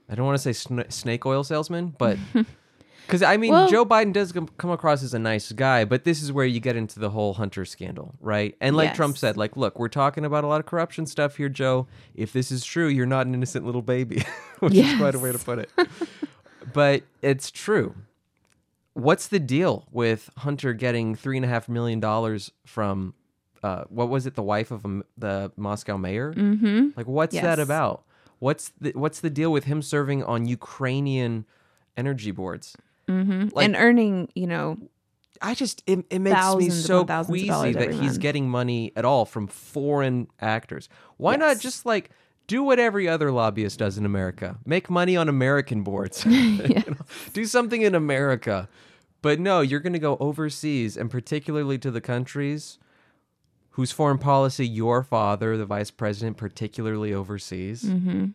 I 0.10 0.16
don't 0.16 0.26
want 0.26 0.38
to 0.38 0.44
say 0.44 0.54
sn- 0.54 0.90
snake 0.90 1.26
oil 1.26 1.44
salesman, 1.44 1.94
but 1.98 2.18
because 3.06 3.22
I 3.22 3.38
mean 3.38 3.52
Well- 3.52 3.70
Joe 3.70 3.86
Biden 3.86 4.14
does 4.14 4.32
come 4.32 4.72
across 4.72 5.04
as 5.04 5.14
a 5.14 5.20
nice 5.20 5.52
guy, 5.52 5.86
but 5.86 6.04
this 6.04 6.22
is 6.22 6.32
where 6.32 6.46
you 6.46 6.60
get 6.60 6.76
into 6.76 7.00
the 7.00 7.10
whole 7.10 7.34
Hunter 7.34 7.66
scandal, 7.66 8.16
right? 8.20 8.56
And 8.62 8.76
like 8.76 8.94
Trump 8.94 9.18
said, 9.18 9.38
like, 9.38 9.56
look, 9.58 9.80
we're 9.80 9.88
talking 9.90 10.26
about 10.26 10.44
a 10.44 10.48
lot 10.48 10.60
of 10.60 10.66
corruption 10.66 11.06
stuff 11.06 11.38
here, 11.38 11.50
Joe. 11.50 11.88
If 12.16 12.34
this 12.34 12.52
is 12.52 12.64
true, 12.66 12.88
you're 12.88 13.06
not 13.06 13.28
an 13.28 13.34
innocent 13.34 13.66
little 13.66 13.82
baby, 13.82 14.24
which 14.60 14.76
is 14.76 14.98
quite 14.98 15.16
a 15.16 15.20
way 15.20 15.32
to 15.32 15.40
put 15.40 15.60
it. 15.60 15.70
but 16.74 17.04
it's 17.22 17.52
true. 17.52 17.96
What's 18.94 19.28
the 19.28 19.40
deal 19.40 19.88
with 19.92 20.30
Hunter 20.38 20.74
getting 20.74 21.16
three 21.16 21.38
and 21.38 21.46
a 21.46 21.50
half 21.50 21.68
million 21.68 22.00
dollars 22.00 22.52
from 22.66 23.16
uh, 23.64 23.86
what 23.88 24.10
was 24.10 24.26
it, 24.26 24.36
the 24.36 24.44
wife 24.44 24.72
of 24.72 24.86
um, 24.86 25.04
the 25.18 25.52
Moscow 25.56 25.98
mayor? 25.98 26.34
Mm-hmm. 26.34 26.90
Like, 26.96 27.08
what's 27.08 27.34
that 27.34 27.60
about? 27.60 28.04
What's 28.40 28.74
the 28.80 28.92
what's 28.92 29.22
the 29.22 29.30
deal 29.30 29.52
with 29.52 29.64
him 29.64 29.82
serving 29.82 30.24
on 30.24 30.46
Ukrainian 30.46 31.46
energy 31.96 32.32
boards? 32.32 32.76
Mm-hmm. 33.14 33.48
Like- 33.56 33.66
and 33.66 33.76
earning, 33.76 34.30
you 34.36 34.48
know, 34.48 34.78
I 35.42 35.56
just 35.56 35.84
it, 35.88 36.06
it 36.10 36.20
makes 36.20 36.56
me 36.56 36.70
so 36.70 37.02
upon 37.02 37.08
thousands 37.08 37.50
of 37.50 37.50
queasy 37.50 37.74
that 37.74 37.92
he's 37.92 38.02
month. 38.02 38.20
getting 38.20 38.50
money 38.50 38.94
at 38.96 39.04
all 39.04 39.26
from 39.26 39.48
foreign 39.48 40.28
actors. 40.40 40.88
Why 41.18 41.36
not 41.36 41.60
just 41.60 41.86
like 41.86 42.12
do 42.48 42.64
what 42.64 42.80
every 42.80 43.08
other 43.08 43.32
lobbyist 43.32 43.80
does 43.80 43.98
in 43.98 44.06
America? 44.06 44.58
Make 44.66 44.90
money 44.90 45.18
on 45.18 45.28
American 45.30 45.84
boards. 45.84 46.26
You 46.26 46.84
know, 46.88 47.06
do 47.34 47.46
something 47.46 47.82
in 47.82 47.94
America. 47.96 48.70
But 49.22 49.40
no, 49.40 49.62
you're 49.62 49.80
going 49.80 49.94
to 49.94 50.00
go 50.00 50.18
overseas 50.20 50.98
and 50.98 51.10
particularly 51.10 51.78
to 51.80 51.92
the 51.92 52.02
countries 52.02 52.78
whose 53.72 53.92
foreign 53.92 54.18
policy 54.20 54.68
your 54.68 55.02
father, 55.04 55.58
the 55.58 55.66
vice 55.66 55.92
president, 55.92 56.38
particularly 56.38 57.14
oversees. 57.14 57.84
mm-hmm. 57.84 58.28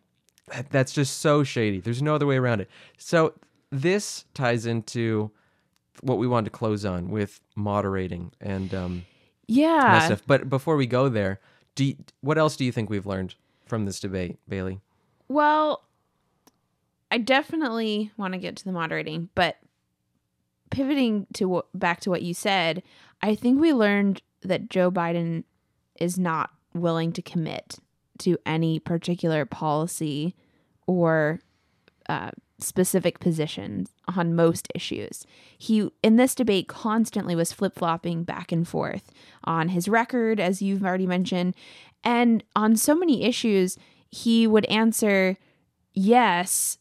That, 0.48 0.70
that's 0.70 0.92
just 0.92 1.18
so 1.18 1.44
shady. 1.44 1.78
There's 1.80 2.00
no 2.02 2.14
other 2.14 2.26
way 2.26 2.36
around 2.38 2.60
it. 2.60 2.70
So 2.96 3.34
this 3.70 4.24
ties 4.34 4.66
into 4.66 5.30
what 6.00 6.18
we 6.18 6.26
wanted 6.26 6.46
to 6.46 6.50
close 6.50 6.84
on 6.84 7.10
with 7.10 7.40
moderating 7.56 8.32
and 8.40 8.74
um, 8.74 9.04
yeah. 9.46 10.06
stuff. 10.06 10.22
But 10.26 10.48
before 10.48 10.76
we 10.76 10.86
go 10.86 11.08
there, 11.08 11.40
do 11.74 11.84
you, 11.84 11.96
what 12.20 12.38
else 12.38 12.56
do 12.56 12.64
you 12.64 12.72
think 12.72 12.90
we've 12.90 13.06
learned 13.06 13.34
from 13.66 13.84
this 13.84 14.00
debate, 14.00 14.38
Bailey? 14.48 14.80
Well, 15.28 15.84
I 17.10 17.18
definitely 17.18 18.12
want 18.16 18.34
to 18.34 18.38
get 18.38 18.56
to 18.56 18.64
the 18.64 18.72
moderating, 18.72 19.28
but 19.34 19.56
pivoting 20.70 21.26
to 21.34 21.56
wh- 21.56 21.78
back 21.78 22.00
to 22.00 22.10
what 22.10 22.22
you 22.22 22.34
said, 22.34 22.82
I 23.22 23.34
think 23.34 23.60
we 23.60 23.72
learned 23.72 24.22
that 24.42 24.70
Joe 24.70 24.90
Biden 24.90 25.44
is 25.98 26.18
not 26.18 26.50
willing 26.74 27.12
to 27.12 27.22
commit 27.22 27.78
to 28.18 28.38
any 28.44 28.78
particular 28.78 29.44
policy 29.44 30.34
or 30.86 31.40
uh, 32.08 32.30
specific 32.60 33.20
positions 33.20 33.94
on 34.16 34.34
most 34.34 34.68
issues. 34.74 35.24
He, 35.56 35.90
in 36.02 36.16
this 36.16 36.34
debate, 36.34 36.68
constantly 36.68 37.34
was 37.34 37.52
flip 37.52 37.74
flopping 37.74 38.24
back 38.24 38.52
and 38.52 38.66
forth 38.66 39.12
on 39.44 39.68
his 39.68 39.88
record, 39.88 40.40
as 40.40 40.60
you've 40.60 40.84
already 40.84 41.06
mentioned. 41.06 41.54
And 42.04 42.42
on 42.56 42.76
so 42.76 42.94
many 42.94 43.24
issues, 43.24 43.76
he 44.10 44.46
would 44.46 44.64
answer 44.66 45.36
yes, 45.92 46.78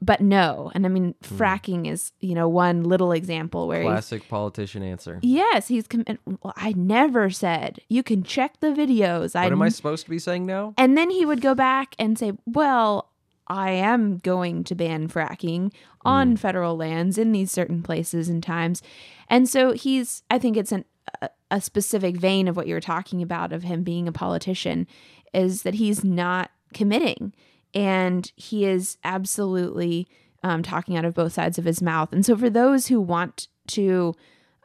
but 0.00 0.20
no. 0.20 0.70
And 0.74 0.86
I 0.86 0.88
mean, 0.88 1.14
hmm. 1.24 1.36
fracking 1.36 1.90
is, 1.90 2.12
you 2.20 2.34
know, 2.34 2.48
one 2.48 2.84
little 2.84 3.12
example 3.12 3.66
where 3.68 3.82
he's 3.82 3.88
Classic 3.88 4.28
politician 4.28 4.82
answer. 4.82 5.18
Yes, 5.22 5.68
he's. 5.68 5.86
Com- 5.86 6.04
well, 6.42 6.54
I 6.56 6.72
never 6.76 7.30
said 7.30 7.80
you 7.88 8.02
can 8.02 8.22
check 8.22 8.60
the 8.60 8.68
videos. 8.68 9.34
What 9.34 9.52
am 9.52 9.62
I 9.62 9.68
supposed 9.70 10.04
to 10.04 10.10
be 10.10 10.18
saying 10.18 10.46
now? 10.46 10.74
And 10.76 10.96
then 10.96 11.10
he 11.10 11.24
would 11.24 11.40
go 11.40 11.54
back 11.54 11.94
and 11.98 12.18
say, 12.18 12.32
"Well, 12.46 13.10
I 13.48 13.70
am 13.70 14.18
going 14.18 14.64
to 14.64 14.74
ban 14.74 15.08
fracking 15.08 15.72
on 16.04 16.36
federal 16.36 16.76
lands 16.76 17.18
in 17.18 17.32
these 17.32 17.50
certain 17.50 17.82
places 17.82 18.28
and 18.28 18.42
times." 18.42 18.82
And 19.28 19.48
so 19.48 19.72
he's. 19.72 20.22
I 20.30 20.38
think 20.38 20.56
it's 20.56 20.72
an, 20.72 20.84
a, 21.22 21.30
a 21.50 21.60
specific 21.60 22.16
vein 22.16 22.48
of 22.48 22.56
what 22.56 22.66
you're 22.66 22.80
talking 22.80 23.22
about 23.22 23.52
of 23.52 23.62
him 23.62 23.82
being 23.82 24.08
a 24.08 24.12
politician, 24.12 24.86
is 25.32 25.62
that 25.62 25.74
he's 25.74 26.04
not 26.04 26.50
committing, 26.74 27.34
and 27.74 28.30
he 28.36 28.64
is 28.64 28.98
absolutely 29.04 30.08
um, 30.42 30.62
talking 30.62 30.96
out 30.96 31.04
of 31.04 31.14
both 31.14 31.32
sides 31.32 31.58
of 31.58 31.64
his 31.64 31.82
mouth. 31.82 32.12
And 32.12 32.24
so 32.24 32.36
for 32.36 32.50
those 32.50 32.86
who 32.86 33.00
want 33.00 33.48
to 33.68 34.14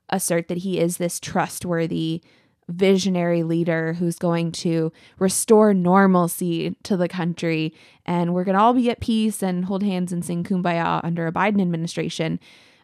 assert 0.09 0.47
that 0.47 0.59
he 0.59 0.79
is 0.79 0.97
this 0.97 1.19
trustworthy 1.19 2.21
visionary 2.69 3.43
leader 3.43 3.93
who's 3.93 4.17
going 4.17 4.51
to 4.51 4.91
restore 5.19 5.73
normalcy 5.73 6.75
to 6.83 6.97
the 6.97 7.07
country 7.07 7.73
and 8.05 8.33
we're 8.33 8.43
going 8.43 8.55
to 8.55 8.61
all 8.61 8.73
be 8.73 8.89
at 8.89 8.99
peace 8.99 9.41
and 9.41 9.65
hold 9.65 9.83
hands 9.83 10.11
and 10.11 10.23
sing 10.25 10.43
kumbaya 10.43 11.03
under 11.03 11.27
a 11.27 11.31
Biden 11.31 11.61
administration. 11.61 12.39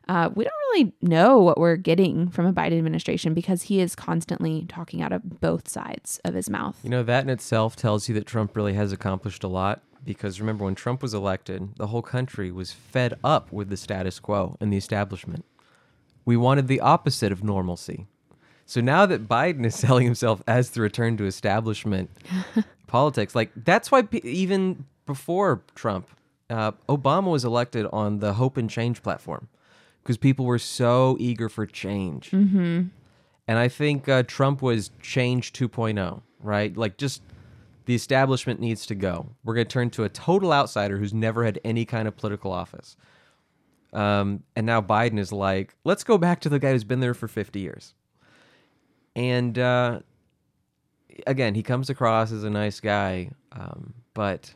Uh, 0.07 0.29
we 0.33 0.43
don't 0.43 0.53
really 0.71 0.93
know 1.03 1.37
what 1.37 1.59
we're 1.59 1.75
getting 1.75 2.29
from 2.29 2.47
a 2.47 2.53
Biden 2.53 2.77
administration 2.77 3.35
because 3.35 3.63
he 3.63 3.79
is 3.79 3.95
constantly 3.95 4.65
talking 4.67 5.03
out 5.03 5.11
of 5.11 5.39
both 5.39 5.67
sides 5.69 6.19
of 6.25 6.33
his 6.33 6.49
mouth. 6.49 6.79
You 6.83 6.89
know, 6.89 7.03
that 7.03 7.23
in 7.23 7.29
itself 7.29 7.75
tells 7.75 8.09
you 8.09 8.15
that 8.15 8.25
Trump 8.25 8.55
really 8.55 8.73
has 8.73 8.91
accomplished 8.91 9.43
a 9.43 9.47
lot. 9.47 9.83
Because 10.03 10.39
remember, 10.39 10.63
when 10.63 10.75
Trump 10.75 11.03
was 11.03 11.13
elected, 11.13 11.75
the 11.75 11.87
whole 11.87 12.01
country 12.01 12.51
was 12.51 12.71
fed 12.71 13.13
up 13.23 13.51
with 13.51 13.69
the 13.69 13.77
status 13.77 14.17
quo 14.19 14.57
and 14.59 14.73
the 14.73 14.77
establishment. 14.77 15.45
We 16.25 16.37
wanted 16.37 16.67
the 16.67 16.79
opposite 16.79 17.31
of 17.31 17.43
normalcy. 17.43 18.07
So 18.69 18.81
now 18.81 19.07
that 19.07 19.27
Biden 19.27 19.65
is 19.65 19.73
selling 19.79 20.05
himself 20.05 20.43
as 20.47 20.69
the 20.69 20.81
return 20.81 21.17
to 21.17 21.25
establishment 21.25 22.11
politics, 22.87 23.33
like 23.33 23.51
that's 23.55 23.91
why 23.91 24.03
pe- 24.03 24.19
even 24.19 24.85
before 25.07 25.63
Trump, 25.73 26.07
uh, 26.51 26.73
Obama 26.87 27.31
was 27.31 27.43
elected 27.43 27.87
on 27.91 28.19
the 28.19 28.33
Hope 28.33 28.57
and 28.57 28.69
Change 28.69 29.01
platform 29.01 29.47
because 30.03 30.17
people 30.17 30.45
were 30.45 30.59
so 30.59 31.17
eager 31.19 31.49
for 31.49 31.65
change. 31.65 32.29
Mm-hmm. 32.29 32.83
And 33.47 33.57
I 33.57 33.67
think 33.69 34.07
uh, 34.07 34.21
Trump 34.23 34.61
was 34.61 34.91
change 35.01 35.51
2.0, 35.53 36.21
right? 36.39 36.77
Like 36.77 36.97
just 36.97 37.23
the 37.85 37.95
establishment 37.95 38.59
needs 38.59 38.85
to 38.85 38.93
go. 38.93 39.31
We're 39.43 39.55
going 39.55 39.65
to 39.65 39.73
turn 39.73 39.89
to 39.91 40.03
a 40.03 40.09
total 40.09 40.53
outsider 40.53 40.99
who's 40.99 41.13
never 41.13 41.43
had 41.43 41.59
any 41.63 41.85
kind 41.85 42.07
of 42.07 42.15
political 42.15 42.51
office. 42.51 42.95
Um, 43.93 44.43
and 44.55 44.67
now 44.67 44.79
Biden 44.79 45.17
is 45.17 45.31
like, 45.31 45.73
let's 45.83 46.03
go 46.03 46.19
back 46.19 46.39
to 46.41 46.49
the 46.49 46.59
guy 46.59 46.73
who's 46.73 46.83
been 46.83 46.99
there 46.99 47.15
for 47.15 47.27
50 47.27 47.59
years. 47.59 47.95
And 49.19 49.59
uh, 49.59 49.99
again, 51.27 51.53
he 51.53 51.61
comes 51.61 51.89
across 51.89 52.31
as 52.31 52.45
a 52.45 52.49
nice 52.49 52.79
guy, 52.79 53.31
um, 53.51 53.93
but 54.13 54.53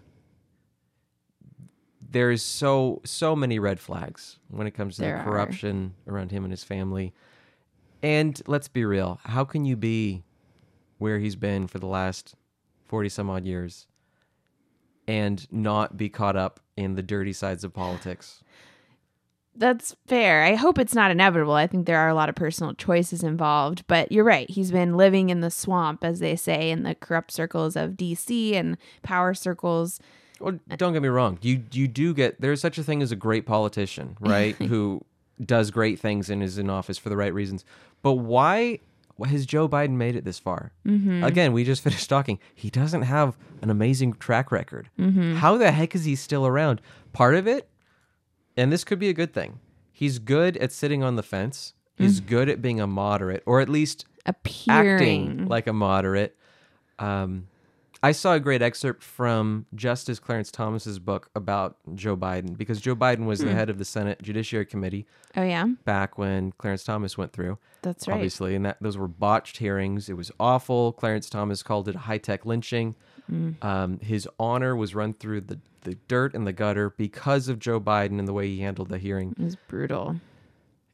there's 2.09 2.41
so 2.41 3.01
so 3.03 3.35
many 3.35 3.59
red 3.59 3.77
flags 3.77 4.39
when 4.47 4.65
it 4.65 4.71
comes 4.71 4.95
to 4.95 5.01
There 5.01 5.15
the 5.17 5.19
are. 5.19 5.23
corruption 5.25 5.95
around 6.07 6.31
him 6.31 6.45
and 6.45 6.51
his 6.53 6.63
family. 6.63 7.11
And 8.01 8.41
let's 8.47 8.69
be 8.69 8.85
real, 8.85 9.19
how 9.25 9.43
can 9.43 9.65
you 9.65 9.75
be 9.75 10.23
where 10.97 11.19
he's 11.19 11.35
been 11.35 11.67
for 11.67 11.79
the 11.79 11.87
last 11.87 12.35
40 12.87 13.09
some 13.09 13.29
odd 13.29 13.43
years 13.45 13.87
and 15.09 15.45
not 15.51 15.97
be 15.97 16.07
caught 16.07 16.37
up 16.37 16.61
in 16.77 16.95
the 16.95 17.03
dirty 17.03 17.33
sides 17.33 17.65
of 17.65 17.73
politics? 17.73 18.41
That's 19.55 19.95
fair. 20.07 20.43
I 20.43 20.55
hope 20.55 20.79
it's 20.79 20.95
not 20.95 21.11
inevitable. 21.11 21.53
I 21.53 21.67
think 21.67 21.85
there 21.85 21.99
are 21.99 22.09
a 22.09 22.15
lot 22.15 22.29
of 22.29 22.35
personal 22.35 22.73
choices 22.73 23.23
involved, 23.23 23.85
but 23.87 24.11
you're 24.11 24.23
right. 24.23 24.49
He's 24.49 24.71
been 24.71 24.97
living 24.97 25.29
in 25.29 25.41
the 25.41 25.51
swamp, 25.51 26.03
as 26.03 26.19
they 26.19 26.35
say, 26.35 26.71
in 26.71 26.83
the 26.83 26.95
corrupt 26.95 27.31
circles 27.31 27.75
of 27.75 27.91
DC 27.91 28.55
and 28.55 28.77
power 29.03 29.33
circles. 29.33 29.99
Well, 30.39 30.59
don't 30.77 30.93
get 30.93 31.01
me 31.01 31.09
wrong. 31.09 31.37
You 31.41 31.63
you 31.71 31.87
do 31.87 32.13
get 32.13 32.41
there's 32.41 32.61
such 32.61 32.77
a 32.77 32.83
thing 32.83 33.01
as 33.01 33.11
a 33.11 33.15
great 33.15 33.45
politician, 33.45 34.17
right? 34.21 34.55
Who 34.55 35.05
does 35.43 35.71
great 35.71 35.99
things 35.99 36.29
and 36.29 36.43
is 36.43 36.57
in 36.57 36.69
office 36.69 36.97
for 36.97 37.09
the 37.09 37.17
right 37.17 37.33
reasons. 37.33 37.65
But 38.01 38.13
why 38.13 38.79
has 39.25 39.45
Joe 39.45 39.67
Biden 39.67 39.91
made 39.91 40.15
it 40.15 40.25
this 40.25 40.39
far? 40.39 40.71
Mm-hmm. 40.85 41.23
Again, 41.23 41.53
we 41.53 41.63
just 41.63 41.83
finished 41.83 42.09
talking. 42.09 42.39
He 42.53 42.69
doesn't 42.69 43.03
have 43.03 43.37
an 43.61 43.69
amazing 43.69 44.13
track 44.13 44.51
record. 44.51 44.89
How 45.37 45.57
the 45.57 45.71
heck 45.71 45.95
is 45.95 46.05
he 46.05 46.15
still 46.15 46.45
around? 46.45 46.81
Part 47.13 47.35
of 47.35 47.47
it, 47.47 47.67
and 48.57 48.71
this 48.71 48.83
could 48.83 48.99
be 48.99 49.09
a 49.09 49.13
good 49.13 49.33
thing. 49.33 49.59
He's 49.91 50.19
good 50.19 50.57
at 50.57 50.71
sitting 50.71 51.03
on 51.03 51.15
the 51.15 51.23
fence. 51.23 51.73
He's 51.95 52.19
good 52.19 52.49
at 52.49 52.61
being 52.61 52.81
a 52.81 52.87
moderate, 52.87 53.43
or 53.45 53.61
at 53.61 53.69
least 53.69 54.05
Appearing. 54.25 54.91
acting 54.93 55.45
like 55.47 55.67
a 55.67 55.73
moderate. 55.73 56.35
Um, 56.99 57.47
I 58.01 58.11
saw 58.11 58.33
a 58.33 58.39
great 58.39 58.61
excerpt 58.61 59.01
from 59.03 59.65
Justice 59.75 60.19
Clarence 60.19 60.51
Thomas's 60.51 60.99
book 60.99 61.29
about 61.35 61.77
Joe 61.95 62.17
Biden 62.17 62.57
because 62.57 62.81
Joe 62.81 62.95
Biden 62.95 63.25
was 63.25 63.39
the 63.39 63.53
head 63.53 63.69
of 63.69 63.77
the 63.77 63.85
Senate 63.85 64.21
Judiciary 64.21 64.65
Committee 64.65 65.05
Oh 65.37 65.43
yeah, 65.43 65.65
back 65.85 66.17
when 66.17 66.51
Clarence 66.57 66.83
Thomas 66.83 67.17
went 67.17 67.31
through. 67.31 67.57
that's 67.81 68.07
right. 68.07 68.15
Obviously, 68.15 68.55
and 68.55 68.65
that 68.65 68.77
those 68.81 68.97
were 68.97 69.07
botched 69.07 69.57
hearings. 69.57 70.09
It 70.09 70.17
was 70.17 70.31
awful. 70.39 70.91
Clarence 70.91 71.29
Thomas 71.29 71.63
called 71.63 71.87
it 71.87 71.95
high 71.95 72.17
tech 72.17 72.45
lynching. 72.45 72.95
Mm. 73.31 73.63
Um, 73.63 73.99
his 73.99 74.27
honor 74.39 74.75
was 74.75 74.93
run 74.95 75.13
through 75.13 75.41
the, 75.41 75.59
the 75.81 75.95
dirt 76.07 76.33
and 76.33 76.45
the 76.45 76.53
gutter 76.53 76.91
because 76.91 77.47
of 77.47 77.59
Joe 77.59 77.79
Biden 77.79 78.19
and 78.19 78.27
the 78.27 78.33
way 78.33 78.47
he 78.47 78.61
handled 78.61 78.89
the 78.89 78.97
hearing. 78.97 79.35
It 79.37 79.43
was 79.43 79.55
brutal. 79.55 80.19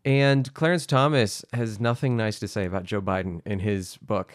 And 0.05 0.53
Clarence 0.53 0.85
Thomas 0.85 1.43
has 1.53 1.79
nothing 1.79 2.15
nice 2.15 2.39
to 2.39 2.47
say 2.47 2.65
about 2.65 2.83
Joe 2.83 3.01
Biden 3.01 3.41
in 3.45 3.59
his 3.59 3.97
book. 3.97 4.33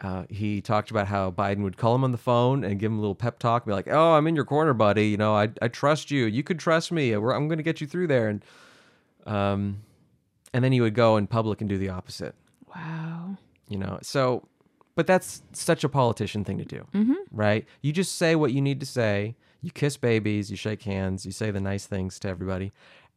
Uh, 0.00 0.24
he 0.28 0.60
talked 0.60 0.90
about 0.90 1.06
how 1.06 1.30
Biden 1.30 1.62
would 1.62 1.76
call 1.76 1.94
him 1.94 2.02
on 2.02 2.12
the 2.12 2.18
phone 2.18 2.64
and 2.64 2.80
give 2.80 2.90
him 2.90 2.98
a 2.98 3.00
little 3.00 3.14
pep 3.14 3.38
talk, 3.38 3.64
be 3.64 3.72
like, 3.72 3.88
"Oh, 3.88 4.14
I'm 4.14 4.26
in 4.26 4.34
your 4.34 4.44
corner, 4.44 4.74
buddy. 4.74 5.08
You 5.08 5.16
know, 5.16 5.34
I 5.34 5.50
I 5.62 5.68
trust 5.68 6.10
you. 6.10 6.26
You 6.26 6.42
could 6.42 6.58
trust 6.58 6.90
me. 6.90 7.16
We're, 7.16 7.32
I'm 7.32 7.46
going 7.46 7.58
to 7.58 7.62
get 7.62 7.80
you 7.80 7.86
through 7.86 8.08
there." 8.08 8.28
And 8.28 8.44
um, 9.24 9.82
and 10.52 10.64
then 10.64 10.72
he 10.72 10.80
would 10.80 10.94
go 10.94 11.16
in 11.16 11.26
public 11.26 11.60
and 11.60 11.68
do 11.68 11.78
the 11.78 11.88
opposite. 11.88 12.34
Wow. 12.74 13.36
You 13.68 13.78
know, 13.78 13.98
so, 14.02 14.46
but 14.94 15.06
that's 15.06 15.42
such 15.52 15.84
a 15.84 15.88
politician 15.88 16.44
thing 16.44 16.58
to 16.58 16.64
do, 16.64 16.86
mm-hmm. 16.94 17.14
right? 17.30 17.66
You 17.82 17.92
just 17.92 18.16
say 18.16 18.34
what 18.36 18.52
you 18.52 18.60
need 18.60 18.80
to 18.80 18.86
say. 18.86 19.36
You 19.60 19.70
kiss 19.70 19.96
babies. 19.96 20.50
You 20.50 20.56
shake 20.56 20.82
hands. 20.82 21.24
You 21.26 21.32
say 21.32 21.50
the 21.50 21.60
nice 21.60 21.86
things 21.86 22.18
to 22.20 22.28
everybody, 22.28 22.72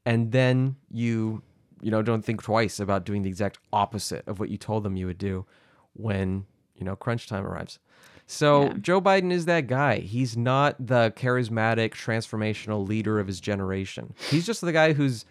and 0.05 0.31
then 0.31 0.77
you 0.89 1.41
you 1.81 1.91
know 1.91 2.01
don't 2.01 2.23
think 2.23 2.41
twice 2.41 2.79
about 2.79 3.05
doing 3.05 3.21
the 3.21 3.29
exact 3.29 3.59
opposite 3.71 4.27
of 4.27 4.39
what 4.39 4.49
you 4.49 4.57
told 4.57 4.83
them 4.83 4.95
you 4.95 5.05
would 5.05 5.17
do 5.17 5.45
when 5.93 6.45
you 6.75 6.83
know 6.83 6.95
crunch 6.95 7.27
time 7.27 7.45
arrives 7.45 7.79
so 8.25 8.63
Yeah. 8.63 8.73
joe 8.81 9.01
biden 9.01 9.31
is 9.31 9.45
that 9.45 9.67
guy 9.67 9.97
he's 9.99 10.35
not 10.35 10.75
the 10.79 11.13
charismatic 11.15 11.91
transformational 11.91 12.87
leader 12.87 13.19
of 13.19 13.27
his 13.27 13.39
generation 13.39 14.13
he's 14.29 14.45
just 14.45 14.61
the 14.61 14.71
guy 14.71 14.93
who's 14.93 15.25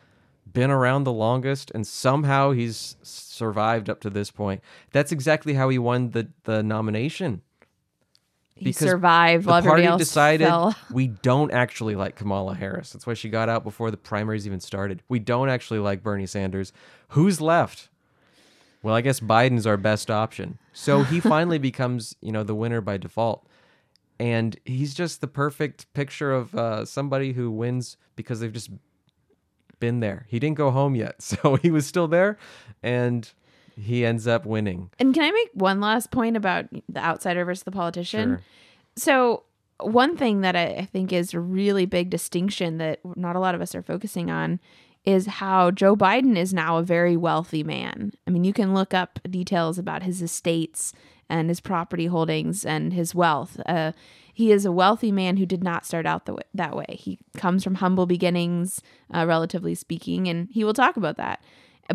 been 0.50 0.70
around 0.70 1.04
the 1.04 1.12
longest 1.12 1.70
and 1.74 1.86
somehow 1.86 2.52
he's 2.52 2.96
survived 3.02 3.90
up 3.90 4.00
to 4.00 4.10
this 4.10 4.30
point 4.30 4.62
that's 4.92 5.12
exactly 5.12 5.54
how 5.54 5.68
he 5.68 5.78
won 5.78 6.10
the 6.10 6.28
the 6.44 6.62
nomination 6.62 7.42
He 8.54 8.72
survived 8.72 9.44
the 9.46 9.60
party 9.60 9.84
else 9.84 9.98
decided 9.98 10.46
fell. 10.46 10.74
we 10.90 11.08
don't 11.08 11.50
actually 11.52 11.94
like 11.94 12.16
Kamala 12.16 12.54
Harris. 12.54 12.90
That's 12.92 13.06
why 13.06 13.12
she 13.14 13.28
got 13.28 13.50
out 13.50 13.64
before 13.64 13.90
the 13.90 13.98
primaries 13.98 14.46
even 14.46 14.60
started. 14.60 15.02
We 15.08 15.18
don't 15.18 15.50
actually 15.50 15.80
like 15.80 16.02
Bernie 16.02 16.26
Sanders. 16.26 16.72
Who's 17.08 17.40
left? 17.40 17.90
Well, 18.82 18.94
I 18.94 19.02
guess 19.02 19.20
Biden's 19.20 19.66
our 19.66 19.76
best 19.76 20.10
option. 20.10 20.58
So 20.72 21.02
he 21.02 21.20
finally 21.34 21.58
becomes, 21.58 22.16
you 22.22 22.32
know, 22.32 22.44
the 22.44 22.54
winner 22.54 22.80
by 22.80 22.96
default. 22.96 23.46
And 24.18 24.58
he's 24.64 24.94
just 24.94 25.20
the 25.20 25.26
perfect 25.26 25.92
picture 25.92 26.32
of 26.32 26.54
uh, 26.54 26.86
somebody 26.86 27.34
who 27.34 27.50
wins 27.50 27.98
because 28.14 28.40
they've 28.40 28.52
just 28.52 28.70
been 29.80 30.00
there. 30.00 30.26
He 30.28 30.38
didn't 30.38 30.56
go 30.56 30.70
home 30.70 30.94
yet, 30.94 31.22
so 31.22 31.56
he 31.56 31.70
was 31.70 31.86
still 31.86 32.08
there, 32.08 32.38
and 32.82 33.30
he 33.76 34.04
ends 34.04 34.26
up 34.26 34.46
winning. 34.46 34.90
And 34.98 35.14
can 35.14 35.22
I 35.22 35.30
make 35.30 35.50
one 35.54 35.80
last 35.80 36.10
point 36.10 36.36
about 36.36 36.66
the 36.88 37.00
outsider 37.00 37.44
versus 37.44 37.64
the 37.64 37.70
politician? 37.70 38.28
Sure. 38.28 38.42
So, 38.96 39.42
one 39.80 40.16
thing 40.16 40.40
that 40.40 40.56
I, 40.56 40.88
think 40.90 41.12
is 41.12 41.34
a 41.34 41.40
really 41.40 41.84
big 41.84 42.08
distinction 42.08 42.78
that 42.78 43.00
not 43.14 43.36
a 43.36 43.40
lot 43.40 43.54
of 43.54 43.60
us 43.60 43.74
are 43.74 43.82
focusing 43.82 44.30
on 44.30 44.58
is 45.04 45.26
how 45.26 45.70
Joe 45.70 45.94
Biden 45.94 46.36
is 46.36 46.54
now 46.54 46.78
a 46.78 46.82
very 46.82 47.16
wealthy 47.16 47.62
man. 47.62 48.12
I 48.26 48.30
mean, 48.30 48.44
you 48.44 48.54
can 48.54 48.72
look 48.72 48.94
up 48.94 49.20
details 49.28 49.78
about 49.78 50.02
his 50.02 50.22
estates 50.22 50.94
and 51.28 51.48
his 51.48 51.60
property 51.60 52.06
holdings 52.06 52.64
and 52.64 52.92
his 52.92 53.14
wealth. 53.14 53.60
Uh, 53.66 53.92
he 54.36 54.52
is 54.52 54.66
a 54.66 54.70
wealthy 54.70 55.10
man 55.10 55.38
who 55.38 55.46
did 55.46 55.64
not 55.64 55.86
start 55.86 56.04
out 56.04 56.28
that 56.52 56.76
way. 56.76 56.84
He 56.90 57.18
comes 57.38 57.64
from 57.64 57.76
humble 57.76 58.04
beginnings, 58.04 58.82
uh, 59.14 59.24
relatively 59.26 59.74
speaking, 59.74 60.28
and 60.28 60.50
he 60.52 60.62
will 60.62 60.74
talk 60.74 60.98
about 60.98 61.16
that. 61.16 61.42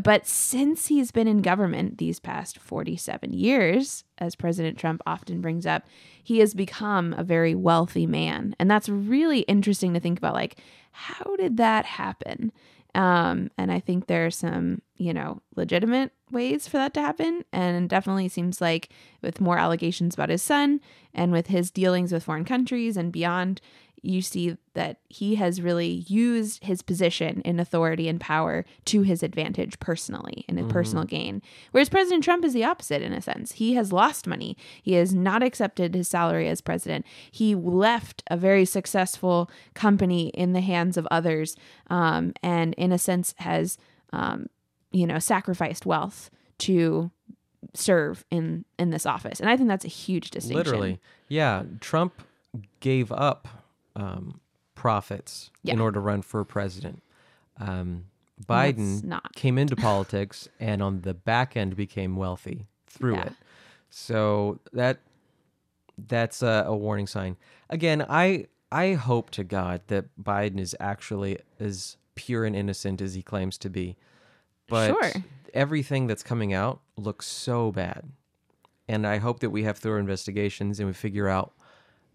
But 0.02 0.26
since 0.26 0.88
he's 0.88 1.12
been 1.12 1.28
in 1.28 1.44
government 1.44 2.00
these 2.00 2.20
past 2.20 2.58
47 2.58 3.32
years, 3.32 4.06
as 4.18 4.36
President 4.36 4.80
Trump 4.80 5.04
often 5.06 5.40
brings 5.40 5.68
up, 5.68 5.84
he 6.24 6.40
has 6.40 6.56
become 6.56 7.14
a 7.16 7.24
very 7.24 7.54
wealthy 7.54 8.08
man. 8.08 8.56
And 8.58 8.72
that's 8.72 8.90
really 8.90 9.42
interesting 9.42 9.94
to 9.94 10.00
think 10.00 10.18
about. 10.18 10.34
Like, 10.34 10.58
how 10.94 11.36
did 11.36 11.58
that 11.58 11.86
happen? 11.86 12.52
Um, 12.96 13.52
and 13.56 13.72
I 13.72 13.80
think 13.80 14.08
there 14.08 14.26
are 14.26 14.32
some, 14.32 14.82
you 14.98 15.14
know, 15.14 15.44
legitimate 15.56 16.12
ways 16.32 16.68
for 16.68 16.78
that 16.78 16.94
to 16.96 17.02
happen. 17.02 17.44
And 17.52 17.90
definitely 17.90 18.30
seems 18.30 18.62
like 18.62 18.90
with 19.22 19.42
more 19.42 19.58
allegations 19.58 20.14
about 20.16 20.30
his 20.30 20.42
son 20.42 20.82
and 21.14 21.32
with 21.32 21.48
his 21.48 21.72
dealings 21.72 22.12
with 22.12 22.24
foreign 22.24 22.46
countries 22.46 22.98
and 22.98 23.12
beyond, 23.12 23.62
you 24.04 24.22
see 24.22 24.58
that 24.74 24.98
he 25.10 25.36
has 25.36 25.62
really 25.62 26.06
used 26.08 26.64
his 26.64 26.82
position 26.82 27.42
in 27.42 27.60
authority 27.60 28.08
and 28.08 28.20
power 28.20 28.66
to 28.86 29.04
his 29.04 29.22
advantage 29.22 29.80
personally 29.80 30.44
in 30.48 30.58
a 30.58 30.68
personal 30.68 31.04
gain. 31.04 31.42
Whereas 31.72 31.90
President 31.90 32.24
Trump 32.24 32.44
is 32.44 32.54
the 32.54 32.64
opposite 32.64 33.04
in 33.04 33.14
a 33.14 33.22
sense. 33.22 33.54
He 33.54 33.76
has 33.76 33.94
lost 33.94 34.26
money. 34.26 34.58
He 34.82 34.94
has 34.94 35.14
not 35.14 35.44
accepted 35.44 35.94
his 35.94 36.08
salary 36.08 36.48
as 36.48 36.62
president. 36.62 37.06
He 37.30 37.54
left 37.54 38.24
a 38.28 38.38
very 38.38 38.66
successful 38.66 39.52
company 39.76 40.30
in 40.30 40.54
the 40.54 40.62
hands 40.62 40.98
of 40.98 41.08
others, 41.12 41.56
um, 41.92 42.34
and 42.42 42.74
in 42.76 42.92
a 42.92 42.98
sense 42.98 43.36
has, 43.38 43.78
um, 44.12 44.48
you 44.92 45.08
know, 45.08 45.20
sacrificed 45.20 45.86
wealth 45.86 46.30
to 46.60 47.12
serve 47.74 48.26
in 48.32 48.66
in 48.78 48.90
this 48.90 49.06
office. 49.06 49.40
And 49.40 49.50
I 49.50 49.56
think 49.58 49.70
that's 49.70 49.86
a 49.86 49.90
huge 49.90 50.32
distinction. 50.32 50.58
Literally, 50.58 51.00
yeah. 51.28 51.64
Trump 51.80 52.22
gave 52.80 53.12
up 53.12 53.48
um, 53.96 54.40
profits 54.76 55.52
in 55.64 55.80
order 55.80 55.96
to 55.96 56.00
run 56.00 56.22
for 56.22 56.44
president. 56.44 57.02
Um, 57.60 58.06
Biden 58.46 59.20
came 59.36 59.58
into 59.58 59.76
politics 59.76 60.50
and 60.60 60.82
on 60.82 61.02
the 61.02 61.14
back 61.14 61.56
end 61.56 61.76
became 61.76 62.16
wealthy 62.16 62.66
through 62.88 63.14
Yeah. 63.14 63.26
it. 63.28 63.34
So 63.92 64.60
that 64.74 65.00
that's 66.08 66.42
a, 66.42 66.64
a 66.68 66.76
warning 66.76 67.06
sign. 67.08 67.38
Again, 67.70 68.04
I 68.10 68.48
I 68.72 68.94
hope 68.94 69.30
to 69.32 69.44
God 69.44 69.82
that 69.88 70.06
Biden 70.22 70.60
is 70.60 70.76
actually 70.80 71.38
as 71.60 71.98
pure 72.16 72.46
and 72.46 72.56
innocent 72.56 73.02
as 73.02 73.14
he 73.14 73.22
claims 73.22 73.58
to 73.60 73.70
be. 73.70 73.96
But 74.72 74.88
Sure. 74.88 75.24
everything 75.54 76.08
that's 76.08 76.24
coming 76.24 76.54
out 76.54 76.80
looks 76.98 77.28
so 77.28 77.72
bad. 77.72 78.10
And 78.88 79.06
I 79.06 79.18
hope 79.18 79.40
that 79.42 79.50
we 79.52 79.64
have 79.64 79.78
thorough 79.78 80.00
investigations 80.00 80.80
and 80.80 80.88
we 80.88 80.94
figure 80.94 81.28
out 81.28 81.54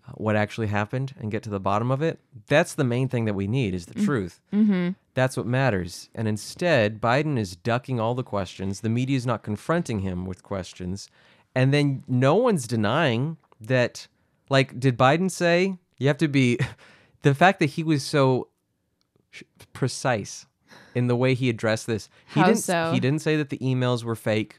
uh, 0.09 0.13
what 0.15 0.37
actually 0.37 0.67
happened 0.67 1.15
and 1.21 1.31
get 1.31 1.43
to 1.45 1.51
the 1.51 1.61
bottom 1.61 1.91
of 1.91 2.03
it. 2.03 2.19
That's 2.49 2.75
the 2.75 2.85
main 2.85 3.09
thing 3.09 3.25
that 3.27 3.35
we 3.35 3.47
need 3.47 3.75
is 3.75 3.87
the 3.87 4.03
truth. 4.03 4.41
Mm-hmm. 4.53 4.91
That's 5.15 5.37
what 5.37 5.47
matters. 5.47 6.09
And 6.15 6.27
instead, 6.29 7.01
Biden 7.01 7.39
is 7.39 7.57
ducking 7.57 8.01
all 8.01 8.15
the 8.15 8.23
questions. 8.23 8.81
The 8.81 8.89
media 8.91 9.17
is 9.17 9.27
not 9.27 9.43
confronting 9.43 10.01
him 10.01 10.27
with 10.27 10.43
questions. 10.43 11.09
And 11.55 11.73
then 11.73 12.05
no 12.09 12.35
one's 12.35 12.67
denying 12.67 13.39
that, 13.61 14.09
like, 14.51 14.79
did 14.79 14.99
Biden 14.99 15.31
say, 15.31 15.79
you 15.99 16.09
have 16.09 16.19
to 16.19 16.29
be, 16.29 16.59
the 17.23 17.35
fact 17.35 17.59
that 17.61 17.71
he 17.71 17.83
was 17.83 18.03
so 18.03 18.49
precise 19.73 20.47
in 20.97 21.07
the 21.07 21.14
way 21.14 21.34
he 21.34 21.49
addressed 21.49 21.86
this. 21.86 22.09
He 22.34 22.40
How 22.40 22.47
didn't, 22.47 22.59
so? 22.62 22.90
He 22.92 22.99
didn't 23.01 23.20
say 23.22 23.36
that 23.36 23.51
the 23.51 23.59
emails 23.59 24.03
were 24.03 24.16
fake. 24.16 24.59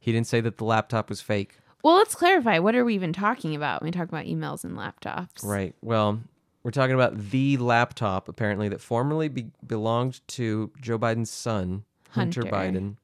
He 0.00 0.10
didn't 0.10 0.26
say 0.26 0.40
that 0.40 0.56
the 0.56 0.64
laptop 0.64 1.08
was 1.10 1.20
fake. 1.20 1.58
Well, 1.84 1.96
let's 1.96 2.14
clarify. 2.14 2.58
What 2.58 2.74
are 2.74 2.84
we 2.84 2.94
even 2.94 3.12
talking 3.12 3.54
about 3.54 3.80
when 3.82 3.88
we 3.88 3.92
talk 3.92 4.08
about 4.08 4.24
emails 4.24 4.64
and 4.64 4.76
laptops? 4.76 5.44
Right. 5.44 5.74
Well, 5.82 6.20
we're 6.62 6.70
talking 6.70 6.94
about 6.94 7.30
the 7.30 7.56
laptop 7.58 8.28
apparently 8.28 8.68
that 8.70 8.80
formerly 8.80 9.28
be- 9.28 9.50
belonged 9.66 10.26
to 10.28 10.70
Joe 10.80 10.98
Biden's 10.98 11.30
son, 11.30 11.84
Hunter, 12.10 12.40
Hunter. 12.42 12.56
Biden, 12.56 12.96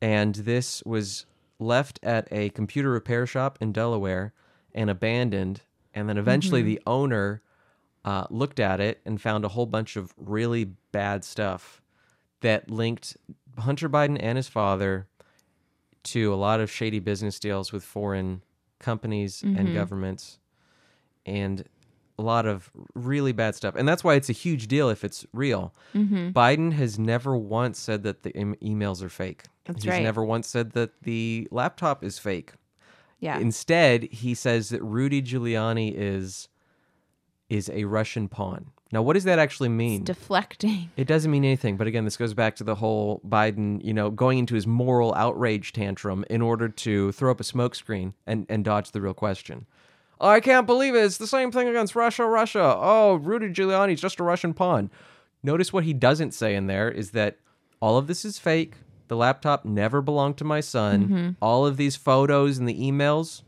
and 0.00 0.34
this 0.34 0.82
was 0.84 1.26
left 1.58 2.00
at 2.02 2.26
a 2.32 2.48
computer 2.50 2.90
repair 2.90 3.26
shop 3.26 3.58
in 3.60 3.72
Delaware 3.72 4.32
and 4.74 4.88
abandoned. 4.90 5.60
And 5.94 6.08
then 6.08 6.16
eventually 6.16 6.60
Mm-hmm. 6.62 6.68
the 6.68 6.80
owner 6.86 7.42
uh, 8.04 8.24
looked 8.30 8.58
at 8.60 8.80
it 8.80 9.00
and 9.04 9.20
found 9.20 9.44
a 9.44 9.48
whole 9.48 9.66
bunch 9.66 9.96
of 9.96 10.12
really 10.16 10.64
bad 10.90 11.22
stuff 11.24 11.81
that 12.42 12.70
linked 12.70 13.16
Hunter 13.58 13.88
Biden 13.88 14.16
and 14.20 14.36
his 14.36 14.46
father 14.48 15.08
to 16.04 16.32
a 16.32 16.36
lot 16.36 16.60
of 16.60 16.70
shady 16.70 16.98
business 17.00 17.38
deals 17.38 17.72
with 17.72 17.82
foreign 17.84 18.42
companies 18.78 19.42
Mm-hmm. 19.42 19.56
and 19.58 19.74
governments 19.74 20.38
and 21.24 21.64
a 22.18 22.22
lot 22.22 22.46
of 22.46 22.70
really 22.94 23.32
bad 23.32 23.54
stuff. 23.54 23.74
And 23.76 23.88
that's 23.88 24.04
why 24.04 24.14
it's 24.14 24.28
a 24.28 24.32
huge 24.34 24.66
deal 24.68 24.90
if 24.90 25.02
it's 25.04 25.24
real. 25.32 25.72
Mm-hmm. 25.94 26.30
Biden 26.30 26.72
has 26.72 26.98
never 26.98 27.36
once 27.36 27.78
said 27.78 28.02
that 28.02 28.22
the 28.22 28.36
em- 28.36 28.56
emails 28.56 29.02
are 29.02 29.08
fake. 29.08 29.44
That's 29.64 29.84
He's 29.84 29.90
right. 29.92 30.02
never 30.02 30.24
once 30.24 30.48
said 30.48 30.72
that 30.72 30.90
the 31.02 31.48
laptop 31.50 32.02
is 32.04 32.18
fake. 32.18 32.52
Yeah. 33.20 33.38
Instead, 33.38 34.04
he 34.12 34.34
says 34.34 34.68
that 34.70 34.82
Rudy 34.82 35.22
Giuliani 35.22 35.92
is 35.96 36.48
is 37.48 37.70
a 37.70 37.84
Russian 37.84 38.28
pawn. 38.28 38.70
Now, 38.92 39.00
what 39.00 39.14
does 39.14 39.24
that 39.24 39.38
actually 39.38 39.70
mean? 39.70 40.04
Deflecting. 40.04 40.90
It 40.98 41.06
doesn't 41.06 41.30
mean 41.30 41.44
anything, 41.44 41.78
but 41.78 41.86
again, 41.86 42.04
this 42.04 42.18
goes 42.18 42.34
back 42.34 42.56
to 42.56 42.64
the 42.64 42.74
whole 42.74 43.22
Biden, 43.26 43.82
you 43.82 43.94
know, 43.94 44.10
going 44.10 44.38
into 44.38 44.54
his 44.54 44.66
moral 44.66 45.14
outrage 45.14 45.72
tantrum 45.72 46.26
in 46.28 46.42
order 46.42 46.68
to 46.68 47.10
throw 47.12 47.30
up 47.30 47.40
a 47.40 47.42
smokescreen 47.42 48.12
and, 48.26 48.44
and 48.50 48.64
dodge 48.64 48.90
the 48.90 49.00
real 49.00 49.14
question. 49.14 49.66
I 50.20 50.40
can't 50.40 50.66
believe 50.66 50.94
it. 50.94 51.04
It's 51.04 51.16
the 51.16 51.26
same 51.26 51.50
thing 51.50 51.68
against 51.68 51.96
Russia, 51.96 52.26
Russia. 52.26 52.76
Oh, 52.78 53.14
Rudy 53.14 53.48
Giuliani's 53.48 54.00
just 54.00 54.20
a 54.20 54.22
Russian 54.22 54.52
pawn. 54.52 54.90
Notice 55.42 55.72
what 55.72 55.84
he 55.84 55.94
doesn't 55.94 56.32
say 56.32 56.54
in 56.54 56.66
there 56.66 56.90
is 56.90 57.10
that 57.12 57.38
all 57.80 57.96
of 57.96 58.06
this 58.06 58.24
is 58.26 58.38
fake. 58.38 58.74
The 59.08 59.16
laptop 59.16 59.64
never 59.64 60.00
belonged 60.00 60.36
to 60.36 60.44
my 60.44 60.60
son. 60.60 61.02
Mm-hmm. 61.02 61.30
All 61.40 61.66
of 61.66 61.76
these 61.76 61.96
photos 61.96 62.58
and 62.58 62.68
the 62.68 62.78
emails, 62.78 63.42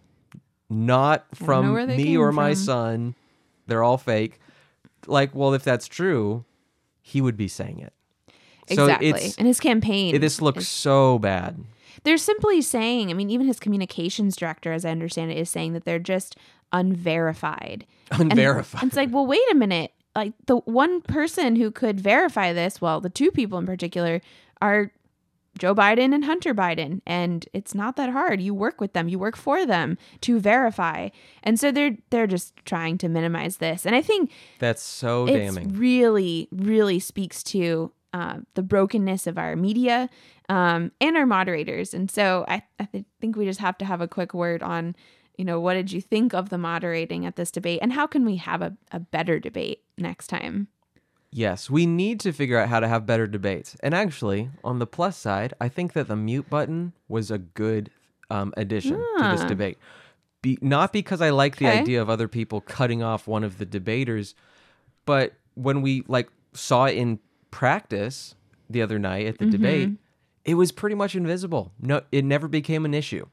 not 0.69 1.27
from 1.35 1.87
me 1.87 2.17
or 2.17 2.33
my 2.33 2.55
son. 2.55 3.15
They're 3.67 3.83
all 3.83 3.99
fake. 3.99 4.41
Like, 5.09 5.35
well, 5.35 5.55
if 5.55 5.63
that's 5.63 5.87
true, 5.89 6.45
he 7.01 7.21
would 7.21 7.37
be 7.37 7.49
saying 7.49 7.81
it. 7.81 7.93
So 8.75 8.85
exactly. 8.85 9.09
it's 9.09 9.37
and 9.37 9.47
his 9.47 9.61
campaign. 9.61 10.15
it, 10.15 10.21
this 10.21 10.41
looks 10.41 10.67
so 10.67 11.19
bad. 11.19 11.63
they're 12.05 12.17
simply 12.17 12.63
saying, 12.63 13.11
I 13.11 13.13
mean, 13.13 13.29
even 13.29 13.47
his 13.47 13.61
communications 13.61 14.37
director, 14.37 14.73
as 14.73 14.85
I 14.87 14.91
understand 14.91 15.31
it, 15.33 15.37
is 15.37 15.51
saying 15.51 15.75
that 15.75 15.85
they're 15.85 15.99
just 15.99 16.37
unverified. 16.73 17.87
And- 18.11 18.33
Unverified. 18.33 18.83
And 18.83 18.91
it's 18.91 18.97
like, 18.97 19.11
well, 19.13 19.27
wait 19.27 19.43
a 19.51 19.55
minute. 19.55 19.93
Like 20.17 20.33
the 20.47 20.57
one 20.59 21.03
person 21.03 21.57
who 21.57 21.71
could 21.71 22.01
verify 22.01 22.53
this, 22.53 22.81
well, 22.81 23.01
the 23.01 23.11
two 23.11 23.31
people 23.31 23.59
in 23.59 23.67
particular 23.67 24.21
are 24.63 24.93
Joe 25.59 25.75
Biden 25.75 26.15
and 26.15 26.25
Hunter 26.25 26.55
Biden. 26.55 27.01
And 27.07 27.47
it's 27.53 27.75
not 27.75 27.97
that 27.97 28.11
hard. 28.11 28.41
You 28.41 28.55
work 28.55 28.81
with 28.81 28.93
them, 28.93 29.09
you 29.09 29.19
work 29.19 29.37
for 29.37 29.65
them 29.65 29.97
to 30.23 30.39
verify. 30.39 31.09
And 31.43 31.59
so 31.59 31.71
they're 31.71 31.97
they're 32.11 32.27
just 32.27 32.55
trying 32.65 32.99
to 32.99 33.09
minimize 33.09 33.59
this. 33.59 33.87
And 33.87 33.95
I 33.95 34.03
think 34.03 34.31
That's 34.59 34.83
so 34.83 35.27
damning. 35.27 35.75
really, 35.75 36.49
really 36.51 36.99
speaks 36.99 37.43
to 37.45 37.93
uh, 38.13 38.39
the 38.55 38.63
brokenness 38.63 39.27
of 39.27 39.39
our 39.39 39.57
media 39.57 40.09
um, 40.49 40.93
and 41.01 41.17
our 41.17 41.27
moderators. 41.27 41.93
And 41.93 42.11
so 42.11 42.45
I, 42.47 42.63
I 42.79 42.85
th- 42.85 43.05
think 43.21 43.37
we 43.37 43.45
just 43.45 43.61
have 43.61 43.77
to 43.79 43.85
have 43.85 44.01
a 44.01 44.07
quick 44.07 44.33
word 44.33 44.63
on, 44.63 44.95
you 45.37 45.45
know, 45.45 45.59
what 45.59 45.75
did 45.75 45.91
you 45.91 46.01
think 46.01 46.33
of 46.33 46.49
the 46.49 46.59
moderating 46.59 47.27
at 47.27 47.35
this 47.35 47.51
debate 47.51 47.81
and 47.83 47.93
how 47.93 48.07
can 48.07 48.25
we 48.25 48.37
have 48.37 48.63
a, 48.63 48.77
a 48.93 49.01
better 49.01 49.41
debate 49.41 49.83
next 49.99 50.29
time? 50.29 50.69
Yes, 51.37 51.69
we 51.69 51.85
need 51.85 52.21
to 52.21 52.33
figure 52.33 52.57
out 52.61 52.69
how 52.69 52.79
to 52.79 52.87
have 52.87 53.07
better 53.07 53.27
debates. 53.27 53.77
And 53.81 53.93
actually, 53.93 54.51
on 54.63 54.79
the 54.79 54.87
plus 54.87 55.17
side, 55.17 55.53
I 55.61 55.69
think 55.69 55.93
that 55.95 56.07
the 56.07 56.15
mute 56.15 56.49
button 56.49 56.93
was 57.09 57.29
a 57.33 57.39
good 57.39 57.91
um, 58.31 58.55
addition 58.57 58.97
to 59.19 59.25
this 59.33 59.41
Ah. 59.43 59.49
debate. 59.49 59.77
Be- 60.43 60.59
not 60.63 60.93
because 60.93 61.21
I 61.21 61.31
like 61.31 61.57
the 61.57 61.67
Okay. 61.67 61.81
idea 61.81 62.01
of 62.01 62.09
other 62.09 62.29
people 62.29 62.61
cutting 62.61 63.03
off 63.03 63.27
one 63.27 63.43
of 63.43 63.59
the 63.59 63.67
debaters, 63.67 64.35
but 65.07 65.35
when 65.55 65.83
we 65.83 66.05
like 66.07 66.29
saw 66.53 66.85
it 66.85 66.97
in 66.97 67.19
practice 67.51 68.35
the 68.71 68.81
other 68.81 68.99
night 68.99 69.27
at 69.27 69.39
the 69.39 69.47
debate, 69.47 69.89
Mm-hmm. 69.89 69.95
it 70.45 70.55
was 70.55 70.71
pretty 70.73 70.95
much 70.95 71.15
invisible. 71.17 71.73
No, 71.81 72.03
it 72.13 72.25
never 72.25 72.47
became 72.49 72.85
an 72.85 72.95
issue. 72.95 73.27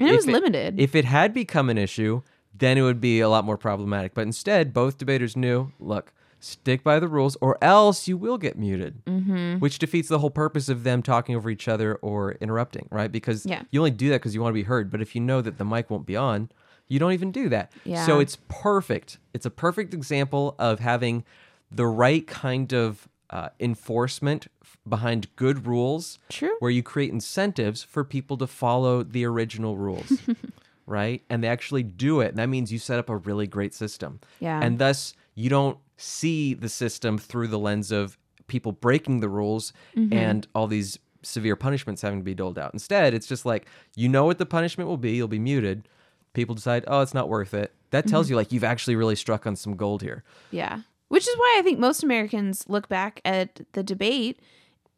And 0.00 0.08
it 0.08 0.12
If 0.12 0.16
was 0.18 0.26
limited. 0.26 0.80
If 0.80 0.94
it 0.94 1.04
had 1.04 1.34
become 1.34 1.68
an 1.68 1.78
issue, 1.78 2.22
then 2.56 2.78
it 2.78 2.82
would 2.82 3.00
be 3.00 3.20
a 3.20 3.28
lot 3.28 3.44
more 3.44 3.58
problematic. 3.58 4.14
But 4.14 4.22
instead, 4.22 4.72
both 4.72 4.98
debaters 4.98 5.36
knew 5.36 5.72
look, 5.78 6.12
stick 6.42 6.82
by 6.82 6.98
the 6.98 7.06
rules 7.08 7.36
or 7.40 7.56
else 7.62 8.08
you 8.08 8.16
will 8.16 8.36
get 8.36 8.58
muted, 8.58 9.04
mm-hmm. 9.04 9.58
which 9.58 9.78
defeats 9.78 10.08
the 10.08 10.18
whole 10.18 10.30
purpose 10.30 10.68
of 10.68 10.82
them 10.82 11.02
talking 11.02 11.36
over 11.36 11.48
each 11.48 11.68
other 11.68 11.94
or 11.96 12.32
interrupting, 12.32 12.88
right? 12.90 13.12
Because 13.12 13.46
Yeah. 13.46 13.62
you 13.70 13.80
only 13.80 13.92
do 13.92 14.08
that 14.10 14.16
because 14.16 14.34
you 14.34 14.42
want 14.42 14.50
to 14.52 14.54
be 14.60 14.64
heard. 14.64 14.90
But 14.90 15.00
if 15.00 15.14
you 15.14 15.20
know 15.20 15.40
that 15.40 15.58
the 15.58 15.64
mic 15.64 15.88
won't 15.88 16.04
be 16.06 16.16
on, 16.16 16.50
you 16.88 16.98
don't 16.98 17.12
even 17.12 17.30
do 17.30 17.48
that. 17.48 17.72
Yeah. 17.84 18.04
So 18.04 18.18
it's 18.18 18.36
perfect. 18.48 19.18
It's 19.32 19.46
a 19.46 19.50
perfect 19.50 19.94
example 19.94 20.54
of 20.58 20.80
having 20.80 21.24
the 21.70 21.86
right 21.86 22.26
kind 22.26 22.72
of 22.74 23.08
uh, 23.30 23.48
enforcement 23.60 24.48
behind 24.86 25.34
good 25.36 25.66
rules 25.66 26.18
True. 26.28 26.54
where 26.58 26.70
you 26.70 26.82
create 26.82 27.10
incentives 27.12 27.82
for 27.82 28.04
people 28.04 28.36
to 28.38 28.46
follow 28.46 29.02
the 29.02 29.24
original 29.24 29.76
rules, 29.76 30.12
right? 30.86 31.22
And 31.30 31.42
they 31.42 31.48
actually 31.48 31.82
do 31.82 32.20
it. 32.20 32.28
And 32.30 32.38
that 32.38 32.48
means 32.48 32.72
you 32.72 32.78
set 32.78 32.98
up 32.98 33.08
a 33.08 33.16
really 33.16 33.46
great 33.46 33.74
system. 33.74 34.20
Yeah. 34.40 34.60
And 34.60 34.78
thus, 34.78 35.14
you 35.34 35.48
don't 35.50 35.78
see 35.96 36.54
the 36.54 36.68
system 36.68 37.18
through 37.18 37.48
the 37.48 37.58
lens 37.58 37.90
of 37.92 38.18
people 38.48 38.72
breaking 38.72 39.20
the 39.20 39.28
rules 39.28 39.72
Mm-hmm. 39.96 40.12
and 40.12 40.46
all 40.54 40.66
these 40.66 40.98
severe 41.22 41.54
punishments 41.56 42.02
having 42.02 42.18
to 42.18 42.24
be 42.24 42.34
doled 42.34 42.58
out. 42.58 42.72
Instead, 42.72 43.14
it's 43.14 43.26
just 43.26 43.46
like, 43.46 43.66
you 43.94 44.08
know 44.08 44.24
what 44.24 44.38
the 44.38 44.46
punishment 44.46 44.88
will 44.88 44.96
be, 44.96 45.12
you'll 45.12 45.28
be 45.28 45.38
muted. 45.38 45.86
People 46.34 46.54
decide, 46.54 46.84
oh, 46.88 47.00
it's 47.00 47.14
not 47.14 47.28
worth 47.28 47.54
it. 47.54 47.72
That 47.90 48.06
tells 48.08 48.26
Mm-hmm. 48.26 48.32
you, 48.32 48.36
like, 48.36 48.52
you've 48.52 48.64
actually 48.64 48.96
really 48.96 49.14
struck 49.16 49.46
on 49.46 49.54
some 49.54 49.76
gold 49.76 50.02
here. 50.02 50.24
Yeah. 50.50 50.80
Which 51.08 51.28
is 51.28 51.36
why 51.36 51.56
I 51.58 51.62
think 51.62 51.78
most 51.78 52.02
Americans 52.02 52.64
look 52.68 52.88
back 52.88 53.20
at 53.24 53.60
the 53.72 53.82
debate, 53.82 54.40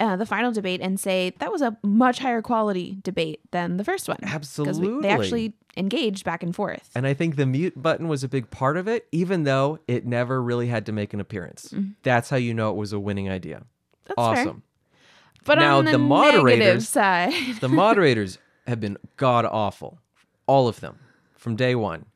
uh, 0.00 0.16
the 0.16 0.24
final 0.26 0.52
debate, 0.52 0.80
and 0.80 0.98
say 0.98 1.34
that 1.40 1.50
was 1.52 1.60
a 1.60 1.76
much 1.82 2.20
higher 2.20 2.40
quality 2.40 2.98
debate 3.02 3.40
than 3.50 3.76
the 3.76 3.84
first 3.84 4.08
one. 4.08 4.16
'Cause 4.18 4.30
we- 4.30 4.34
Absolutely. 4.34 5.02
they 5.02 5.08
actually 5.10 5.54
engaged 5.76 6.24
back 6.24 6.42
and 6.42 6.54
forth. 6.54 6.90
And 6.94 7.06
I 7.06 7.14
think 7.14 7.36
the 7.36 7.46
mute 7.46 7.80
button 7.80 8.08
was 8.08 8.22
a 8.24 8.28
big 8.28 8.50
part 8.50 8.76
of 8.76 8.86
it, 8.88 9.06
even 9.12 9.44
though 9.44 9.78
it 9.88 10.06
never 10.06 10.42
really 10.42 10.68
had 10.68 10.86
to 10.86 10.92
make 10.92 11.12
an 11.14 11.20
appearance. 11.20 11.74
That's 12.02 12.30
how 12.30 12.36
you 12.36 12.54
know 12.54 12.70
it 12.70 12.76
was 12.76 12.92
a 12.92 12.98
winning 13.00 13.28
idea. 13.30 13.56
Mm-hmm. 13.56 13.64
That's 14.06 14.16
fair. 14.16 14.44
awesome. 14.46 14.62
But 15.44 15.58
Now, 15.58 15.78
on 15.78 15.84
the, 15.84 15.92
the 15.92 15.98
moderators- 15.98 16.88
side, 16.88 17.32
The 17.60 17.68
moderators 17.68 18.38
have 18.66 18.80
been 18.80 18.96
god 19.16 19.44
awful, 19.44 19.98
all 20.46 20.68
of 20.68 20.80
them, 20.80 20.98
from 21.36 21.54
day 21.56 21.74
one. 21.74 22.06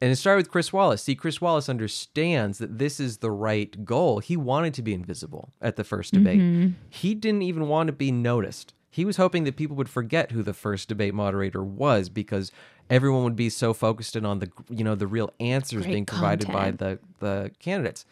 And 0.00 0.12
it 0.12 0.16
started 0.16 0.44
with 0.44 0.52
Chris 0.52 0.72
Wallace. 0.72 1.02
See, 1.02 1.16
Chris 1.16 1.40
Wallace 1.40 1.68
understands 1.68 2.58
that 2.58 2.78
this 2.78 3.00
is 3.00 3.16
the 3.18 3.32
right 3.32 3.84
goal. 3.84 4.20
He 4.20 4.36
wanted 4.36 4.72
to 4.74 4.82
be 4.82 4.94
invisible 4.94 5.52
at 5.60 5.74
the 5.74 5.82
first 5.82 6.14
debate. 6.14 6.72
He 6.88 7.14
didn't 7.16 7.42
even 7.42 7.66
want 7.66 7.88
to 7.88 7.92
be 7.92 8.12
noticed. 8.12 8.74
He 8.90 9.04
was 9.04 9.16
hoping 9.16 9.42
that 9.42 9.56
people 9.56 9.74
would 9.76 9.88
forget 9.88 10.30
who 10.30 10.44
the 10.44 10.54
first 10.54 10.88
debate 10.88 11.14
moderator 11.14 11.64
was 11.64 12.08
because 12.08 12.52
everyone 12.90 13.24
would 13.24 13.36
be 13.36 13.50
so 13.50 13.72
focused 13.74 14.16
in 14.16 14.24
on 14.24 14.38
the 14.38 14.50
you 14.68 14.84
know 14.84 14.94
the 14.94 15.06
real 15.06 15.30
answers 15.40 15.82
Great 15.82 15.92
being 15.92 16.06
provided 16.06 16.48
by 16.48 16.70
the 16.70 16.98
the 17.20 17.50
candidates. 17.58 18.04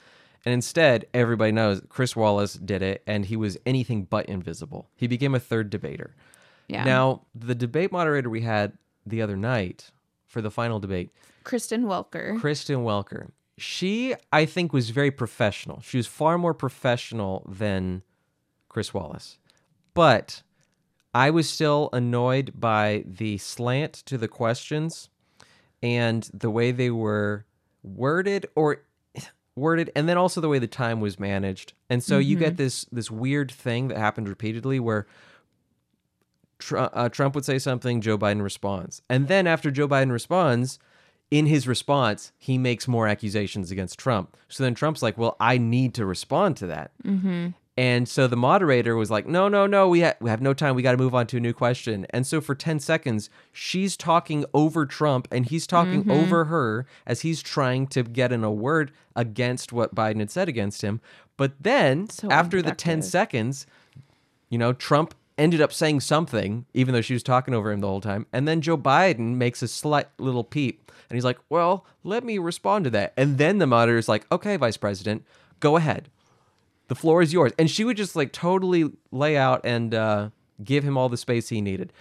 And 0.45 0.53
instead, 0.53 1.07
everybody 1.13 1.51
knows 1.51 1.83
Chris 1.89 2.15
Wallace 2.15 2.55
did 2.55 2.81
it 2.81 3.03
and 3.05 3.27
he 3.27 3.37
was 3.37 3.59
anything 3.67 4.05
but 4.05 4.27
invisible. 4.27 4.89
He 4.95 5.09
became 5.09 5.35
a 5.35 5.41
third 5.41 5.71
debater. 5.71 6.15
yeah. 6.69 6.85
Now, 6.85 7.23
the 7.35 7.55
debate 7.55 7.91
moderator 7.91 8.31
we 8.31 8.43
had 8.43 8.75
the 9.05 9.23
other 9.23 9.37
night 9.37 9.91
for 10.29 10.41
the 10.41 10.51
final 10.51 10.79
debate, 10.79 11.11
Kristen 11.43 11.85
Welker. 11.87 12.39
Kristen 12.41 12.85
Welker, 12.85 13.31
she, 13.59 14.15
I 14.33 14.45
think, 14.47 14.73
was 14.73 14.91
very 14.91 15.11
professional. 15.11 15.81
She 15.81 15.97
was 15.97 16.07
far 16.07 16.39
more 16.39 16.55
professional 16.55 17.45
than 17.49 18.03
Chris 18.69 18.95
Wallace. 18.95 19.39
But 19.95 20.43
I 21.17 21.31
was 21.31 21.49
still 21.49 21.89
annoyed 21.95 22.53
by 22.61 23.03
the 23.07 23.39
slant 23.39 23.95
to 24.05 24.19
the 24.19 24.29
questions 24.29 25.09
and 25.83 26.29
the 26.35 26.51
way 26.51 26.73
they 26.73 26.91
were 26.91 27.47
worded 27.83 28.47
or 28.55 28.83
worded 29.57 29.91
and 29.97 30.07
then 30.07 30.19
also 30.19 30.43
the 30.43 30.49
way 30.51 30.59
the 30.59 30.67
time 30.67 31.01
was 31.01 31.19
managed. 31.19 31.73
And 31.89 32.05
so 32.05 32.19
you 32.19 32.37
get 32.37 32.59
this 32.59 32.85
this 32.93 33.11
weird 33.11 33.51
thing 33.51 33.89
that 33.89 33.97
happened 33.97 34.29
repeatedly 34.29 34.79
where 34.79 35.07
Tr- 36.59 36.77
uh, 36.93 37.09
Trump 37.09 37.35
would 37.35 37.47
say 37.47 37.59
something, 37.59 38.03
Joe 38.03 38.19
Biden 38.19 38.43
responds. 38.43 39.01
And 39.09 39.27
then 39.27 39.47
after 39.47 39.71
Joe 39.71 39.89
Biden 39.89 40.13
responds, 40.13 40.79
in 41.31 41.47
his 41.47 41.67
response, 41.67 42.33
he 42.37 42.59
makes 42.59 42.87
more 42.87 43.09
accusations 43.09 43.71
against 43.71 43.99
Trump. 43.99 44.37
So 44.49 44.65
then 44.65 44.75
Trump's 44.75 45.03
like, 45.03 45.17
well, 45.17 45.37
I 45.41 45.57
need 45.57 45.95
to 45.95 46.05
respond 46.05 46.59
to 46.59 46.67
that. 46.67 46.91
And 47.79 48.09
so 48.09 48.27
the 48.27 48.37
moderator 48.37 48.97
was 48.97 49.11
like, 49.11 49.27
no, 49.27 49.49
no, 49.49 49.67
no, 49.67 49.87
we, 49.89 50.01
ha- 50.01 50.15
we 50.21 50.31
have 50.31 50.41
no 50.41 50.55
time. 50.55 50.75
We 50.75 50.83
got 50.83 50.93
to 50.93 50.97
move 50.97 51.15
on 51.15 51.27
to 51.29 51.37
a 51.37 51.41
new 51.41 51.53
question. 51.53 52.07
And 52.11 52.27
so 52.27 52.41
for 52.41 52.55
10 52.55 52.81
seconds, 52.81 53.29
she's 53.53 53.99
talking 53.99 54.47
over 54.55 54.87
Trump 54.87 55.29
and 55.31 55.45
he's 55.45 55.67
talking 55.67 56.03
mm-hmm. 56.03 56.11
over 56.11 56.47
her 56.47 56.87
as 57.07 57.21
he's 57.21 57.43
trying 57.43 57.87
to 57.89 58.03
get 58.03 58.33
in 58.33 58.43
a 58.45 58.51
word 58.51 58.93
against 59.15 59.73
what 59.73 59.95
Biden 59.95 60.21
had 60.21 60.31
said 60.31 60.49
against 60.49 60.83
him. 60.83 61.03
But 61.37 61.53
then 61.61 62.09
So 62.09 62.31
after 62.31 62.63
the 62.63 62.73
10 62.73 63.03
seconds, 63.03 63.67
you 64.49 64.57
know, 64.57 64.73
Trump 64.73 65.15
ended 65.37 65.61
up 65.61 65.73
saying 65.73 66.01
something, 66.01 66.65
even 66.73 66.95
though 66.95 67.03
she 67.03 67.13
was 67.13 67.23
talking 67.23 67.53
over 67.53 67.71
him 67.71 67.81
the 67.81 67.87
whole 67.89 68.01
time. 68.01 68.27
And 68.33 68.49
then 68.49 68.63
Joe 68.63 68.79
Biden 68.79 69.35
makes 69.35 69.63
a 69.63 69.69
slight 69.69 70.09
little 70.19 70.45
peep. 70.45 70.91
And 71.11 71.17
he's 71.17 71.25
like, 71.25 71.39
well, 71.51 71.85
let 72.05 72.25
me 72.25 72.39
respond 72.39 72.85
to 72.85 72.91
that. 72.91 73.13
And 73.19 73.39
then 73.39 73.59
the 73.59 73.67
moderator's 73.67 74.09
like, 74.09 74.27
okay, 74.33 74.57
Vice 74.57 74.79
President, 74.79 75.25
go 75.61 75.77
ahead. 75.77 76.09
The 76.89 76.95
floor 76.95 77.23
is 77.23 77.33
yours. 77.33 77.53
And 77.59 77.71
she 77.71 77.85
would 77.85 77.97
just 77.97 78.17
like 78.17 78.33
totally 78.33 78.91
lay 79.11 79.37
out 79.37 79.61
and 79.65 79.95
uh, 79.95 80.31
give 80.63 80.85
him 80.85 80.97
all 80.97 81.09
the 81.09 81.17
space 81.17 81.49
he 81.49 81.61
needed. 81.61 81.93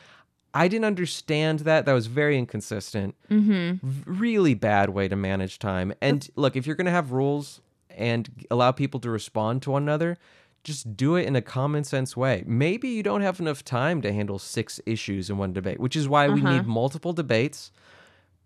I 0.53 0.67
didn't 0.67 0.86
understand 0.86 1.59
that. 1.59 1.86
That 1.86 1.93
was 1.93 2.07
very 2.07 2.38
inconsistent. 2.38 3.15
Mm-hmm. 3.29 4.03
Really 4.05 4.53
bad 4.53 4.89
way 4.91 5.07
to 5.07 5.15
manage 5.15 5.59
time. 5.59 5.93
And 6.01 6.29
look, 6.36 6.55
if 6.55 6.65
you're 6.65 6.77
going 6.77 6.86
to 6.86 6.91
have 6.91 7.11
rules 7.11 7.61
and 7.89 8.29
allow 8.49 8.71
people 8.71 8.99
to 9.01 9.09
respond 9.09 9.61
to 9.63 9.71
one 9.71 9.83
another, 9.83 10.17
just 10.63 10.95
do 10.95 11.15
it 11.15 11.25
in 11.25 11.36
a 11.36 11.41
common 11.41 11.83
sense 11.83 12.15
way. 12.15 12.43
Maybe 12.47 12.88
you 12.88 13.03
don't 13.03 13.21
have 13.21 13.39
enough 13.39 13.65
time 13.65 14.01
to 14.01 14.13
handle 14.13 14.39
six 14.39 14.79
issues 14.86 15.29
in 15.29 15.38
one 15.38 15.51
debate, 15.51 15.79
which 15.79 15.95
is 15.95 16.07
why 16.07 16.29
we 16.29 16.41
need 16.41 16.65
multiple 16.65 17.13
debates. 17.13 17.71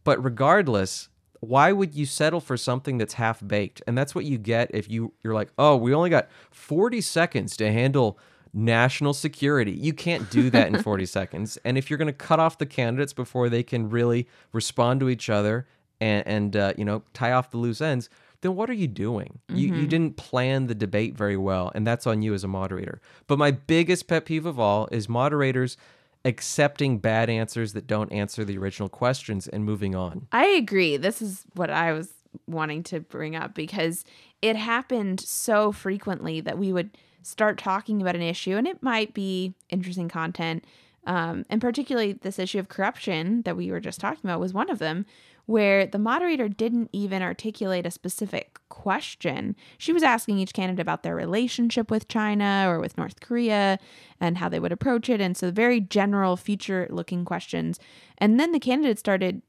But 0.03 0.23
regardless, 0.23 1.08
why 1.39 1.71
would 1.71 1.95
you 1.95 2.05
settle 2.05 2.41
for 2.41 2.57
something 2.57 2.97
that's 2.97 3.13
half 3.13 3.45
baked? 3.45 3.81
And 3.87 3.97
that's 3.97 4.13
what 4.13 4.25
you 4.25 4.37
get 4.37 4.69
if 4.73 4.89
you 4.89 5.13
you're 5.23 5.33
like, 5.33 5.49
"Oh, 5.57 5.75
we 5.75 5.93
only 5.93 6.09
got 6.09 6.27
40 6.51 7.01
seconds 7.01 7.55
to 7.57 7.71
handle 7.71 8.17
national 8.53 9.13
security." 9.13 9.71
You 9.71 9.93
can't 9.93 10.29
do 10.29 10.49
that 10.49 10.67
in 10.67 10.81
40 10.83 11.05
seconds. 11.05 11.57
And 11.63 11.77
if 11.77 11.89
you're 11.89 11.97
going 11.97 12.07
to 12.07 12.13
cut 12.13 12.39
off 12.39 12.57
the 12.57 12.65
candidates 12.65 13.13
before 13.13 13.49
they 13.49 13.63
can 13.63 13.89
really 13.89 14.27
respond 14.51 14.99
to 15.01 15.09
each 15.09 15.29
other 15.29 15.67
and 16.01 16.27
and 16.27 16.55
uh, 16.55 16.73
you 16.77 16.85
know 16.85 17.03
tie 17.13 17.31
off 17.31 17.51
the 17.51 17.57
loose 17.57 17.81
ends, 17.81 18.09
then 18.41 18.55
what 18.55 18.69
are 18.69 18.73
you 18.73 18.87
doing? 18.87 19.39
You 19.49 19.73
you 19.73 19.87
didn't 19.87 20.17
plan 20.17 20.67
the 20.67 20.75
debate 20.75 21.15
very 21.15 21.37
well, 21.37 21.71
and 21.75 21.85
that's 21.85 22.07
on 22.07 22.21
you 22.21 22.33
as 22.33 22.43
a 22.43 22.47
moderator. 22.47 23.01
But 23.27 23.37
my 23.37 23.51
biggest 23.51 24.07
pet 24.07 24.25
peeve 24.25 24.45
of 24.45 24.59
all 24.59 24.87
is 24.91 25.07
moderators 25.09 25.77
accepting 26.25 26.99
bad 26.99 27.29
answers 27.29 27.73
that 27.73 27.87
don't 27.87 28.11
answer 28.11 28.43
the 28.43 28.57
original 28.57 28.89
questions 28.89 29.47
and 29.47 29.63
moving 29.63 29.95
on. 29.95 30.27
I 30.31 30.45
agree. 30.47 30.97
This 30.97 31.21
is 31.21 31.45
what 31.55 31.69
I 31.69 31.93
was 31.93 32.13
wanting 32.47 32.83
to 32.83 32.99
bring 32.99 33.35
up 33.35 33.55
because 33.55 34.03
it 34.41 34.55
happened 34.55 35.19
so 35.19 35.71
frequently 35.71 36.41
that 36.41 36.57
we 36.57 36.71
would 36.73 36.97
start 37.21 37.57
talking 37.57 38.01
about 38.01 38.15
an 38.15 38.21
issue 38.21 38.55
and 38.55 38.67
it 38.67 38.83
might 38.83 39.13
be 39.13 39.53
interesting 39.69 40.09
content. 40.09 40.65
Um, 41.05 41.45
and 41.49 41.61
particularly 41.61 42.13
this 42.13 42.39
issue 42.39 42.59
of 42.59 42.69
corruption 42.69 43.41
that 43.43 43.57
we 43.57 43.71
were 43.71 43.79
just 43.79 43.99
talking 43.99 44.21
about 44.23 44.39
was 44.39 44.53
one 44.53 44.69
of 44.69 44.79
them 44.79 45.05
where 45.49 45.87
the 45.87 45.97
moderator 45.97 46.47
didn't 46.47 46.91
even 46.93 47.23
articulate 47.23 47.83
a 47.83 47.89
specific 47.89 48.59
question. 48.69 49.55
She 49.79 49.91
was 49.91 50.03
asking 50.03 50.37
each 50.37 50.53
candidate 50.53 50.79
about 50.79 51.01
their 51.01 51.15
relationship 51.15 51.89
with 51.89 52.07
China 52.07 52.65
or 52.67 52.79
with 52.79 52.99
North 52.99 53.19
Korea 53.19 53.79
and 54.19 54.37
how 54.37 54.47
they 54.47 54.59
would 54.59 54.71
approach 54.71 55.09
it. 55.09 55.19
And 55.19 55.35
so, 55.35 55.49
very 55.49 55.81
general, 55.81 56.37
future 56.37 56.85
looking 56.91 57.25
questions. 57.25 57.79
And 58.19 58.39
then 58.39 58.51
the 58.51 58.59
candidates 58.59 58.99
started 58.99 59.41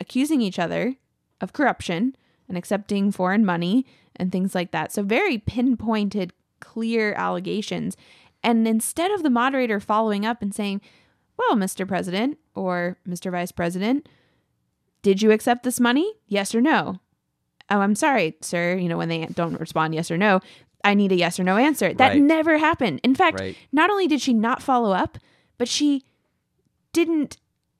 accusing 0.00 0.40
each 0.40 0.58
other 0.58 0.96
of 1.40 1.52
corruption 1.52 2.16
and 2.48 2.58
accepting 2.58 3.12
foreign 3.12 3.44
money 3.44 3.86
and 4.16 4.32
things 4.32 4.56
like 4.56 4.72
that. 4.72 4.90
So, 4.90 5.04
very 5.04 5.38
pinpointed, 5.38 6.32
clear 6.58 7.12
allegations. 7.12 7.96
And 8.42 8.66
instead 8.66 9.12
of 9.12 9.22
the 9.22 9.30
moderator 9.30 9.78
following 9.78 10.26
up 10.26 10.42
and 10.42 10.52
saying, 10.52 10.80
Well, 11.38 11.56
Mr. 11.56 11.86
President 11.86 12.38
or 12.56 12.98
Mr. 13.08 13.30
Vice 13.30 13.52
President, 13.52 14.08
did 15.04 15.22
you 15.22 15.30
accept 15.30 15.62
this 15.62 15.78
money? 15.78 16.12
Yes 16.26 16.54
or 16.54 16.60
no? 16.60 16.98
Oh, 17.70 17.78
I'm 17.80 17.94
sorry, 17.94 18.36
sir. 18.40 18.74
You 18.76 18.88
know, 18.88 18.96
when 18.98 19.08
they 19.08 19.26
don't 19.26 19.60
respond 19.60 19.94
yes 19.94 20.10
or 20.10 20.18
no, 20.18 20.40
I 20.82 20.94
need 20.94 21.12
a 21.12 21.14
yes 21.16 21.38
or 21.38 21.44
no 21.44 21.56
answer. 21.56 21.94
That 21.94 22.08
Right. 22.14 22.20
never 22.22 22.58
happened. 22.58 23.00
In 23.04 23.14
fact, 23.14 23.38
Right. 23.38 23.56
not 23.70 23.90
only 23.90 24.06
did 24.08 24.20
she 24.20 24.32
not 24.34 24.62
follow 24.62 24.92
up, 24.92 25.18
but 25.58 25.68
she 25.68 26.02
didn't 26.92 27.36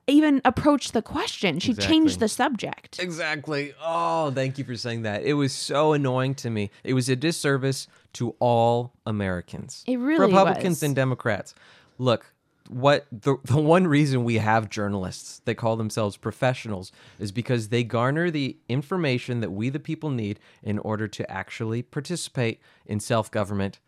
even 0.06 0.42
approach 0.44 0.92
the 0.92 1.00
question. 1.00 1.58
She 1.60 1.70
Exactly. 1.72 1.94
changed 1.94 2.20
the 2.20 2.28
subject. 2.28 2.98
Exactly. 3.02 3.72
Oh, 3.82 4.30
thank 4.30 4.58
you 4.58 4.64
for 4.64 4.76
saying 4.76 5.02
that. 5.02 5.22
It 5.22 5.32
was 5.34 5.52
so 5.52 5.94
annoying 5.94 6.34
to 6.36 6.50
me. 6.50 6.70
It 6.82 6.92
was 6.92 7.08
a 7.08 7.16
disservice 7.16 7.88
to 8.14 8.34
all 8.38 8.92
Americans. 9.06 9.82
It 9.86 9.96
really 9.96 10.26
Republicans 10.26 10.76
was. 10.76 10.82
and 10.82 10.94
Democrats. 10.94 11.54
Look, 11.98 12.33
what 12.68 13.06
the 13.12 13.36
the 13.44 13.60
one 13.60 13.86
reason 13.86 14.24
we 14.24 14.38
have 14.38 14.70
journalists 14.70 15.40
that 15.44 15.56
call 15.56 15.76
themselves 15.76 16.16
professionals 16.16 16.92
is 17.18 17.32
because 17.32 17.68
they 17.68 17.84
garner 17.84 18.30
the 18.30 18.56
information 18.68 19.40
that 19.40 19.52
we 19.52 19.68
the 19.68 19.80
people 19.80 20.10
need 20.10 20.38
in 20.62 20.78
order 20.78 21.06
to 21.08 21.30
actually 21.30 21.82
participate 21.82 22.60
in 22.86 23.00
self-government 23.00 23.80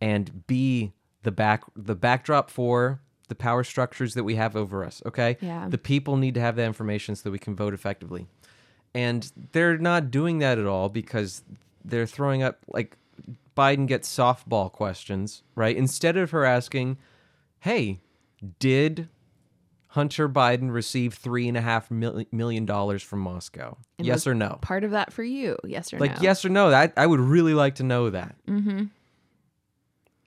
and 0.00 0.46
be 0.46 0.92
the 1.22 1.32
back 1.32 1.64
the 1.76 1.94
backdrop 1.94 2.50
for 2.50 3.00
the 3.28 3.34
power 3.34 3.64
structures 3.64 4.14
that 4.14 4.24
we 4.24 4.34
have 4.34 4.54
over 4.54 4.84
us, 4.84 5.02
okay? 5.06 5.38
Yeah. 5.40 5.66
The 5.68 5.78
people 5.78 6.16
need 6.16 6.34
to 6.34 6.40
have 6.40 6.56
that 6.56 6.66
information 6.66 7.16
so 7.16 7.22
that 7.24 7.30
we 7.30 7.38
can 7.38 7.56
vote 7.56 7.72
effectively. 7.72 8.26
And 8.94 9.32
they're 9.52 9.78
not 9.78 10.10
doing 10.10 10.40
that 10.40 10.58
at 10.58 10.66
all 10.66 10.88
because 10.88 11.42
they're 11.84 12.06
throwing 12.06 12.42
up 12.42 12.58
like 12.68 12.96
Biden 13.56 13.86
gets 13.86 14.14
softball 14.14 14.70
questions, 14.70 15.42
right? 15.54 15.76
Instead 15.76 16.16
of 16.16 16.32
her 16.32 16.44
asking, 16.44 16.98
"Hey, 17.60 18.00
did 18.58 19.08
Hunter 19.88 20.28
Biden 20.28 20.72
receive 20.72 21.14
three 21.14 21.48
and 21.48 21.56
a 21.56 21.60
half 21.60 21.90
million 21.90 22.66
dollars 22.66 23.02
from 23.02 23.20
Moscow? 23.20 23.76
And 23.98 24.06
yes 24.06 24.26
or 24.26 24.34
no?" 24.34 24.58
Part 24.60 24.84
of 24.84 24.90
that 24.92 25.12
for 25.12 25.22
you, 25.22 25.56
yes 25.64 25.92
or 25.92 25.98
Like 25.98 26.16
no? 26.16 26.22
yes 26.22 26.44
or 26.44 26.48
no. 26.48 26.70
That 26.70 26.92
I 26.96 27.06
would 27.06 27.20
really 27.20 27.54
like 27.54 27.76
to 27.76 27.82
know 27.82 28.10
that. 28.10 28.36
Mm-hmm. 28.48 28.84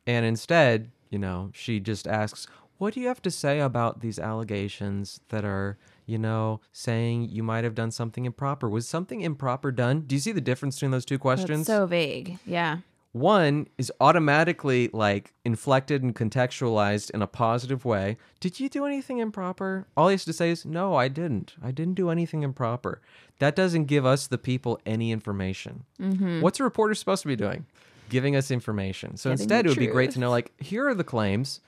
And 0.07 0.25
instead, 0.25 0.91
you 1.09 1.19
know, 1.19 1.51
she 1.53 1.79
just 1.79 2.07
asks, 2.07 2.47
What 2.77 2.93
do 2.93 3.01
you 3.01 3.07
have 3.07 3.21
to 3.23 3.31
say 3.31 3.59
about 3.59 3.99
these 3.99 4.19
allegations 4.19 5.19
that 5.29 5.43
are, 5.43 5.77
you 6.05 6.17
know, 6.17 6.61
saying 6.71 7.29
you 7.29 7.43
might 7.43 7.63
have 7.63 7.75
done 7.75 7.91
something 7.91 8.25
improper? 8.25 8.69
Was 8.69 8.87
something 8.87 9.21
improper 9.21 9.71
done? 9.71 10.01
Do 10.01 10.15
you 10.15 10.21
see 10.21 10.31
the 10.31 10.41
difference 10.41 10.75
between 10.75 10.91
those 10.91 11.05
two 11.05 11.19
questions? 11.19 11.67
That's 11.67 11.77
so 11.77 11.85
vague. 11.85 12.39
Yeah. 12.45 12.77
One 13.13 13.67
is 13.77 13.91
automatically 13.99 14.89
like 14.93 15.33
inflected 15.43 16.03
and 16.03 16.15
contextualized 16.15 17.09
in 17.11 17.21
a 17.21 17.27
positive 17.27 17.85
way. 17.85 18.17
Did 18.39 18.59
you 18.59 18.69
do 18.69 18.85
anything 18.85 19.17
improper? 19.17 19.87
All 19.95 20.09
he 20.09 20.13
has 20.13 20.25
to 20.25 20.33
say 20.33 20.51
is, 20.51 20.65
No, 20.65 20.95
I 20.95 21.07
didn't. 21.07 21.55
I 21.63 21.71
didn't 21.71 21.95
do 21.95 22.09
anything 22.09 22.43
improper. 22.43 23.01
That 23.39 23.55
doesn't 23.55 23.85
give 23.85 24.05
us, 24.05 24.27
the 24.27 24.37
people, 24.37 24.79
any 24.85 25.11
information. 25.11 25.85
Mm-hmm. 25.99 26.41
What's 26.41 26.59
a 26.59 26.63
reporter 26.63 26.93
supposed 26.95 27.21
to 27.23 27.27
be 27.27 27.35
doing? 27.35 27.65
Giving 28.09 28.35
us 28.35 28.51
information. 28.51 29.17
So 29.17 29.29
Getting 29.29 29.43
instead, 29.43 29.65
it 29.65 29.69
would 29.69 29.79
be 29.79 29.87
great 29.87 30.11
to 30.11 30.19
know 30.19 30.29
like, 30.29 30.51
here 30.61 30.87
are 30.87 30.95
the 30.95 31.03
claims. 31.03 31.61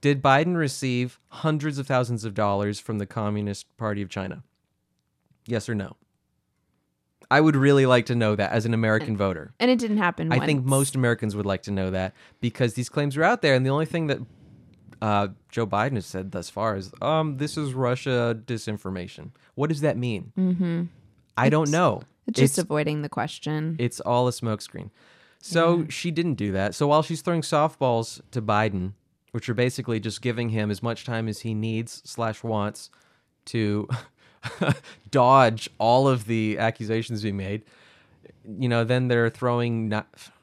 Did 0.00 0.22
Biden 0.22 0.56
receive 0.56 1.18
hundreds 1.28 1.78
of 1.78 1.86
thousands 1.86 2.24
of 2.24 2.34
dollars 2.34 2.78
from 2.78 2.98
the 2.98 3.06
Communist 3.06 3.74
Party 3.76 4.02
of 4.02 4.10
China? 4.10 4.42
Yes 5.46 5.68
or 5.68 5.74
no? 5.74 5.96
I 7.34 7.40
would 7.40 7.56
really 7.56 7.84
like 7.84 8.06
to 8.06 8.14
know 8.14 8.36
that 8.36 8.52
as 8.52 8.64
an 8.64 8.74
American 8.74 9.16
voter. 9.16 9.54
And 9.58 9.68
it 9.68 9.80
didn't 9.80 9.96
happen. 9.96 10.30
I 10.30 10.46
think 10.46 10.64
most 10.64 10.94
Americans 10.94 11.34
would 11.34 11.46
like 11.46 11.62
to 11.64 11.72
know 11.72 11.90
that 11.90 12.14
because 12.40 12.74
these 12.74 12.88
claims 12.88 13.16
are 13.16 13.24
out 13.24 13.42
there, 13.42 13.54
and 13.56 13.66
the 13.66 13.70
only 13.70 13.86
thing 13.86 14.06
that 14.06 14.20
uh, 15.02 15.28
Joe 15.50 15.66
Biden 15.66 15.96
has 15.96 16.06
said 16.06 16.30
thus 16.30 16.48
far 16.48 16.76
is, 16.76 16.92
"Um, 17.02 17.38
this 17.38 17.56
is 17.58 17.74
Russia 17.74 18.38
disinformation." 18.46 19.30
What 19.56 19.68
does 19.68 19.80
that 19.80 19.96
mean? 19.96 20.30
Mm-hmm. 20.38 20.82
I 21.36 21.48
don't 21.48 21.70
know. 21.72 22.02
It's 22.28 22.38
just 22.38 22.58
avoiding 22.58 23.02
the 23.02 23.08
question. 23.08 23.74
it's 23.80 23.98
all 23.98 24.28
a 24.28 24.30
smokescreen. 24.30 24.90
So 25.40 25.86
she 25.88 26.12
didn't 26.12 26.34
do 26.34 26.52
that. 26.52 26.76
So 26.76 26.86
while 26.86 27.02
she's 27.02 27.20
throwing 27.20 27.42
softballs 27.42 28.20
to 28.30 28.40
Biden, 28.40 28.92
which 29.32 29.48
are 29.48 29.54
basically 29.54 29.98
just 29.98 30.22
giving 30.22 30.50
him 30.50 30.70
as 30.70 30.84
much 30.84 31.04
time 31.04 31.26
as 31.26 31.40
he 31.40 31.52
needs 31.52 32.00
slash 32.04 32.44
wants 32.44 32.90
to 33.46 33.88
dodge 35.10 35.68
all 35.78 36.08
of 36.08 36.26
the 36.26 36.58
accusations 36.58 37.22
being 37.22 37.36
made, 37.36 37.62
you 38.58 38.68
know, 38.68 38.84
then 38.84 39.08
they're 39.08 39.30
throwing 39.30 39.92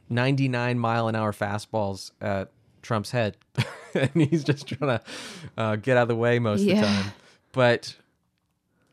99 0.09 0.79
mile 0.79 1.07
an 1.07 1.15
hour 1.15 1.31
fastballs 1.31 2.11
at 2.21 2.49
Trump's 2.81 3.11
head, 3.11 3.37
and 3.93 4.09
he's 4.29 4.43
just 4.43 4.67
trying 4.67 4.99
to 4.99 5.01
uh, 5.57 5.75
get 5.75 5.97
out 5.97 6.03
of 6.03 6.07
the 6.07 6.15
way 6.15 6.39
most 6.39 6.61
of 6.61 6.67
the 6.67 6.81
time. 6.81 7.11
But 7.51 7.95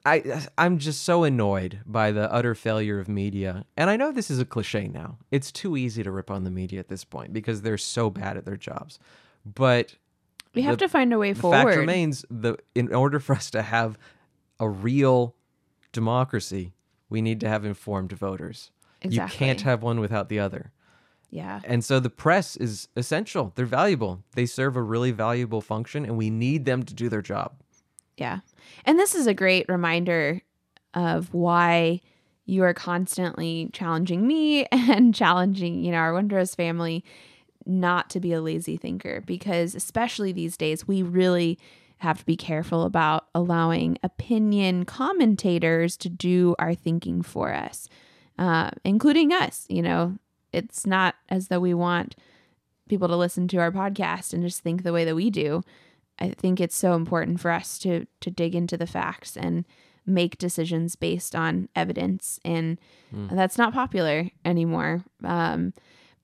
I 0.04 0.46
I'm 0.56 0.78
just 0.78 1.02
so 1.04 1.24
annoyed 1.24 1.80
by 1.86 2.12
the 2.12 2.32
utter 2.32 2.54
failure 2.54 2.98
of 3.00 3.08
media. 3.08 3.64
And 3.76 3.90
I 3.90 3.96
know 3.96 4.12
this 4.12 4.30
is 4.30 4.38
a 4.38 4.44
cliche 4.44 4.88
now. 4.88 5.18
It's 5.30 5.50
too 5.52 5.76
easy 5.76 6.02
to 6.02 6.10
rip 6.10 6.30
on 6.30 6.44
the 6.44 6.50
media 6.50 6.80
at 6.80 6.88
this 6.88 7.04
point 7.04 7.32
because 7.32 7.62
they're 7.62 7.78
so 7.78 8.10
bad 8.10 8.36
at 8.36 8.44
their 8.44 8.56
jobs. 8.56 8.98
But 9.44 9.94
we 10.54 10.62
have 10.62 10.78
the- 10.78 10.86
to 10.86 10.88
find 10.88 11.12
a 11.12 11.18
way 11.18 11.32
the 11.32 11.40
forward. 11.40 11.64
fact 11.64 11.76
remains 11.76 12.24
the 12.30 12.58
in 12.74 12.92
order 12.94 13.20
for 13.20 13.34
us 13.34 13.50
to 13.52 13.62
have 13.62 13.98
a 14.60 14.68
real 14.68 15.34
democracy, 15.92 16.74
we 17.08 17.22
need 17.22 17.40
to 17.40 17.48
have 17.48 17.64
informed 17.64 18.12
voters. 18.12 18.70
You 19.02 19.22
can't 19.26 19.60
have 19.62 19.82
one 19.82 20.00
without 20.00 20.28
the 20.28 20.40
other. 20.40 20.72
yeah. 21.30 21.60
And 21.64 21.84
so 21.84 22.00
the 22.00 22.10
press 22.10 22.56
is 22.56 22.88
essential. 22.96 23.52
They're 23.54 23.66
valuable. 23.66 24.24
They 24.34 24.46
serve 24.46 24.76
a 24.76 24.82
really 24.82 25.12
valuable 25.12 25.60
function 25.60 26.04
and 26.04 26.16
we 26.16 26.30
need 26.30 26.64
them 26.64 26.82
to 26.82 26.94
do 26.94 27.08
their 27.08 27.22
job. 27.22 27.52
Yeah. 28.16 28.40
And 28.84 28.98
this 28.98 29.14
is 29.14 29.26
a 29.26 29.34
great 29.34 29.66
reminder 29.68 30.42
of 30.94 31.32
why 31.32 32.00
you 32.46 32.64
are 32.64 32.74
constantly 32.74 33.70
challenging 33.72 34.26
me 34.26 34.66
and 34.72 35.14
challenging, 35.14 35.84
you 35.84 35.92
know, 35.92 35.98
our 35.98 36.12
Wondrous 36.12 36.54
family 36.54 37.04
not 37.66 38.08
to 38.10 38.20
be 38.20 38.32
a 38.32 38.40
lazy 38.40 38.76
thinker 38.76 39.22
because 39.26 39.74
especially 39.74 40.32
these 40.32 40.56
days 40.56 40.88
we 40.88 41.02
really 41.02 41.58
have 41.98 42.18
to 42.20 42.26
be 42.26 42.36
careful 42.36 42.84
about 42.84 43.26
allowing 43.34 43.98
opinion 44.02 44.84
commentators 44.84 45.96
to 45.98 46.08
do 46.08 46.54
our 46.58 46.74
thinking 46.74 47.22
for 47.22 47.52
us, 47.52 47.88
uh, 48.38 48.70
including 48.84 49.32
us. 49.32 49.66
You 49.68 49.82
know, 49.82 50.16
it's 50.52 50.86
not 50.86 51.16
as 51.28 51.48
though 51.48 51.60
we 51.60 51.74
want 51.74 52.14
people 52.88 53.08
to 53.08 53.16
listen 53.16 53.48
to 53.48 53.58
our 53.58 53.72
podcast 53.72 54.32
and 54.32 54.42
just 54.42 54.62
think 54.62 54.82
the 54.82 54.92
way 54.92 55.04
that 55.04 55.14
we 55.16 55.30
do. 55.30 55.62
I 56.18 56.30
think 56.30 56.60
it's 56.60 56.76
so 56.76 56.94
important 56.94 57.40
for 57.40 57.50
us 57.50 57.78
to 57.80 58.06
to 58.20 58.30
dig 58.30 58.54
into 58.54 58.76
the 58.76 58.86
facts 58.86 59.36
and 59.36 59.64
make 60.06 60.38
decisions 60.38 60.96
based 60.96 61.36
on 61.36 61.68
evidence, 61.76 62.40
and 62.44 62.78
that's 63.36 63.58
not 63.58 63.72
popular 63.74 64.30
anymore. 64.44 65.04
Um, 65.22 65.74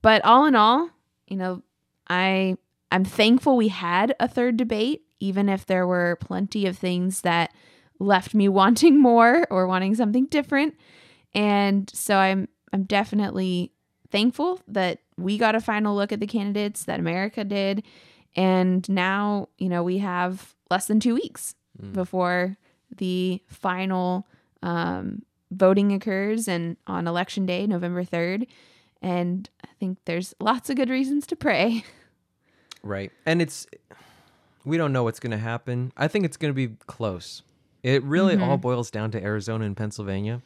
but 0.02 0.24
all 0.24 0.46
in 0.46 0.54
all, 0.54 0.90
you 1.28 1.36
know, 1.36 1.62
I 2.08 2.56
I'm 2.90 3.04
thankful 3.04 3.56
we 3.56 3.68
had 3.68 4.14
a 4.20 4.28
third 4.28 4.56
debate, 4.56 5.02
even 5.24 5.48
if 5.48 5.64
there 5.64 5.86
were 5.86 6.18
plenty 6.20 6.66
of 6.66 6.76
things 6.76 7.22
that 7.22 7.50
left 7.98 8.34
me 8.34 8.48
wanting 8.60 9.00
more 9.00 9.46
or 9.50 9.66
wanting 9.66 9.94
something 9.94 10.26
different. 10.26 10.74
And 11.34 11.90
so 11.92 12.16
I'm 12.16 12.48
I'm 12.72 12.84
definitely 12.84 13.72
thankful 14.10 14.60
that 14.68 14.98
we 15.16 15.38
got 15.38 15.54
a 15.54 15.60
final 15.60 15.94
look 15.94 16.12
at 16.12 16.20
the 16.20 16.26
candidates 16.26 16.84
that 16.84 17.00
America 17.00 17.44
did. 17.44 17.84
And 18.36 18.88
now, 18.88 19.48
you 19.58 19.68
know, 19.68 19.82
we 19.84 19.98
have 19.98 20.54
less 20.70 20.86
than 20.86 20.98
two 20.98 21.14
weeks 21.14 21.54
before 21.92 22.56
the 22.96 23.40
final 23.48 24.26
um, 24.62 25.22
voting 25.52 25.92
occurs 25.92 26.48
and 26.48 26.76
on 26.86 27.06
election 27.06 27.46
day, 27.46 27.66
November 27.66 28.04
3rd. 28.04 28.48
And 29.00 29.48
I 29.64 29.68
think 29.78 29.98
there's 30.04 30.34
lots 30.40 30.68
of 30.68 30.76
good 30.76 30.90
reasons 30.90 31.26
to 31.28 31.36
pray. 31.36 31.84
Right. 32.84 33.12
And 33.24 33.40
it's 33.40 33.66
we 34.64 34.76
don't 34.76 34.92
know 34.92 35.04
what's 35.04 35.20
going 35.20 35.30
to 35.32 35.38
happen. 35.38 35.92
I 35.96 36.08
think 36.08 36.24
it's 36.24 36.36
going 36.36 36.52
to 36.54 36.68
be 36.68 36.76
close. 36.86 37.42
It 37.82 38.02
really 38.04 38.36
all 38.36 38.56
boils 38.56 38.90
down 38.90 39.10
to 39.12 39.22
Arizona 39.22 39.64
and 39.66 39.76
Pennsylvania. 39.76 40.40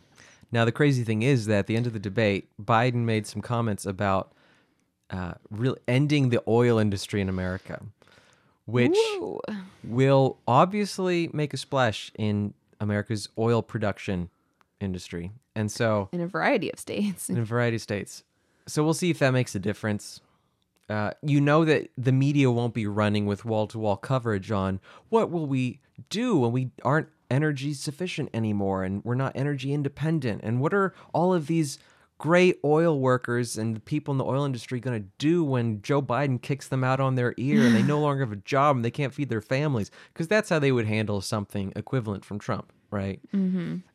Now, 0.51 0.65
the 0.65 0.73
crazy 0.73 1.05
thing 1.05 1.23
is 1.23 1.47
that 1.47 1.59
at 1.61 1.67
the 1.67 1.77
end 1.77 1.87
of 1.87 1.93
the 1.93 1.99
debate, 1.99 2.49
Biden 2.61 3.05
made 3.05 3.27
some 3.27 3.43
comments 3.43 3.87
about 3.87 4.33
uh, 5.11 5.35
real 5.51 5.77
ending 5.87 6.31
the 6.31 6.43
oil 6.49 6.79
industry 6.79 7.21
in 7.21 7.29
America, 7.29 7.83
which 8.65 8.97
will 9.85 10.39
obviously 10.47 11.31
make 11.33 11.55
a 11.55 11.57
splash 11.57 12.11
in 12.19 12.55
America's 12.81 13.29
oil 13.39 13.63
production 13.63 14.31
industry. 14.81 15.33
And 15.55 15.71
so, 15.71 16.09
In 16.13 16.21
a 16.21 16.27
variety 16.27 16.71
of 16.73 16.79
states. 16.79 17.29
in 17.29 17.39
a 17.39 17.45
variety 17.45 17.77
of 17.77 17.83
states. 17.83 18.25
So 18.67 18.85
we'll 18.85 18.95
see 18.95 19.11
if 19.11 19.19
that 19.21 19.33
makes 19.33 19.55
a 19.55 19.59
difference. 19.59 20.21
Uh, 20.89 21.11
you 21.23 21.41
know 21.41 21.65
that 21.65 21.91
the 21.99 22.13
media 22.13 22.51
won't 22.51 22.73
be 22.73 22.87
running 22.87 23.27
with 23.27 23.45
wall 23.45 23.67
to 23.67 23.79
wall 23.79 23.97
coverage 23.97 24.51
on 24.51 24.81
what 25.11 25.31
will 25.31 25.47
we 25.47 25.81
do 26.09 26.39
when 26.39 26.53
we 26.53 26.71
aren't 26.83 27.09
energy 27.31 27.75
sufficient 27.75 28.31
anymore 28.33 28.85
and 28.85 29.05
we're 29.05 29.15
not 29.15 29.33
energy 29.35 29.73
independent? 29.73 30.41
And 30.43 30.61
what 30.61 30.73
are 30.73 30.95
all 31.13 31.35
of 31.35 31.47
these 31.47 31.79
great 32.19 32.59
oil 32.65 32.99
workers 32.99 33.57
and 33.57 33.77
the 33.77 33.81
people 33.81 34.13
in 34.13 34.19
the 34.19 34.25
oil 34.25 34.45
industry 34.45 34.81
going 34.81 35.01
to 35.01 35.09
do 35.19 35.45
when 35.45 35.81
Joe 35.83 36.03
Biden 36.03 36.43
kicks 36.43 36.67
them 36.67 36.83
out 36.83 36.99
on 36.99 37.15
their 37.15 37.33
ear 37.37 37.63
and 37.63 37.75
they 37.75 37.83
no 37.83 38.01
longer 38.07 38.25
have 38.25 38.33
a 38.33 38.37
job 38.37 38.77
and 38.77 38.85
they 38.85 38.91
can't 38.91 39.15
feed 39.15 39.29
their 39.29 39.41
families 39.41 39.91
because 40.13 40.27
that's 40.27 40.49
how 40.49 40.59
they 40.59 40.73
would 40.73 40.87
handle 40.87 41.21
something 41.21 41.73
equivalent 41.77 42.25
from 42.25 42.39
Trump, 42.41 42.73
right? 42.91 43.21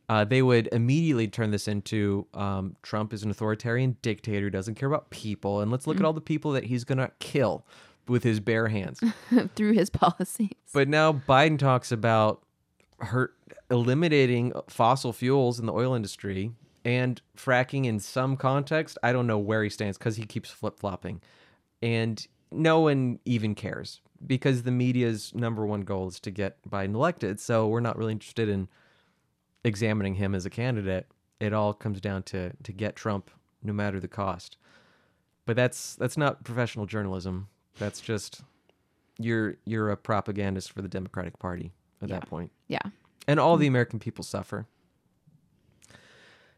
uh, 0.08 0.24
they 0.24 0.40
would 0.40 0.68
immediately 0.72 1.28
turn 1.28 1.50
this 1.50 1.68
into 1.68 2.26
um, 2.34 2.76
Trump 2.82 3.12
is 3.12 3.22
an 3.22 3.30
authoritarian 3.30 3.96
dictator 4.00 4.46
who 4.46 4.50
doesn't 4.50 4.74
care 4.76 4.88
about 4.88 5.10
people, 5.10 5.60
and 5.60 5.70
let's 5.70 5.86
look 5.86 5.98
at 5.98 6.04
all 6.04 6.12
the 6.14 6.20
people 6.20 6.52
that 6.52 6.64
he's 6.64 6.84
gonna 6.84 7.10
kill 7.18 7.66
with 8.08 8.22
his 8.22 8.40
bare 8.40 8.68
hands. 8.68 9.02
through 9.54 9.72
his 9.72 9.90
policies. 9.90 10.50
but 10.72 10.88
now 10.88 11.12
Biden 11.12 11.58
talks 11.58 11.92
about 11.92 12.42
her 13.00 13.32
eliminating 13.70 14.52
fossil 14.68 15.12
fuels 15.12 15.58
in 15.58 15.66
the 15.66 15.72
oil 15.72 15.94
industry 15.94 16.52
and 16.84 17.20
fracking 17.36 17.86
in 17.86 17.98
some 18.00 18.36
context. 18.36 18.98
I 19.02 19.12
don't 19.12 19.26
know 19.26 19.38
where 19.38 19.62
he 19.62 19.70
stands 19.70 19.98
because 19.98 20.16
he 20.16 20.26
keeps 20.26 20.50
flip 20.50 20.78
flopping, 20.78 21.20
and 21.82 22.26
no 22.50 22.80
one 22.80 23.18
even 23.24 23.54
cares 23.54 24.00
because 24.26 24.62
the 24.62 24.70
media's 24.70 25.34
number 25.34 25.66
one 25.66 25.82
goal 25.82 26.08
is 26.08 26.20
to 26.20 26.30
get 26.30 26.56
Biden 26.68 26.94
elected. 26.94 27.40
So 27.40 27.66
we're 27.66 27.80
not 27.80 27.98
really 27.98 28.12
interested 28.12 28.48
in 28.48 28.68
examining 29.64 30.14
him 30.14 30.34
as 30.34 30.46
a 30.46 30.50
candidate. 30.50 31.06
It 31.40 31.52
all 31.52 31.74
comes 31.74 32.00
down 32.00 32.22
to 32.24 32.52
to 32.62 32.72
get 32.72 32.96
Trump, 32.96 33.30
no 33.62 33.72
matter 33.72 34.00
the 34.00 34.08
cost. 34.08 34.56
But 35.46 35.56
that's 35.56 35.96
that's 35.96 36.16
not 36.16 36.44
professional 36.44 36.86
journalism. 36.86 37.48
That's 37.78 38.00
just 38.00 38.42
you're 39.18 39.56
you're 39.64 39.90
a 39.90 39.96
propagandist 39.96 40.72
for 40.72 40.82
the 40.82 40.88
Democratic 40.88 41.38
Party 41.38 41.72
at 42.02 42.08
Yeah. 42.08 42.20
that 42.20 42.28
point, 42.28 42.50
Yeah. 42.68 42.78
and 43.26 43.38
all 43.40 43.56
the 43.56 43.66
mm-hmm. 43.66 43.72
American 43.72 43.98
people 43.98 44.24
suffer. 44.24 44.66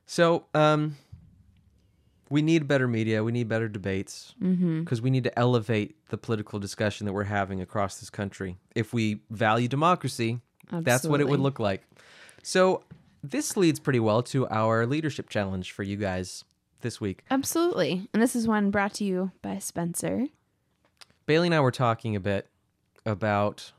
So, 0.07 0.47
um, 0.55 0.97
we 2.29 2.43
need 2.43 2.67
better 2.67 2.89
media. 2.89 3.23
We 3.23 3.33
need 3.33 3.49
better 3.49 3.69
debates 3.69 4.35
because 4.41 5.01
we 5.01 5.11
need 5.11 5.25
to 5.25 5.39
elevate 5.39 5.97
the 6.09 6.19
political 6.19 6.59
discussion 6.59 7.07
that 7.07 7.13
we're 7.13 7.25
having 7.25 7.61
across 7.61 8.01
this 8.01 8.11
country. 8.11 8.57
If 8.75 8.93
we 8.93 9.21
value 9.31 9.69
democracy, 9.69 10.41
that's 10.71 11.05
what 11.05 11.21
it 11.21 11.29
would 11.29 11.41
look 11.41 11.61
like. 11.61 11.83
So, 12.43 12.83
this 13.23 13.57
leads 13.57 13.81
pretty 13.81 14.01
well 14.01 14.23
to 14.25 14.49
our 14.49 14.87
leadership 14.87 15.29
challenge 15.29 15.73
for 15.73 15.83
you 15.83 15.97
guys 15.97 16.45
this 16.81 17.01
week. 17.01 17.25
Absolutely. 17.31 18.09
And 18.13 18.23
this 18.23 18.37
is 18.37 18.47
one 18.47 18.71
brought 18.71 18.95
to 18.95 19.05
you 19.05 19.33
by 19.43 19.59
Spencer. 19.59 20.27
Bailey 21.27 21.49
and 21.49 21.55
I 21.55 21.61
were 21.61 21.73
talking 21.73 22.15
a 22.15 22.21
bit 22.21 22.49
about 23.05 23.73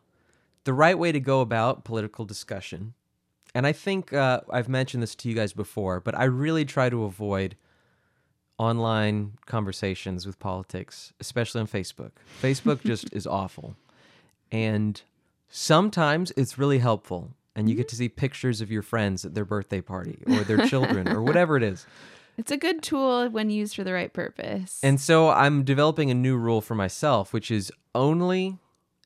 the 0.65 0.73
right 0.73 0.97
way 0.99 1.13
to 1.13 1.19
go 1.19 1.39
about 1.39 1.85
political 1.85 2.25
discussion. 2.25 2.93
And 3.55 3.65
I 3.65 3.71
think 3.71 4.13
uh, 4.13 4.41
I've 4.49 4.69
mentioned 4.69 5.01
this 5.01 5.15
to 5.15 5.29
you 5.29 5.35
guys 5.35 5.53
before, 5.53 5.99
but 5.99 6.15
I 6.15 6.25
really 6.25 6.65
try 6.65 6.89
to 6.89 7.03
avoid 7.03 7.55
online 8.57 9.33
conversations 9.45 10.25
with 10.25 10.39
politics, 10.39 11.13
especially 11.19 11.61
on 11.61 11.67
Facebook. 11.67 12.11
Facebook 12.41 12.83
just 12.83 13.09
is 13.13 13.27
awful. 13.27 13.75
And 14.51 15.01
sometimes 15.49 16.31
it's 16.35 16.57
really 16.57 16.79
helpful. 16.79 17.31
And 17.55 17.69
you 17.69 17.75
get 17.75 17.87
to 17.89 17.95
see 17.95 18.09
pictures 18.09 18.61
of 18.61 18.71
your 18.71 18.83
friends 18.83 19.25
at 19.25 19.33
their 19.33 19.45
birthday 19.45 19.81
party 19.81 20.19
or 20.27 20.43
their 20.43 20.67
children 20.67 21.07
or 21.07 21.21
whatever 21.23 21.57
it 21.57 21.63
is. 21.63 21.87
It's 22.37 22.51
a 22.51 22.57
good 22.57 22.83
tool 22.83 23.29
when 23.29 23.49
used 23.49 23.75
for 23.75 23.83
the 23.83 23.93
right 23.93 24.13
purpose. 24.13 24.79
And 24.83 25.01
so 25.01 25.29
I'm 25.29 25.63
developing 25.63 26.11
a 26.11 26.13
new 26.13 26.37
rule 26.37 26.61
for 26.61 26.75
myself, 26.75 27.33
which 27.33 27.49
is 27.49 27.71
only 27.95 28.59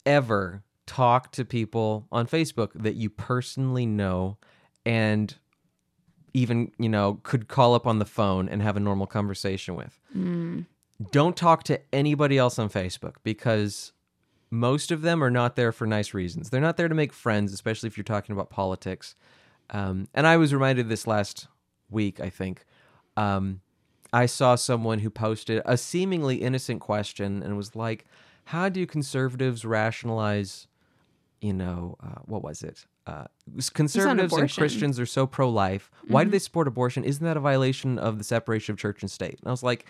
ever 0.05 0.63
talk 0.85 1.31
to 1.33 1.45
people 1.45 2.07
on 2.11 2.27
Facebook 2.27 2.69
that 2.73 2.95
you 2.95 3.09
personally 3.09 3.85
know 3.85 4.37
and 4.85 5.35
even, 6.33 6.71
you 6.79 6.89
know, 6.89 7.19
could 7.23 7.47
call 7.47 7.75
up 7.75 7.85
on 7.85 7.99
the 7.99 8.05
phone 8.05 8.47
and 8.49 8.61
have 8.61 8.77
a 8.77 8.79
normal 8.79 9.07
conversation 9.07 9.75
with. 9.75 9.99
Don't 11.11 11.35
talk 11.35 11.63
to 11.63 11.79
anybody 11.93 12.37
else 12.37 12.57
on 12.59 12.69
Facebook 12.69 13.15
because 13.23 13.91
most 14.49 14.91
of 14.91 15.01
them 15.01 15.23
are 15.23 15.31
not 15.31 15.55
there 15.55 15.71
for 15.71 15.87
nice 15.87 16.13
reasons. 16.13 16.49
They're 16.49 16.61
not 16.61 16.77
there 16.77 16.87
to 16.89 16.95
make 16.95 17.13
friends, 17.13 17.53
especially 17.53 17.87
if 17.87 17.97
you're 17.97 18.03
talking 18.03 18.33
about 18.33 18.49
politics. 18.49 19.15
Um, 19.71 20.07
and 20.13 20.27
I 20.27 20.37
was 20.37 20.53
reminded 20.53 20.89
this 20.89 21.07
last 21.07 21.47
week, 21.89 22.19
I 22.19 22.29
think. 22.29 22.65
Um, 23.17 23.61
I 24.13 24.25
saw 24.25 24.55
someone 24.55 24.99
who 24.99 25.09
posted 25.09 25.61
a 25.65 25.77
seemingly 25.77 26.37
innocent 26.37 26.81
question 26.81 27.41
and 27.41 27.55
was 27.55 27.75
like, 27.75 28.05
How 28.45 28.67
do 28.69 28.85
conservatives 28.85 29.63
rationalize, 29.63 30.67
you 31.41 31.53
know, 31.53 31.95
uh, 32.03 32.19
what 32.25 32.43
was 32.43 32.61
it? 32.61 32.85
Uh, 33.07 33.25
conservatives 33.73 34.33
and. 34.33 34.51
Christians 34.51 34.99
are 34.99 35.05
so 35.05 35.25
pro 35.27 35.49
life. 35.49 35.91
Why 36.07 36.23
do 36.23 36.29
they 36.29 36.39
support 36.39 36.67
abortion? 36.67 37.03
Isn't 37.03 37.25
that 37.25 37.35
a 37.37 37.39
violation 37.41 37.97
of 37.97 38.17
the 38.17 38.23
separation 38.23 38.73
of 38.73 38.79
church 38.79 39.01
and 39.01 39.09
state? 39.11 39.39
And 39.39 39.47
I 39.47 39.51
was 39.51 39.63
like, 39.63 39.85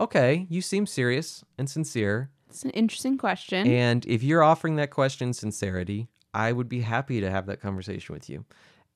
Okay, 0.00 0.46
you 0.50 0.60
seem 0.60 0.86
serious 0.86 1.42
and 1.58 1.68
sincere. 1.70 2.30
it's 2.48 2.64
an 2.64 2.70
interesting 2.70 3.16
question. 3.18 3.66
And 3.66 4.04
if 4.06 4.22
you're 4.22 4.42
offering 4.42 4.76
that 4.76 4.90
question 4.90 5.32
sincerity, 5.32 6.08
I 6.34 6.52
would 6.52 6.68
be 6.68 6.82
happy 6.82 7.20
to 7.20 7.30
have 7.30 7.46
that 7.46 7.60
conversation 7.60 8.12
with 8.14 8.28
you. 8.28 8.44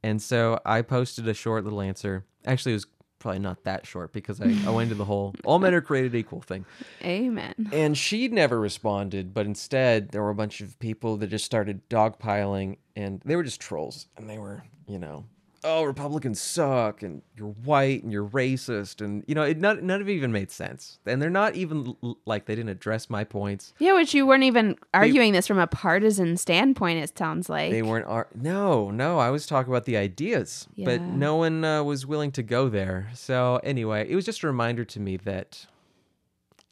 And 0.03 0.20
so 0.20 0.61
I 0.64 0.82
posted 0.82 1.26
a 1.26 1.34
short 1.34 1.64
little 1.64 1.80
answer. 1.80 2.24
Actually, 2.45 2.72
it 2.72 2.76
was 2.76 2.86
probably 3.21 3.39
not 3.39 3.62
that 3.64 3.87
short 3.87 4.12
because 4.12 4.41
I, 4.41 4.47
I 4.66 4.71
went 4.71 4.91
into 4.91 4.97
the 4.97 5.05
whole 5.11 5.35
all 5.45 5.61
men 5.61 5.73
are 5.75 5.81
created 5.81 6.14
equal 6.16 6.41
thing. 6.41 6.66
Amen. 7.05 7.71
And 7.73 7.97
she 7.97 8.27
never 8.27 8.59
responded, 8.59 9.33
but 9.33 9.47
instead 9.47 10.11
there 10.11 10.23
were 10.23 10.31
a 10.31 10.35
bunch 10.35 10.61
of 10.61 10.77
people 10.81 11.16
that 11.18 11.29
just 11.29 11.45
started 11.45 11.89
dogpiling 11.89 12.79
and 12.97 13.21
they 13.25 13.37
were 13.37 13.45
just 13.45 13.61
trolls. 13.61 14.07
And 14.16 14.29
they 14.29 14.39
were, 14.39 14.64
you 14.89 14.99
know, 14.99 15.27
oh, 15.65 15.85
Republicans 15.85 16.41
suck 16.41 17.03
and 17.03 17.23
you're 17.37 17.49
white 17.49 18.03
and 18.03 18.13
you're 18.13 18.27
racist. 18.27 19.05
And, 19.05 19.25
you 19.27 19.35
know, 19.35 19.43
it 19.43 19.59
none, 19.59 19.85
none 19.87 20.01
of 20.01 20.09
it 20.09 20.13
even 20.13 20.33
made 20.33 20.51
sense. 20.51 20.99
And 21.07 21.21
they're 21.21 21.31
not 21.31 21.55
even 21.55 21.95
like 22.25 22.47
they 22.47 22.55
didn't 22.55 22.71
address 22.71 23.11
my 23.11 23.25
points. 23.25 23.75
Yeah, 23.79 23.95
which 23.95 24.15
you 24.15 24.27
weren't 24.27 24.45
even 24.45 24.77
arguing 24.95 25.33
this 25.33 25.47
from 25.47 25.59
a 25.59 25.67
partisan 25.67 26.37
standpoint, 26.37 27.03
it 27.03 27.17
sounds 27.17 27.49
like. 27.49 27.71
They 27.71 27.83
weren't. 27.83 28.07
Ar- 28.07 28.29
no, 28.35 28.91
no. 28.91 29.19
I 29.19 29.31
was 29.31 29.47
talking 29.47 29.73
about 29.73 29.85
the 29.85 29.97
ideas, 29.97 30.69
but 30.77 31.01
no 31.01 31.37
one 31.37 31.65
uh, 31.65 31.83
was 31.83 32.07
willing 32.07 32.33
to 32.33 32.43
go 32.43 32.69
there. 32.69 33.11
So 33.15 33.61
anyway, 33.63 34.07
it 34.09 34.15
was 34.15 34.25
just 34.25 34.43
a 34.43 34.47
reminder 34.47 34.85
to 34.85 35.01
me 35.01 35.17
that 35.19 35.67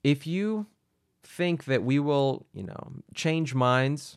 if 0.03 0.27
you 0.27 0.67
think 1.23 1.65
that 1.65 1.83
we 1.83 1.99
will, 1.99 2.47
you 2.55 2.63
know, 2.63 2.93
change 3.15 3.55
minds 3.55 4.17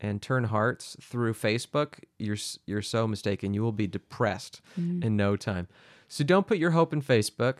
and 0.00 0.22
turn 0.22 0.44
hearts 0.44 0.96
through 1.00 1.34
Facebook, 1.34 2.04
you're 2.18 2.36
you're 2.66 2.82
so 2.82 3.06
mistaken. 3.06 3.54
You 3.54 3.62
will 3.62 3.72
be 3.72 3.86
depressed 3.86 4.60
mm. 4.78 5.04
in 5.04 5.16
no 5.16 5.36
time. 5.36 5.68
So 6.08 6.24
don't 6.24 6.46
put 6.46 6.58
your 6.58 6.70
hope 6.70 6.92
in 6.92 7.02
Facebook. 7.02 7.56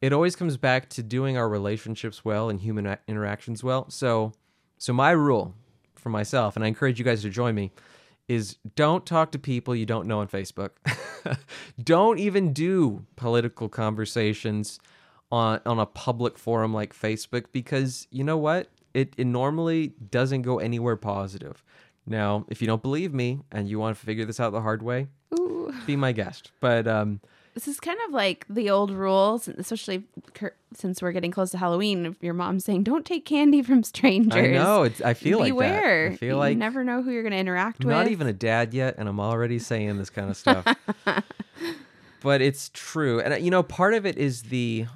It 0.00 0.12
always 0.12 0.34
comes 0.34 0.56
back 0.56 0.88
to 0.90 1.02
doing 1.02 1.36
our 1.36 1.48
relationships 1.48 2.24
well 2.24 2.48
and 2.48 2.60
human 2.60 2.86
a- 2.86 2.98
interactions 3.06 3.62
well. 3.62 3.90
So 3.90 4.32
so 4.78 4.92
my 4.92 5.10
rule 5.10 5.54
for 5.94 6.08
myself, 6.08 6.56
and 6.56 6.64
I 6.64 6.68
encourage 6.68 6.98
you 6.98 7.04
guys 7.04 7.22
to 7.22 7.30
join 7.30 7.54
me, 7.54 7.72
is 8.28 8.56
don't 8.76 9.04
talk 9.04 9.32
to 9.32 9.38
people 9.38 9.74
you 9.74 9.86
don't 9.86 10.06
know 10.06 10.20
on 10.20 10.28
Facebook. 10.28 10.70
don't 11.82 12.18
even 12.18 12.52
do 12.52 13.04
political 13.16 13.68
conversations 13.68 14.78
on 15.32 15.60
on 15.66 15.78
a 15.78 15.86
public 15.86 16.38
forum 16.38 16.72
like 16.72 16.94
Facebook 16.94 17.46
because 17.52 18.06
you 18.10 18.24
know 18.24 18.38
what? 18.38 18.68
It 18.94 19.14
it 19.16 19.26
normally 19.26 19.94
doesn't 20.10 20.42
go 20.42 20.58
anywhere 20.58 20.96
positive. 20.96 21.62
Now, 22.06 22.44
if 22.48 22.60
you 22.60 22.66
don't 22.66 22.82
believe 22.82 23.12
me 23.14 23.40
and 23.52 23.68
you 23.68 23.78
want 23.78 23.96
to 23.96 24.04
figure 24.04 24.24
this 24.24 24.40
out 24.40 24.50
the 24.52 24.62
hard 24.62 24.82
way, 24.82 25.08
Ooh. 25.38 25.72
be 25.86 25.96
my 25.96 26.12
guest. 26.12 26.50
But 26.60 26.88
um 26.88 27.20
This 27.54 27.68
is 27.68 27.78
kind 27.78 27.98
of 28.06 28.12
like 28.12 28.46
the 28.48 28.70
old 28.70 28.90
rules, 28.90 29.46
especially 29.48 30.04
since 30.74 31.02
we're 31.02 31.12
getting 31.12 31.30
close 31.30 31.50
to 31.50 31.58
Halloween. 31.58 32.06
If 32.06 32.22
your 32.22 32.34
mom's 32.34 32.64
saying, 32.64 32.84
"Don't 32.84 33.04
take 33.04 33.24
candy 33.24 33.62
from 33.62 33.82
strangers," 33.82 34.34
I 34.34 34.48
know 34.48 34.82
it's 34.84 35.00
I 35.02 35.14
feel 35.14 35.38
like 35.38 35.50
beware. 35.52 36.08
that. 36.08 36.14
I 36.14 36.16
feel 36.16 36.28
you 36.36 36.36
like 36.36 36.56
never 36.56 36.82
know 36.84 37.02
who 37.02 37.10
you're 37.10 37.22
going 37.22 37.32
to 37.32 37.38
interact 37.38 37.82
I'm 37.84 37.88
with. 37.88 37.96
not 37.96 38.08
even 38.08 38.26
a 38.26 38.32
dad 38.32 38.72
yet, 38.74 38.94
and 38.98 39.08
I'm 39.08 39.20
already 39.20 39.58
saying 39.58 39.98
this 39.98 40.10
kind 40.10 40.30
of 40.30 40.36
stuff. 40.36 40.64
but 42.22 42.40
it's 42.40 42.70
true, 42.72 43.20
and 43.20 43.34
uh, 43.34 43.36
you 43.36 43.50
know, 43.50 43.62
part 43.62 43.94
of 43.94 44.04
it 44.06 44.16
is 44.18 44.42
the. 44.44 44.86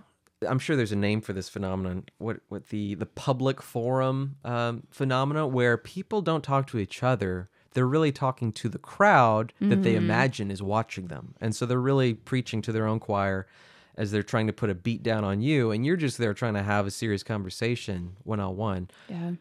I'm 0.47 0.59
sure 0.59 0.77
there's 0.77 0.93
a 0.93 0.97
name 0.97 1.21
for 1.21 1.33
this 1.33 1.49
phenomenon. 1.49 2.05
What 2.19 2.39
what 2.49 2.69
the 2.69 2.95
the 2.95 3.07
public 3.07 3.61
forum 3.63 4.37
um, 4.45 4.85
phenomena, 4.91 5.47
where 5.47 5.77
people 5.77 6.23
don't 6.23 6.45
talk 6.45 6.67
to 6.69 6.79
each 6.79 7.03
other. 7.03 7.49
They're 7.73 7.87
really 7.89 8.13
talking 8.13 8.53
to 8.53 8.69
the 8.69 8.79
crowd 8.79 9.53
that 9.61 9.83
they 9.83 9.97
imagine 9.97 10.51
is 10.53 10.63
watching 10.63 11.09
them, 11.09 11.35
and 11.41 11.57
so 11.57 11.67
they're 11.67 11.81
really 11.81 12.15
preaching 12.15 12.63
to 12.63 12.71
their 12.73 12.87
own 12.87 13.01
choir 13.01 13.49
as 13.97 14.11
they're 14.13 14.23
trying 14.23 14.47
to 14.47 14.53
put 14.53 14.71
a 14.71 14.75
beat 14.75 15.03
down 15.03 15.25
on 15.25 15.41
you, 15.41 15.73
and 15.73 15.85
you're 15.85 15.97
just 15.97 16.19
there 16.19 16.35
trying 16.35 16.55
to 16.55 16.63
have 16.63 16.87
a 16.87 16.91
serious 16.93 17.25
conversation 17.25 18.17
one 18.23 18.39
on 18.41 18.57
one 18.57 18.89
Yeah. 19.09 19.33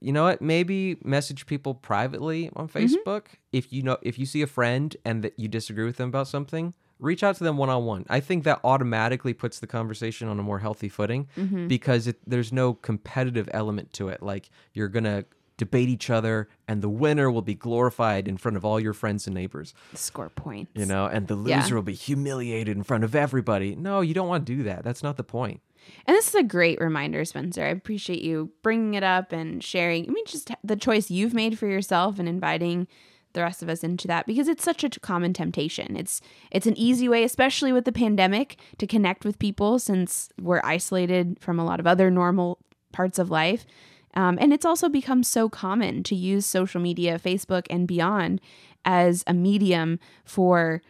you 0.00 0.12
know 0.12 0.22
what? 0.24 0.40
Maybe 0.40 0.98
message 1.04 1.46
people 1.46 1.74
privately 1.74 2.50
on 2.54 2.68
facebook. 2.68 3.26
If 3.52 3.72
you 3.72 3.82
know 3.82 3.98
if 4.02 4.18
you 4.20 4.26
see 4.26 4.42
a 4.42 4.46
friend 4.46 4.96
and 5.04 5.24
that 5.24 5.34
you 5.36 5.48
disagree 5.48 5.84
with 5.84 5.96
them 5.96 6.08
about 6.10 6.28
something 6.28 6.74
reach 6.98 7.22
out 7.22 7.36
to 7.36 7.44
them 7.44 7.56
one-on-one 7.56 8.04
i 8.08 8.20
think 8.20 8.44
that 8.44 8.60
automatically 8.64 9.32
puts 9.32 9.58
the 9.60 9.66
conversation 9.66 10.28
on 10.28 10.38
a 10.38 10.42
more 10.42 10.58
healthy 10.58 10.88
footing 10.88 11.28
mm-hmm. 11.36 11.66
because 11.68 12.06
it, 12.06 12.16
there's 12.26 12.52
no 12.52 12.74
competitive 12.74 13.48
element 13.52 13.92
to 13.92 14.08
it 14.08 14.22
like 14.22 14.50
you're 14.72 14.88
gonna 14.88 15.24
debate 15.56 15.88
each 15.88 16.08
other 16.08 16.48
and 16.68 16.82
the 16.82 16.88
winner 16.88 17.30
will 17.30 17.42
be 17.42 17.54
glorified 17.54 18.28
in 18.28 18.36
front 18.36 18.56
of 18.56 18.64
all 18.64 18.78
your 18.78 18.92
friends 18.92 19.26
and 19.26 19.34
neighbors 19.34 19.74
Score 19.94 20.28
points. 20.28 20.70
you 20.74 20.86
know 20.86 21.06
and 21.06 21.26
the 21.26 21.34
loser 21.34 21.50
Yeah. 21.50 21.74
will 21.74 21.82
be 21.82 21.94
humiliated 21.94 22.76
in 22.76 22.84
front 22.84 23.02
of 23.04 23.14
everybody 23.14 23.74
no 23.74 24.00
you 24.00 24.14
don't 24.14 24.28
want 24.28 24.46
to 24.46 24.56
do 24.56 24.62
that 24.64 24.84
that's 24.84 25.02
not 25.02 25.16
the 25.16 25.24
point. 25.24 25.38
point 25.38 25.60
And 26.06 26.16
this 26.16 26.28
is 26.28 26.34
a 26.34 26.42
great 26.42 26.80
reminder, 26.80 27.24
Spencer. 27.24 27.64
I 27.64 27.68
appreciate 27.68 28.22
you 28.22 28.50
bringing 28.62 28.94
it 28.94 29.02
up 29.02 29.32
and 29.32 29.62
sharing. 29.62 30.08
I 30.08 30.12
mean, 30.12 30.24
just 30.26 30.50
the 30.64 30.76
choice 30.76 31.10
you've 31.10 31.34
made 31.34 31.58
for 31.58 31.66
yourself 31.66 32.18
and 32.18 32.28
inviting 32.28 32.88
the 33.32 33.42
rest 33.42 33.62
of 33.62 33.68
us 33.68 33.84
into 33.84 34.08
that 34.08 34.26
because 34.26 34.48
it's 34.48 34.64
such 34.64 34.84
a 34.84 34.90
common 35.00 35.32
temptation. 35.32 35.96
It's 35.96 36.20
it's 36.50 36.66
an 36.66 36.76
easy 36.76 37.08
way, 37.08 37.24
especially 37.24 37.72
with 37.72 37.84
the 37.84 37.92
pandemic, 37.92 38.56
to 38.78 38.86
connect 38.86 39.24
with 39.24 39.38
people 39.38 39.78
since 39.78 40.28
we're 40.40 40.62
isolated 40.64 41.38
from 41.40 41.58
a 41.58 41.64
lot 41.64 41.80
of 41.80 41.86
other 41.86 42.10
normal 42.10 42.58
parts 42.92 43.18
of 43.18 43.30
life. 43.30 43.66
Um, 44.14 44.38
and 44.40 44.52
it's 44.52 44.64
also 44.64 44.88
become 44.88 45.22
so 45.22 45.48
common 45.48 46.02
to 46.04 46.14
use 46.14 46.46
social 46.46 46.80
media, 46.80 47.18
Facebook, 47.18 47.66
and 47.70 47.86
beyond 47.86 48.40
as 48.84 49.22
a 49.26 49.34
medium 49.34 50.00
for 50.24 50.82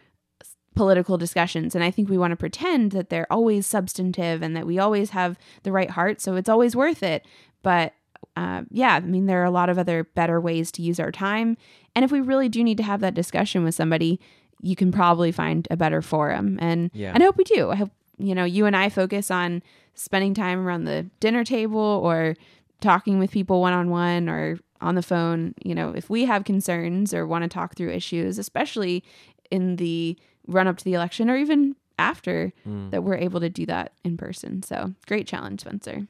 political 0.75 1.17
discussions. 1.17 1.75
And 1.75 1.83
I 1.83 1.91
think 1.91 2.09
we 2.09 2.17
want 2.17 2.31
to 2.31 2.37
pretend 2.37 2.91
that 2.93 3.09
they're 3.09 3.31
always 3.31 3.67
substantive 3.67 4.41
and 4.41 4.55
that 4.55 4.65
we 4.65 4.79
always 4.79 5.09
have 5.09 5.37
the 5.63 5.71
right 5.71 5.89
heart. 5.89 6.21
So 6.21 6.35
it's 6.35 6.49
always 6.49 6.75
worth 6.75 7.03
it. 7.03 7.25
But 7.61 7.93
uh, 8.39 8.61
yeah, 8.71 8.93
I 8.95 8.99
mean, 9.01 9.25
there 9.25 9.41
are 9.41 9.45
a 9.45 9.51
lot 9.51 9.69
of 9.69 9.77
other 9.77 10.03
better 10.15 10.39
ways 10.39 10.71
to 10.73 10.81
use 10.81 10.99
our 10.99 11.11
time. 11.11 11.57
And 11.95 12.05
if 12.05 12.11
we 12.11 12.21
really 12.21 12.47
do 12.49 12.63
need 12.63 12.77
to 12.77 12.83
have 12.83 13.01
that 13.01 13.13
discussion 13.13 13.63
with 13.65 13.75
somebody, 13.75 14.19
you 14.61 14.75
can 14.75 14.91
probably 14.91 15.31
find 15.31 15.67
a 15.69 15.75
better 15.77 16.01
forum. 16.01 16.57
And, 16.61 16.89
Yeah. 16.93 17.11
and 17.13 17.21
I 17.21 17.25
hope 17.25 17.37
we 17.37 17.43
do. 17.43 17.69
I 17.71 17.75
hope, 17.75 17.91
you 18.17 18.33
know, 18.33 18.45
you 18.45 18.65
and 18.65 18.75
I 18.75 18.89
focus 18.89 19.29
on 19.31 19.61
spending 19.93 20.33
time 20.33 20.65
around 20.65 20.85
the 20.85 21.07
dinner 21.19 21.43
table 21.43 21.79
or 22.03 22.35
talking 22.79 23.19
with 23.19 23.31
people 23.31 23.59
one 23.61 23.73
on 23.73 23.89
one 23.89 24.29
or 24.29 24.57
on 24.79 24.95
the 24.95 25.01
phone. 25.01 25.53
You 25.63 25.75
know, 25.75 25.89
if 25.91 26.09
we 26.09 26.25
have 26.25 26.45
concerns 26.45 27.13
or 27.13 27.27
want 27.27 27.43
to 27.43 27.49
talk 27.49 27.75
through 27.75 27.91
issues, 27.91 28.37
especially 28.39 29.03
in 29.51 29.75
the 29.75 30.17
run 30.47 30.67
up 30.67 30.77
to 30.77 30.85
the 30.85 30.93
election 30.93 31.29
or 31.29 31.35
even 31.35 31.75
after, 31.97 32.53
that 32.91 33.03
we're 33.03 33.15
able 33.17 33.41
to 33.41 33.49
do 33.49 33.65
that 33.65 33.91
in 34.05 34.15
person. 34.15 34.63
So 34.63 34.93
great 35.07 35.27
challenge, 35.27 35.59
Spencer. 35.61 36.07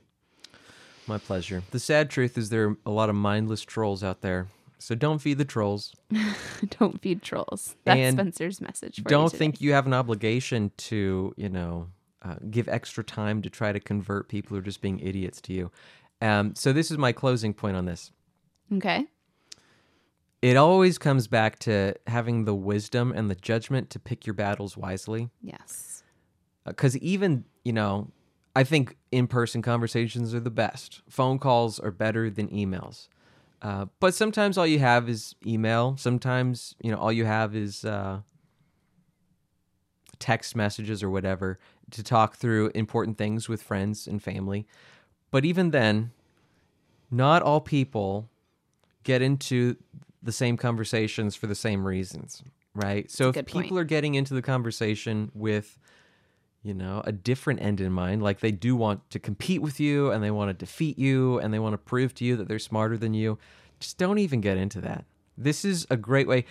My 1.10 1.18
pleasure. 1.18 1.64
The 1.72 1.80
sad 1.80 2.10
truth 2.10 2.38
is 2.38 2.50
there 2.50 2.70
are 2.70 2.78
a 2.86 2.92
lot 2.92 3.10
of 3.10 3.16
mindless 3.16 3.62
trolls 3.64 4.04
out 4.04 4.22
there. 4.22 4.48
So 4.78 4.96
don't 4.96 5.20
feed 5.20 5.38
the 5.40 5.44
trolls. 5.46 5.94
Don't 6.80 7.02
feed 7.02 7.22
trolls. 7.22 7.76
That's 7.84 7.98
And 8.00 8.16
Spencer's 8.16 8.62
message. 8.62 8.96
For 8.96 9.00
you 9.02 9.04
don't 9.10 9.26
today. 9.30 9.38
think 9.38 9.60
you 9.60 9.74
have 9.74 9.86
an 9.86 9.94
obligation 9.94 10.72
to, 10.78 11.34
you 11.36 11.50
know, 11.50 11.88
uh, 12.22 12.36
give 12.50 12.70
extra 12.70 13.04
time 13.04 13.42
to 13.42 13.50
try 13.50 13.74
to 13.74 13.80
convert 13.82 14.30
people 14.30 14.52
who 14.56 14.60
are 14.60 14.64
just 14.64 14.82
being 14.82 15.00
idiots 15.02 15.42
to 15.42 15.54
you. 15.54 15.70
Um, 16.22 16.56
so 16.56 16.72
this 16.72 16.92
is 16.92 16.98
my 16.98 17.12
closing 17.12 17.54
point 17.54 17.76
on 17.76 17.84
this. 17.86 18.12
Okay. 18.74 19.06
It 20.42 20.56
always 20.56 20.98
comes 20.98 21.28
back 21.28 21.60
to 21.60 21.96
having 22.08 22.46
the 22.46 22.56
wisdom 22.56 23.12
and 23.14 23.30
the 23.30 23.36
judgment 23.36 23.90
to 23.90 24.00
pick 24.00 24.26
your 24.26 24.34
battles 24.34 24.78
wisely. 24.78 25.30
Yes. 25.42 26.04
because 26.66 26.96
even 26.98 27.44
you 27.66 27.74
know 27.74 28.08
i 28.56 28.64
think 28.64 28.96
in-person 29.12 29.62
conversations 29.62 30.34
are 30.34 30.40
the 30.40 30.50
best. 30.50 31.02
Phone 31.10 31.40
calls 31.40 31.80
are 31.80 31.92
better 31.92 32.30
than 32.30 32.48
emails. 32.50 33.08
Uh, 33.62 33.86
but 34.00 34.14
sometimes 34.14 34.58
all 34.58 34.68
you 34.68 34.80
have 34.80 35.10
is 35.10 35.36
email. 35.46 35.96
Sometimes 35.98 36.76
you 36.82 36.92
know 36.92 36.98
all 36.98 37.12
you 37.12 37.26
have 37.26 37.56
is 37.56 37.84
uh, 37.84 38.22
text 40.18 40.56
messages 40.56 41.04
or 41.04 41.10
whatever 41.10 41.60
to 41.92 42.04
talk 42.04 42.36
through 42.36 42.72
important 42.74 43.18
things 43.18 43.50
with 43.50 43.62
friends 43.62 44.08
and 44.08 44.24
family. 44.24 44.66
But 45.32 45.44
even 45.44 45.72
then 45.72 46.12
not 47.12 47.42
all 47.42 47.60
people 47.60 48.30
get 49.04 49.22
into 49.22 49.76
the 50.22 50.32
same 50.32 50.56
conversations 50.56 51.36
for 51.36 51.48
the 51.48 51.56
same 51.56 51.86
reasons 51.86 52.44
right? 52.76 53.10
So 53.10 53.30
a 53.30 53.30
if 53.30 53.46
people 53.46 53.62
point. 53.62 53.80
are 53.80 53.84
getting 53.84 54.16
into 54.16 54.34
the 54.34 54.42
conversation 54.42 55.32
with 55.34 55.78
you 56.62 56.74
know, 56.74 57.02
a 57.06 57.12
different 57.12 57.62
end 57.62 57.80
in 57.80 57.92
mind. 57.92 58.22
Like 58.22 58.40
they 58.40 58.52
do 58.52 58.76
want 58.76 59.10
to 59.12 59.20
compete 59.20 59.62
with 59.62 59.80
you 59.80 60.12
and 60.12 60.24
they 60.24 60.32
want 60.32 60.50
to 60.50 60.54
defeat 60.54 60.98
you 60.98 61.40
and 61.40 61.54
they 61.54 61.60
want 61.60 61.74
to 61.74 61.78
prove 61.78 62.14
to 62.16 62.26
you 62.26 62.36
that 62.38 62.48
they're 62.48 62.60
smarter 62.60 62.98
than 62.98 63.14
you. 63.14 63.38
Just 63.80 63.98
don't 63.98 64.18
even 64.18 64.42
get 64.42 64.58
into 64.58 64.82
that. 64.82 65.06
This 65.38 65.64
is 65.64 65.88
a 65.90 65.96
great 65.96 66.28
way. 66.28 66.44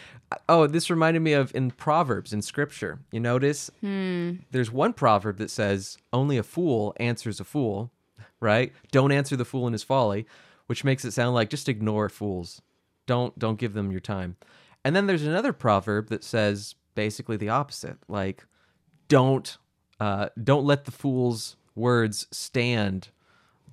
Oh, 0.48 0.66
this 0.66 0.88
reminded 0.88 1.20
me 1.20 1.34
of 1.34 1.54
in 1.54 1.70
Proverbs 1.70 2.32
in 2.32 2.40
scripture. 2.40 3.00
You 3.12 3.20
notice 3.20 3.70
hmm. 3.82 4.36
there's 4.50 4.72
one 4.72 4.94
proverb 4.94 5.36
that 5.38 5.50
says, 5.50 5.98
Only 6.10 6.38
a 6.38 6.42
fool 6.42 6.94
answers 6.98 7.38
a 7.38 7.44
fool, 7.44 7.90
right? 8.40 8.72
Don't 8.90 9.12
answer 9.12 9.36
the 9.36 9.44
fool 9.44 9.66
in 9.66 9.74
his 9.74 9.82
folly, 9.82 10.26
which 10.68 10.84
makes 10.84 11.04
it 11.04 11.10
sound 11.10 11.34
like 11.34 11.50
just 11.50 11.68
ignore 11.68 12.08
fools. 12.08 12.62
Don't 13.06 13.38
don't 13.38 13.58
give 13.58 13.74
them 13.74 13.90
your 13.90 14.00
time. 14.00 14.36
And 14.84 14.96
then 14.96 15.06
there's 15.06 15.24
another 15.24 15.52
proverb 15.52 16.08
that 16.08 16.24
says 16.24 16.74
basically 16.94 17.36
the 17.36 17.50
opposite. 17.50 17.98
Like, 18.08 18.46
don't 19.08 19.58
uh, 20.00 20.28
don't 20.42 20.64
let 20.64 20.84
the 20.84 20.90
fool's 20.90 21.56
words 21.74 22.26
stand, 22.30 23.08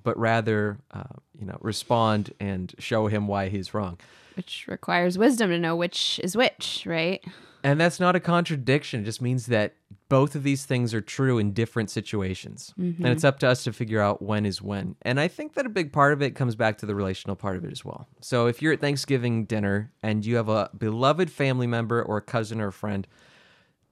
but 0.02 0.18
rather, 0.18 0.78
uh, 0.92 1.04
you 1.38 1.46
know, 1.46 1.58
respond 1.60 2.32
and 2.40 2.74
show 2.78 3.06
him 3.06 3.26
why 3.26 3.48
he's 3.48 3.74
wrong. 3.74 3.98
Which 4.34 4.66
requires 4.68 5.16
wisdom 5.18 5.50
to 5.50 5.58
know 5.58 5.74
which 5.76 6.20
is 6.22 6.36
which, 6.36 6.84
right? 6.86 7.24
And 7.64 7.80
that's 7.80 7.98
not 7.98 8.14
a 8.14 8.20
contradiction. 8.20 9.00
It 9.00 9.04
just 9.04 9.20
means 9.20 9.46
that 9.46 9.74
both 10.08 10.36
of 10.36 10.44
these 10.44 10.64
things 10.64 10.94
are 10.94 11.00
true 11.00 11.38
in 11.38 11.52
different 11.52 11.90
situations. 11.90 12.72
And 12.76 13.08
it's 13.08 13.24
up 13.24 13.40
to 13.40 13.48
us 13.48 13.64
to 13.64 13.72
figure 13.72 14.00
out 14.00 14.22
when 14.22 14.46
is 14.46 14.62
when. 14.62 14.94
And 15.02 15.18
I 15.18 15.26
think 15.26 15.54
that 15.54 15.66
a 15.66 15.68
big 15.68 15.92
part 15.92 16.12
of 16.12 16.22
it 16.22 16.36
comes 16.36 16.54
back 16.54 16.78
to 16.78 16.86
the 16.86 16.94
relational 16.94 17.34
part 17.34 17.56
of 17.56 17.64
it 17.64 17.72
as 17.72 17.84
well. 17.84 18.06
So 18.20 18.46
if 18.46 18.62
you're 18.62 18.74
at 18.74 18.80
Thanksgiving 18.80 19.46
dinner 19.46 19.90
and 20.00 20.24
you 20.24 20.36
have 20.36 20.48
a 20.48 20.70
beloved 20.78 21.28
family 21.28 21.66
member 21.66 22.00
or 22.00 22.18
a 22.18 22.22
cousin 22.22 22.60
or 22.60 22.68
a 22.68 22.72
friend 22.72 23.08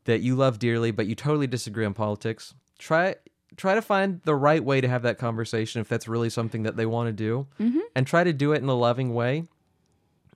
that 0.05 0.21
you 0.21 0.37
love 0.37 0.59
dearly, 0.59 0.91
but 0.91 1.07
you 1.07 1.15
totally 1.15 1.47
disagree 1.47 1.85
on 1.85 1.95
politics, 1.95 2.55
try 2.79 3.17
try 3.57 3.75
to 3.75 3.83
find 3.83 4.21
the 4.25 4.35
right 4.35 4.65
way 4.65 4.81
to 4.81 4.89
have 4.89 5.03
that 5.03 5.17
conversation 5.17 5.81
if 5.81 5.89
that's 5.89 6.09
really 6.09 6.29
something 6.29 6.65
that 6.65 6.77
they 6.77 6.87
want 6.87 7.07
to 7.07 7.13
do, 7.13 7.47
and 7.95 8.07
try 8.07 8.25
to 8.25 8.33
do 8.33 8.53
it 8.53 8.63
in 8.63 8.69
a 8.69 8.75
loving 8.75 9.15
way. 9.15 9.45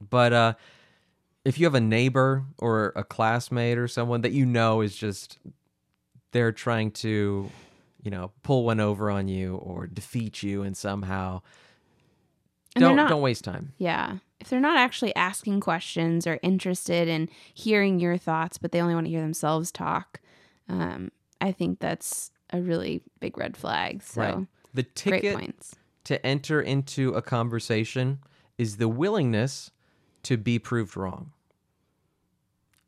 But 0.01 0.33
uh, 0.33 0.55
if 1.45 1.59
you 1.59 1.66
have 1.66 1.75
a 1.75 1.81
neighbor 1.81 2.45
or 2.59 2.93
a 2.95 3.03
classmate 3.03 3.77
or 3.79 3.89
someone 3.89 4.21
that 4.21 4.33
you 4.33 4.47
know 4.47 4.81
is 4.81 4.95
just 4.97 5.39
they're 6.31 6.53
trying 6.53 6.91
to, 6.93 7.51
you 8.03 8.11
know, 8.11 8.31
pull 8.43 8.64
one 8.64 8.81
over 8.81 9.11
on 9.11 9.27
you 9.29 9.57
or 9.57 9.87
defeat 9.87 10.43
you 10.43 10.62
and 10.62 10.77
somehow 10.77 11.41
And 12.77 12.83
don't 12.83 12.97
don't 13.09 13.23
waste 13.23 13.45
time. 13.45 13.73
Yeah. 13.79 14.19
If 14.41 14.51
they're 14.51 14.61
not 14.61 14.78
actually 14.78 15.14
asking 15.16 15.61
questions 15.61 16.26
or 16.26 16.39
interested 16.43 17.09
in 17.09 17.28
hearing 17.53 17.99
your 17.99 18.16
thoughts, 18.16 18.59
but 18.59 18.72
they 18.72 18.80
only 18.80 18.95
want 18.95 19.07
to 19.07 19.11
hear 19.11 19.20
themselves 19.20 19.72
talk, 19.72 20.20
um, 20.68 21.11
I 21.41 21.53
think 21.53 21.80
that's 21.80 22.30
a 22.53 22.61
really 22.61 23.03
big 23.20 23.36
red 23.36 23.57
flag. 23.57 24.03
So 24.03 24.20
right. 24.20 24.47
The 24.74 24.82
ticket 24.82 25.36
points. 25.36 25.76
to 26.05 26.24
enter 26.24 26.61
into 26.61 27.14
a 27.14 27.22
conversation 27.22 28.18
is 28.59 28.76
the 28.76 28.89
willingness 28.89 29.70
to 30.24 30.36
be 30.36 30.59
proved 30.59 30.97
wrong. 30.97 31.32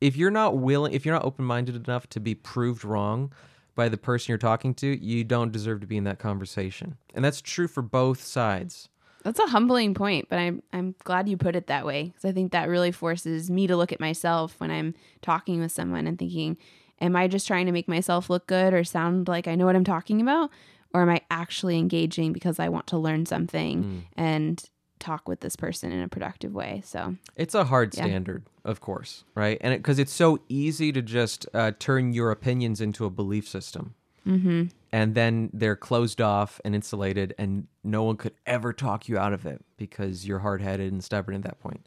If 0.01 0.17
you're 0.17 0.31
not 0.31 0.59
willing, 0.59 0.93
if 0.93 1.05
you're 1.05 1.15
not 1.15 1.25
open 1.25 1.45
minded 1.45 1.75
enough 1.75 2.09
to 2.11 2.21
be 2.21 2.35
proved 2.35 2.85
wrong 2.85 3.33
by 3.75 3.89
the 3.89 3.97
person 3.97 4.31
you're 4.31 4.39
talking 4.39 4.75
to, 4.75 5.03
you 5.03 5.25
don't 5.25 5.53
deserve 5.53 5.81
to 5.81 5.87
be 5.87 5.97
in 5.97 6.05
that 6.05 6.19
conversation. 6.19 6.99
And 7.15 7.25
that's 7.25 7.41
true 7.41 7.67
for 7.67 7.83
both 7.83 8.23
sides. 8.23 8.90
That's 9.25 9.39
a 9.41 9.47
humbling 9.47 9.95
point, 9.95 10.29
but 10.29 10.39
I'm 10.39 10.63
I'm 10.73 10.95
glad 11.05 11.29
you 11.29 11.37
put 11.37 11.57
it 11.57 11.67
that 11.67 11.85
way 11.87 12.05
because 12.05 12.25
I 12.25 12.33
think 12.33 12.53
that 12.53 12.69
really 12.69 12.93
forces 12.93 13.51
me 13.51 13.67
to 13.67 13.77
look 13.77 13.93
at 13.93 14.01
myself 14.01 14.55
when 14.59 14.71
I'm 14.71 14.95
talking 15.23 15.61
with 15.61 15.73
someone 15.73 16.07
and 16.07 16.19
thinking, 16.19 16.57
am 17.01 17.17
I 17.17 17.29
just 17.29 17.47
trying 17.47 17.67
to 17.67 17.73
make 17.73 17.89
myself 17.89 18.31
look 18.31 18.47
good 18.47 18.73
or 18.75 18.85
sound 18.85 19.29
like 19.29 19.47
I 19.49 19.55
know 19.55 19.67
what 19.67 19.77
I'm 19.77 19.85
talking 19.85 20.21
about, 20.21 20.51
or 20.95 21.03
am 21.03 21.11
I 21.11 21.21
actually 21.31 21.79
engaging 21.79 22.33
because 22.33 22.59
I 22.59 22.69
want 22.69 22.87
to 22.89 22.99
learn 22.99 23.27
something 23.27 24.07
and 24.17 24.63
talk 24.99 25.27
with 25.29 25.41
this 25.41 25.57
person 25.57 25.93
in 25.93 26.03
a 26.03 26.09
productive 26.09 26.55
way. 26.55 26.83
So 26.85 27.17
It's 27.35 27.55
a 27.55 27.65
hard 27.65 27.95
Yeah. 27.97 28.05
standard, 28.05 28.45
of 28.65 28.81
course, 28.81 29.25
right? 29.35 29.57
And 29.63 29.75
because 29.75 29.99
it's 29.99 30.13
so 30.13 30.41
easy 30.49 30.93
to 30.93 31.01
just 31.01 31.47
uh, 31.55 31.73
turn 31.79 32.13
your 32.13 32.31
opinions 32.31 32.81
into 32.83 33.07
a 33.07 33.11
belief 33.11 33.49
system. 33.49 33.95
Mm-hmm. 34.27 34.65
And 34.93 35.15
then 35.15 35.51
they're 35.53 35.77
closed 35.77 36.21
off 36.21 36.61
and 36.65 36.75
insulated, 36.75 37.35
and 37.39 37.69
no 37.85 38.03
one 38.03 38.17
could 38.17 38.35
ever 38.47 38.73
talk 38.73 39.09
you 39.09 39.19
out 39.19 39.33
of 39.33 39.47
it 39.47 39.65
because 39.77 40.27
you're 40.27 40.41
hard 40.41 40.61
headed 40.61 40.93
and 40.93 41.03
stubborn 41.03 41.35
at 41.37 41.43
that 41.43 41.61
point. 41.61 41.87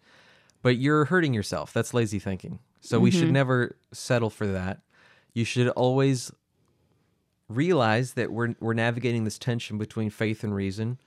But 0.61 0.77
you're 0.77 1.05
hurting 1.05 1.33
yourself. 1.33 1.73
That's 1.73 1.93
lazy 1.93 2.19
thinking. 2.19 2.59
So 2.79 2.99
we 2.99 3.11
should 3.11 3.31
never 3.31 3.77
settle 3.91 4.29
for 4.29 4.47
that. 4.47 4.79
You 5.33 5.45
should 5.45 5.69
always 5.69 6.31
realize 7.49 8.13
that 8.13 8.31
we're, 8.31 8.55
we're 8.59 8.73
navigating 8.73 9.23
this 9.23 9.37
tension 9.37 9.77
between 9.77 10.09
faith 10.09 10.43
and 10.43 10.53
reason 10.55 10.97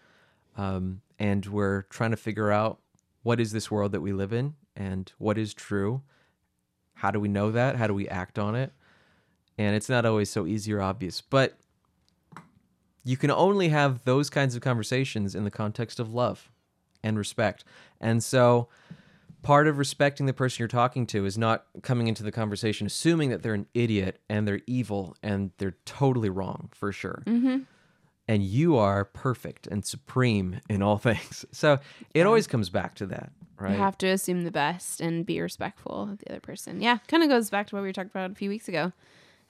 um, 0.56 1.00
and 1.18 1.44
we're 1.46 1.82
trying 1.82 2.10
to 2.10 2.16
figure 2.16 2.50
out 2.50 2.78
what 3.22 3.40
is 3.40 3.52
this 3.52 3.70
world 3.70 3.92
that 3.92 4.00
we 4.00 4.12
live 4.12 4.32
in 4.32 4.54
and 4.74 5.12
what 5.18 5.38
is 5.38 5.54
true 5.54 6.02
how 6.94 7.10
do 7.10 7.20
we 7.20 7.28
know 7.28 7.50
that 7.50 7.76
how 7.76 7.86
do 7.86 7.94
we 7.94 8.08
act 8.08 8.38
on 8.38 8.54
it 8.54 8.72
and 9.58 9.74
it's 9.74 9.88
not 9.88 10.04
always 10.04 10.30
so 10.30 10.46
easy 10.46 10.72
or 10.72 10.80
obvious 10.80 11.20
but 11.20 11.58
you 13.04 13.16
can 13.16 13.30
only 13.30 13.68
have 13.68 14.04
those 14.04 14.28
kinds 14.28 14.56
of 14.56 14.62
conversations 14.62 15.34
in 15.34 15.44
the 15.44 15.50
context 15.50 16.00
of 16.00 16.12
love 16.12 16.50
and 17.02 17.16
respect 17.16 17.64
and 18.00 18.22
so 18.22 18.68
part 19.42 19.68
of 19.68 19.78
respecting 19.78 20.26
the 20.26 20.32
person 20.32 20.60
you're 20.60 20.68
talking 20.68 21.06
to 21.06 21.24
is 21.24 21.38
not 21.38 21.66
coming 21.82 22.08
into 22.08 22.22
the 22.22 22.32
conversation 22.32 22.86
assuming 22.86 23.30
that 23.30 23.42
they're 23.42 23.54
an 23.54 23.66
idiot 23.74 24.20
and 24.28 24.46
they're 24.46 24.60
evil 24.66 25.16
and 25.22 25.52
they're 25.58 25.76
totally 25.84 26.28
wrong 26.28 26.68
for 26.72 26.90
sure 26.90 27.22
mm-hmm. 27.26 27.58
and 28.26 28.42
you 28.42 28.76
are 28.76 29.04
perfect 29.04 29.68
and 29.68 29.84
supreme 29.84 30.60
in 30.68 30.82
all 30.82 30.98
things. 31.08 31.44
So 31.52 31.78
it 32.12 32.26
always 32.26 32.48
comes 32.48 32.70
back 32.70 32.96
to 32.96 33.06
that, 33.06 33.30
right? 33.56 33.72
you 33.72 33.78
have 33.78 33.96
to 33.98 34.08
assume 34.08 34.42
the 34.42 34.50
best 34.50 35.00
and 35.00 35.24
be 35.24 35.40
respectful 35.40 36.10
of 36.10 36.18
the 36.18 36.30
other 36.30 36.40
person. 36.40 36.80
Yeah, 36.80 36.98
kind 37.06 37.22
of 37.22 37.28
goes 37.28 37.48
back 37.48 37.68
to 37.68 37.76
what 37.76 37.82
we 37.82 37.88
were 37.88 37.92
talking 37.92 38.10
about 38.12 38.32
a 38.32 38.34
few 38.34 38.50
weeks 38.50 38.66
ago 38.68 38.92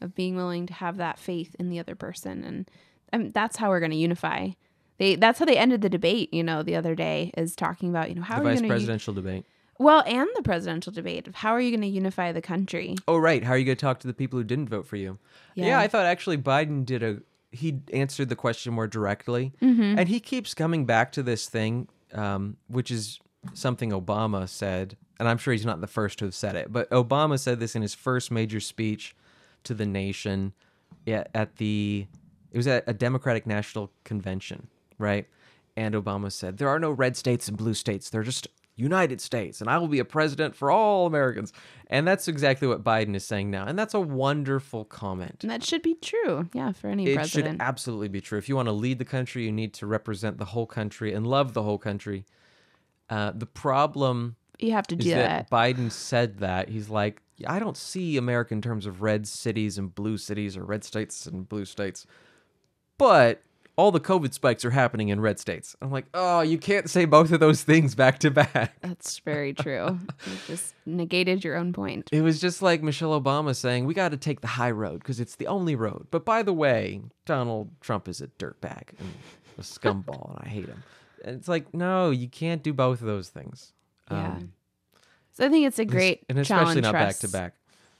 of 0.01 0.14
being 0.14 0.36
willing 0.36 0.66
to 0.66 0.74
have 0.74 0.97
that 0.99 1.18
faith 1.18 1.55
in 1.59 1.68
the 1.70 1.78
other 1.78 1.94
person, 1.94 2.44
and 2.44 2.70
um, 3.12 3.30
that's 3.30 3.57
how 3.57 3.68
we're 3.70 3.80
going 3.80 3.92
to 3.92 3.97
unify. 3.97 4.51
They 4.99 5.16
that's 5.16 5.38
how 5.38 5.44
they 5.44 5.57
ended 5.59 5.82
the 5.82 5.88
debate. 5.88 6.32
You 6.32 6.42
know, 6.42 6.62
the 6.62 6.76
other 6.76 6.94
day 6.94 7.30
is 7.36 7.55
talking 7.57 7.90
about 7.90 8.09
you 8.09 8.14
know 8.14 8.22
how 8.22 8.36
the 8.36 8.42
are 8.42 8.44
you 8.44 8.51
vice 8.51 8.61
going 8.61 8.68
to 8.70 8.74
presidential 8.74 9.14
debate. 9.14 9.44
well, 9.78 10.03
and 10.07 10.28
the 10.36 10.42
presidential 10.42 10.92
debate 10.92 11.26
of 11.28 11.34
how 11.34 11.51
are 11.53 11.61
you 11.61 11.70
going 11.70 11.82
to 11.82 11.86
unify 11.86 12.32
the 12.32 12.40
country? 12.42 12.97
Oh, 13.07 13.16
right. 13.18 13.44
How 13.44 13.53
are 13.53 13.59
you 13.59 13.64
going 13.66 13.76
to 13.76 13.80
talk 13.80 14.01
to 14.01 14.07
the 14.07 14.14
people 14.14 14.38
who 14.38 14.44
didn't 14.44 14.68
vote 14.68 14.86
for 14.86 14.97
you? 14.97 15.18
Yeah, 15.55 15.66
Yeah. 15.66 15.78
I 15.80 15.88
thought 15.88 16.07
actually 16.07 16.38
Biden 16.38 16.84
did 16.86 17.03
a. 17.03 17.18
He 17.53 17.80
answered 17.92 18.28
the 18.28 18.36
question 18.36 18.74
more 18.74 18.86
directly, 18.86 19.53
Mm-hmm. 19.62 19.99
and 19.99 20.09
he 20.09 20.20
keeps 20.20 20.53
coming 20.55 20.84
back 20.84 21.12
to 21.12 21.22
this 21.22 21.49
thing, 21.49 21.88
um, 22.12 22.57
which 22.68 22.90
is 22.90 23.18
something 23.55 23.90
Obama 23.90 24.49
said, 24.49 24.97
and 25.18 25.28
I'm 25.28 25.38
sure 25.38 25.53
he's 25.53 25.64
not 25.64 25.80
the 25.80 25.86
first 25.86 26.18
to 26.18 26.24
have 26.26 26.34
said 26.34 26.57
it, 26.57 26.72
but 26.72 26.90
Obama 26.90 27.38
said 27.38 27.61
this 27.61 27.76
in 27.76 27.82
his 27.82 27.94
first 27.94 28.30
major 28.30 28.61
speech 28.61 29.14
to 29.67 29.75
the 29.75 29.87
nation 29.87 30.53
yeah, 31.07 31.25
at 31.35 31.57
the 31.57 32.07
it 32.51 32.57
was 32.57 32.67
at 32.67 32.85
a 32.87 32.93
Democratic 32.93 33.47
National 33.47 33.91
Convention, 34.05 34.69
right? 34.99 35.27
And 35.77 35.95
Obama 35.95 36.33
said, 36.33 36.59
"There 36.59 36.69
are 36.69 36.79
no 36.81 36.91
red 36.91 37.17
states 37.17 37.49
and 37.49 37.57
blue 37.57 37.75
states. 37.75 38.11
They're 38.11 38.23
just 38.23 38.49
United 38.75 39.21
States, 39.21 39.61
and 39.61 39.71
I 39.71 39.79
will 39.79 39.89
be 39.89 40.01
a 40.01 40.05
president 40.05 40.57
for 40.57 40.71
all 40.71 41.07
Americans." 41.07 41.53
And 41.89 42.07
that's 42.09 42.27
exactly 42.27 42.67
what 42.67 42.83
Biden 42.83 43.14
is 43.14 43.25
saying 43.25 43.51
now, 43.51 43.67
and 43.67 43.79
that's 43.79 43.95
a 43.95 44.01
wonderful 44.01 44.85
comment. 44.85 45.39
And 45.43 45.51
that 45.51 45.62
should 45.62 45.83
be 45.83 45.95
true. 45.95 46.49
Yeah, 46.53 46.73
for 46.73 46.89
any 46.89 47.07
It 47.07 47.14
president. 47.14 47.55
should 47.55 47.62
absolutely 47.62 48.09
be 48.09 48.21
true. 48.21 48.39
If 48.39 48.49
you 48.49 48.57
want 48.57 48.67
to 48.67 48.73
lead 48.73 48.99
the 48.99 49.05
country, 49.05 49.45
you 49.45 49.53
need 49.53 49.73
to 49.75 49.87
represent 49.87 50.39
the 50.39 50.47
whole 50.47 50.67
country 50.67 51.12
and 51.12 51.27
love 51.27 51.53
the 51.53 51.62
whole 51.62 51.79
country. 51.79 52.25
Uh, 53.09 53.31
the 53.33 53.47
problem 53.47 54.35
you 54.59 54.73
have 54.73 54.87
to 54.89 54.97
do 54.97 55.11
that 55.11 55.49
that. 55.49 55.51
Biden 55.51 55.93
said 55.93 56.39
that. 56.39 56.69
He's 56.69 56.89
like, 56.89 57.23
I 57.47 57.59
don't 57.59 57.76
see 57.76 58.16
America 58.16 58.55
in 58.55 58.62
terms 58.62 58.87
of 58.87 59.03
red 59.03 59.26
cities 59.26 59.78
and 59.78 59.95
blue 59.95 60.16
cities 60.16 60.57
or 60.57 60.64
red 60.64 60.84
states 60.84 61.26
and 61.26 61.49
blue 61.49 61.64
states. 61.64 62.07
But 62.99 63.43
all 63.76 63.93
the 63.93 64.01
COVID 64.01 64.32
spikes 64.32 64.64
are 64.64 64.70
happening 64.70 65.11
in 65.11 65.20
red 65.20 65.39
states. 65.39 65.76
I'm 65.82 65.91
like, 65.91 66.07
oh, 66.14 66.41
you 66.41 66.57
can't 66.57 66.89
say 66.89 67.05
both 67.05 67.30
of 67.30 67.41
those 67.41 67.62
things 67.62 67.95
back 67.95 68.18
to 68.20 68.30
back. 68.30 68.74
That's 68.80 69.18
very 69.18 69.53
true. 69.53 69.99
you 70.26 70.37
just 70.47 70.74
negated 70.87 71.45
your 71.45 71.57
own 71.57 71.72
point. 71.74 72.09
It 72.11 72.22
was 72.22 72.41
just 72.41 72.62
like 72.62 72.82
Michelle 72.82 73.20
Obama 73.20 73.55
saying, 73.55 73.84
we 73.84 73.93
got 73.93 74.11
to 74.11 74.16
take 74.16 74.41
the 74.41 74.47
high 74.47 74.70
road 74.70 75.01
because 75.01 75.20
it's 75.20 75.37
the 75.37 75.47
only 75.47 75.74
road. 75.74 76.07
But 76.11 76.24
by 76.24 76.43
the 76.43 76.55
way, 76.55 77.03
Donald 77.26 77.70
Trump 77.80 78.09
is 78.09 78.22
a 78.22 78.28
dirtbag 78.28 78.99
and 78.99 79.12
a 79.59 79.62
scumball, 79.62 80.30
and 80.30 80.39
I 80.43 80.49
hate 80.49 80.68
him. 80.68 80.82
And 81.24 81.37
it's 81.37 81.49
like, 81.49 81.74
no, 81.74 82.11
you 82.11 82.28
can't 82.28 82.62
do 82.62 82.72
both 82.72 83.01
of 83.03 83.07
those 83.07 83.28
things. 83.28 83.74
Yeah. 84.11 84.28
Um, 84.28 84.53
So 85.37 85.45
I 85.45 85.51
think 85.51 85.66
it's 85.66 85.78
a 85.78 85.84
great 85.84 86.24
and 86.30 86.39
especially 86.39 86.80
challenge 86.80 86.82
not 86.82 86.93
back 86.95 87.16
to 87.18 87.28
back. 87.28 87.55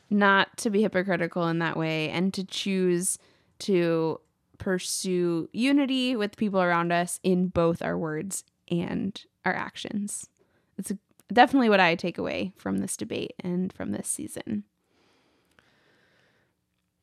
not 0.09 0.57
to 0.57 0.71
be 0.71 0.81
hypocritical 0.81 1.47
in 1.49 1.59
that 1.59 1.77
way 1.77 2.09
and 2.09 2.33
to 2.33 2.43
choose 2.43 3.19
to 3.59 4.19
pursue 4.57 5.47
unity 5.53 6.17
with 6.17 6.39
people 6.39 6.63
around 6.63 6.93
us 6.93 7.21
in 7.23 7.49
both 7.49 7.83
our 7.83 7.99
words 7.99 8.43
and 8.71 9.23
our 9.45 9.55
actions. 9.55 10.31
It's 10.79 10.93
definitely 11.31 11.69
what 11.69 11.79
I 11.79 11.95
take 11.95 12.17
away 12.17 12.55
from 12.57 12.79
this 12.79 12.97
debate 12.97 13.35
and 13.41 13.71
from 13.71 13.93
this 13.93 14.09
season. 14.09 14.65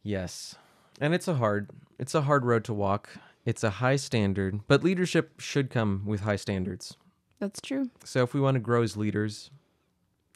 Yes. 0.02 0.56
And 1.00 1.14
it's 1.14 1.28
a 1.28 1.36
hard 1.36 1.70
it's 2.00 2.16
a 2.16 2.22
hard 2.22 2.44
road 2.44 2.64
to 2.66 2.74
walk. 2.74 3.10
It's 3.46 3.64
a 3.64 3.70
high 3.70 3.98
standard, 3.98 4.62
but 4.68 4.84
leadership 4.84 5.40
should 5.40 5.70
come 5.70 6.04
with 6.08 6.22
high 6.22 6.38
standards. 6.38 6.98
That's 7.40 7.62
true. 7.62 7.92
So 8.04 8.24
if 8.24 8.34
we 8.34 8.42
want 8.42 8.56
to 8.56 8.60
grow 8.62 8.82
as 8.82 8.98
leaders 8.98 9.52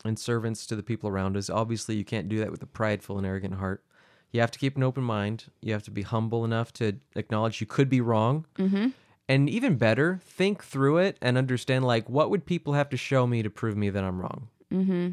and 0.08 0.18
servants 0.18 0.66
to 0.68 0.76
the 0.76 0.84
people 0.84 1.10
around 1.10 1.38
us, 1.38 1.50
obviously 1.50 1.96
you 1.96 2.06
can't 2.06 2.30
do 2.30 2.40
that 2.40 2.52
with 2.52 2.62
a 2.64 2.68
prideful 2.68 3.18
and 3.18 3.26
arrogant 3.28 3.56
heart. 3.56 3.84
You 4.32 4.42
have 4.42 4.52
to 4.52 4.60
keep 4.60 4.76
an 4.76 4.84
open 4.84 5.04
mind. 5.04 5.46
You 5.62 5.74
have 5.74 5.84
to 5.84 5.92
be 5.92 6.02
humble 6.02 6.44
enough 6.44 6.74
to 6.74 6.98
acknowledge 7.16 7.62
you 7.62 7.68
could 7.68 7.90
be 7.90 8.02
wrong. 8.02 8.46
Mm-hmm. 8.58 8.88
And 9.30 9.50
even 9.50 9.76
better, 9.76 10.20
think 10.24 10.64
through 10.64 10.98
it 10.98 11.18
and 11.22 11.38
understand 11.38 11.86
like 11.86 12.10
what 12.10 12.30
would 12.30 12.46
people 12.46 12.74
have 12.74 12.90
to 12.90 12.98
show 12.98 13.28
me 13.28 13.44
to 13.44 13.50
prove 13.50 13.76
me 13.78 13.90
that 13.90 14.04
I'm 14.04 14.20
wrong, 14.22 14.48
Mm-hmm. 14.72 15.12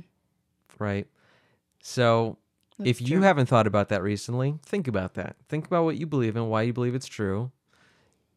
right? 0.82 1.06
So 1.80 2.38
if 2.82 3.00
you 3.00 3.22
haven't 3.22 3.46
thought 3.46 3.66
about 3.66 3.88
that 3.90 4.02
recently, 4.02 4.58
think 4.64 4.88
about 4.88 5.14
that. 5.14 5.36
Think 5.48 5.66
about 5.66 5.84
what 5.84 5.96
you 5.96 6.06
believe 6.06 6.34
in, 6.36 6.48
why 6.48 6.62
you 6.62 6.72
believe 6.72 6.94
it's 6.94 7.06
true, 7.06 7.52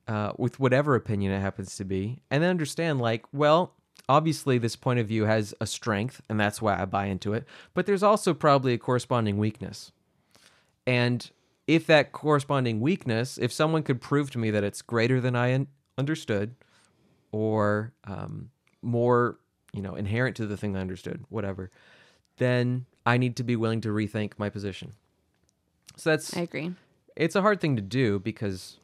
uh, 0.08 0.32
with 0.38 0.60
whatever 0.60 0.96
opinion 0.96 1.32
it 1.32 1.40
happens 1.40 1.76
to 1.78 1.86
be, 1.86 2.22
and 2.30 2.44
then 2.44 2.50
understand 2.50 3.02
like, 3.02 3.26
well, 3.34 3.74
obviously 4.10 4.58
this 4.58 4.76
point 4.76 5.00
of 5.00 5.08
view 5.08 5.26
has 5.26 5.54
a 5.60 5.68
strength, 5.68 6.22
and 6.30 6.40
that's 6.40 6.62
why 6.62 6.80
I 6.80 6.86
buy 6.86 7.06
into 7.06 7.34
it. 7.34 7.46
But 7.74 7.86
there's 7.86 8.04
also 8.04 8.34
probably 8.34 8.74
a 8.74 8.78
corresponding 8.78 9.38
weakness, 9.38 9.92
and 10.86 11.30
if 11.68 11.86
that 11.88 12.14
corresponding 12.14 12.80
weakness, 12.80 13.38
if 13.38 13.52
someone 13.52 13.84
could 13.84 14.00
prove 14.02 14.32
to 14.32 14.38
me 14.38 14.50
that 14.52 14.64
it's 14.64 14.82
greater 14.82 15.20
than 15.20 15.36
I 15.36 15.54
un- 15.54 15.68
understood, 15.98 16.56
or 17.32 17.94
um, 18.06 18.50
more, 18.82 19.38
you 19.74 19.82
know, 19.82 19.96
inherent 19.96 20.38
to 20.38 20.48
the 20.48 20.56
thing 20.56 20.76
I 20.78 20.80
understood, 20.80 21.26
whatever, 21.30 21.70
then 22.38 22.86
I 23.06 23.18
need 23.18 23.36
to 23.38 23.44
be 23.44 23.56
willing 23.56 23.82
to 23.82 23.90
rethink 23.90 24.34
my 24.38 24.50
position. 24.50 24.94
So 25.98 26.12
that's 26.12 26.36
I 26.38 26.42
agree. 26.42 26.74
it's 27.16 27.36
a 27.36 27.42
hard 27.42 27.60
thing 27.60 27.76
to 27.76 27.82
do 27.82 28.20
because 28.20 28.78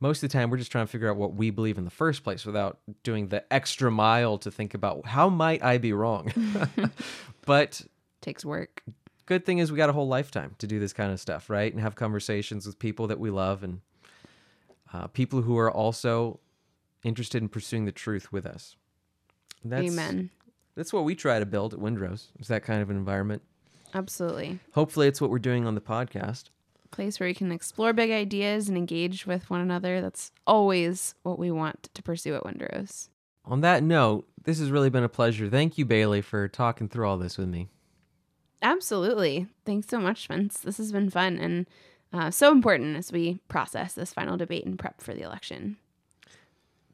most 0.00 0.22
of 0.22 0.30
the 0.30 0.32
time 0.32 0.50
we're 0.50 0.56
just 0.58 0.70
trying 0.70 0.86
to 0.86 0.90
figure 0.90 1.10
out 1.10 1.16
what 1.16 1.34
we 1.34 1.50
believe 1.50 1.78
in 1.78 1.84
the 1.84 1.90
first 1.90 2.22
place 2.24 2.46
without 2.46 2.78
doing 3.02 3.28
the 3.28 3.50
extra 3.52 3.90
mile 3.90 4.38
to 4.38 4.50
think 4.50 4.74
about 4.74 5.06
how 5.06 5.28
might 5.28 5.62
I 5.62 5.78
be 5.78 5.92
wrong. 5.92 6.32
but 7.46 7.82
Takes 8.20 8.44
work. 8.44 8.82
good 9.26 9.44
thing 9.44 9.58
is 9.58 9.70
we 9.72 9.76
got 9.76 9.90
a 9.90 9.92
whole 9.92 10.08
lifetime 10.08 10.54
to 10.58 10.66
do 10.66 10.78
this 10.78 10.92
kind 10.92 11.12
of 11.12 11.20
stuff, 11.20 11.50
right? 11.50 11.72
And 11.72 11.82
have 11.82 11.94
conversations 11.94 12.66
with 12.66 12.78
people 12.78 13.06
that 13.08 13.18
we 13.18 13.30
love 13.30 13.62
and 13.62 13.80
uh, 14.92 15.06
people 15.08 15.42
who 15.42 15.58
are 15.58 15.70
also 15.70 16.40
interested 17.04 17.42
in 17.42 17.48
pursuing 17.48 17.84
the 17.84 17.92
truth 17.92 18.32
with 18.32 18.46
us. 18.46 18.76
That's, 19.64 19.86
Amen. 19.86 20.30
That's 20.74 20.92
what 20.92 21.04
we 21.04 21.14
try 21.14 21.38
to 21.38 21.46
build 21.46 21.74
at 21.74 21.80
Windrose. 21.80 22.28
Is 22.38 22.48
that 22.48 22.62
kind 22.62 22.80
of 22.80 22.90
an 22.90 22.96
environment. 22.96 23.42
Absolutely. 23.94 24.60
Hopefully, 24.72 25.08
it's 25.08 25.20
what 25.20 25.30
we're 25.30 25.38
doing 25.38 25.66
on 25.66 25.74
the 25.74 25.80
podcast. 25.80 26.44
Place 26.90 27.18
where 27.18 27.28
you 27.28 27.34
can 27.34 27.52
explore 27.52 27.92
big 27.92 28.10
ideas 28.10 28.68
and 28.68 28.76
engage 28.76 29.26
with 29.26 29.50
one 29.50 29.60
another. 29.60 30.00
That's 30.00 30.32
always 30.46 31.14
what 31.22 31.38
we 31.38 31.50
want 31.50 31.90
to 31.94 32.02
pursue 32.02 32.34
at 32.34 32.42
Windrose. 32.42 33.08
On 33.44 33.60
that 33.62 33.82
note, 33.82 34.28
this 34.44 34.58
has 34.58 34.70
really 34.70 34.90
been 34.90 35.04
a 35.04 35.08
pleasure. 35.08 35.48
Thank 35.48 35.78
you, 35.78 35.84
Bailey, 35.84 36.20
for 36.20 36.48
talking 36.48 36.88
through 36.88 37.08
all 37.08 37.18
this 37.18 37.38
with 37.38 37.48
me. 37.48 37.68
Absolutely. 38.60 39.46
Thanks 39.64 39.88
so 39.88 39.98
much, 39.98 40.26
Vince. 40.26 40.60
This 40.60 40.78
has 40.78 40.92
been 40.92 41.10
fun 41.10 41.38
and 41.38 41.66
uh, 42.12 42.30
so 42.30 42.50
important 42.50 42.96
as 42.96 43.12
we 43.12 43.40
process 43.48 43.92
this 43.92 44.12
final 44.12 44.36
debate 44.36 44.64
and 44.64 44.78
prep 44.78 45.00
for 45.00 45.14
the 45.14 45.22
election. 45.22 45.76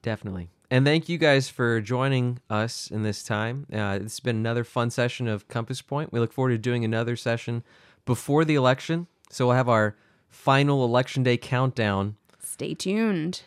Definitely. 0.03 0.51
And 0.71 0.85
thank 0.85 1.09
you 1.09 1.19
guys 1.19 1.49
for 1.49 1.81
joining 1.81 2.41
us 2.51 2.91
in 2.91 3.03
this 3.03 3.23
time. 3.23 3.67
Uh, 3.73 3.99
it's 4.03 4.21
been 4.21 4.37
another 4.37 4.65
fun 4.65 4.91
session 4.91 5.29
of 5.29 5.49
Compass 5.49 5.83
Point. 5.83 6.13
We 6.13 6.21
look 6.21 6.33
forward 6.33 6.51
to 6.51 6.59
doing 6.59 6.85
another 6.85 7.17
session 7.17 7.63
before 8.05 8.45
the 8.45 8.55
election. 8.55 9.07
So 9.31 9.47
we'll 9.47 9.57
have 9.57 9.69
our 9.69 9.97
final 10.29 10.85
election 10.85 11.23
day 11.23 11.37
countdown. 11.37 12.17
Stay 12.43 12.75
tuned. 12.75 13.43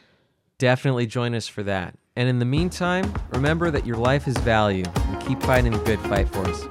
Definitely 0.57 1.05
join 1.05 1.35
us 1.35 1.47
for 1.47 1.63
that. 1.63 1.95
And 2.15 2.27
in 2.27 2.39
the 2.39 2.45
meantime, 2.45 3.13
remember 3.29 3.69
that 3.71 3.85
your 3.85 3.97
life 3.97 4.23
has 4.23 4.37
value 4.37 4.83
and 4.95 5.27
keep 5.27 5.41
fighting 5.43 5.71
the 5.71 5.79
good 5.79 5.99
fight 6.01 6.27
for 6.27 6.45
us. 6.47 6.65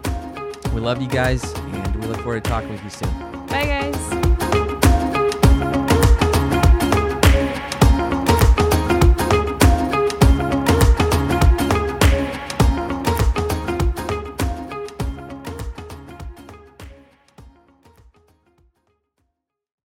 We 0.72 0.80
love 0.80 1.00
you 1.00 1.08
guys, 1.08 1.44
and 1.54 1.96
we 1.96 2.06
look 2.08 2.18
forward 2.18 2.44
to 2.44 2.50
talking 2.50 2.70
with 2.70 2.82
you 2.82 2.90
soon. 2.90 3.35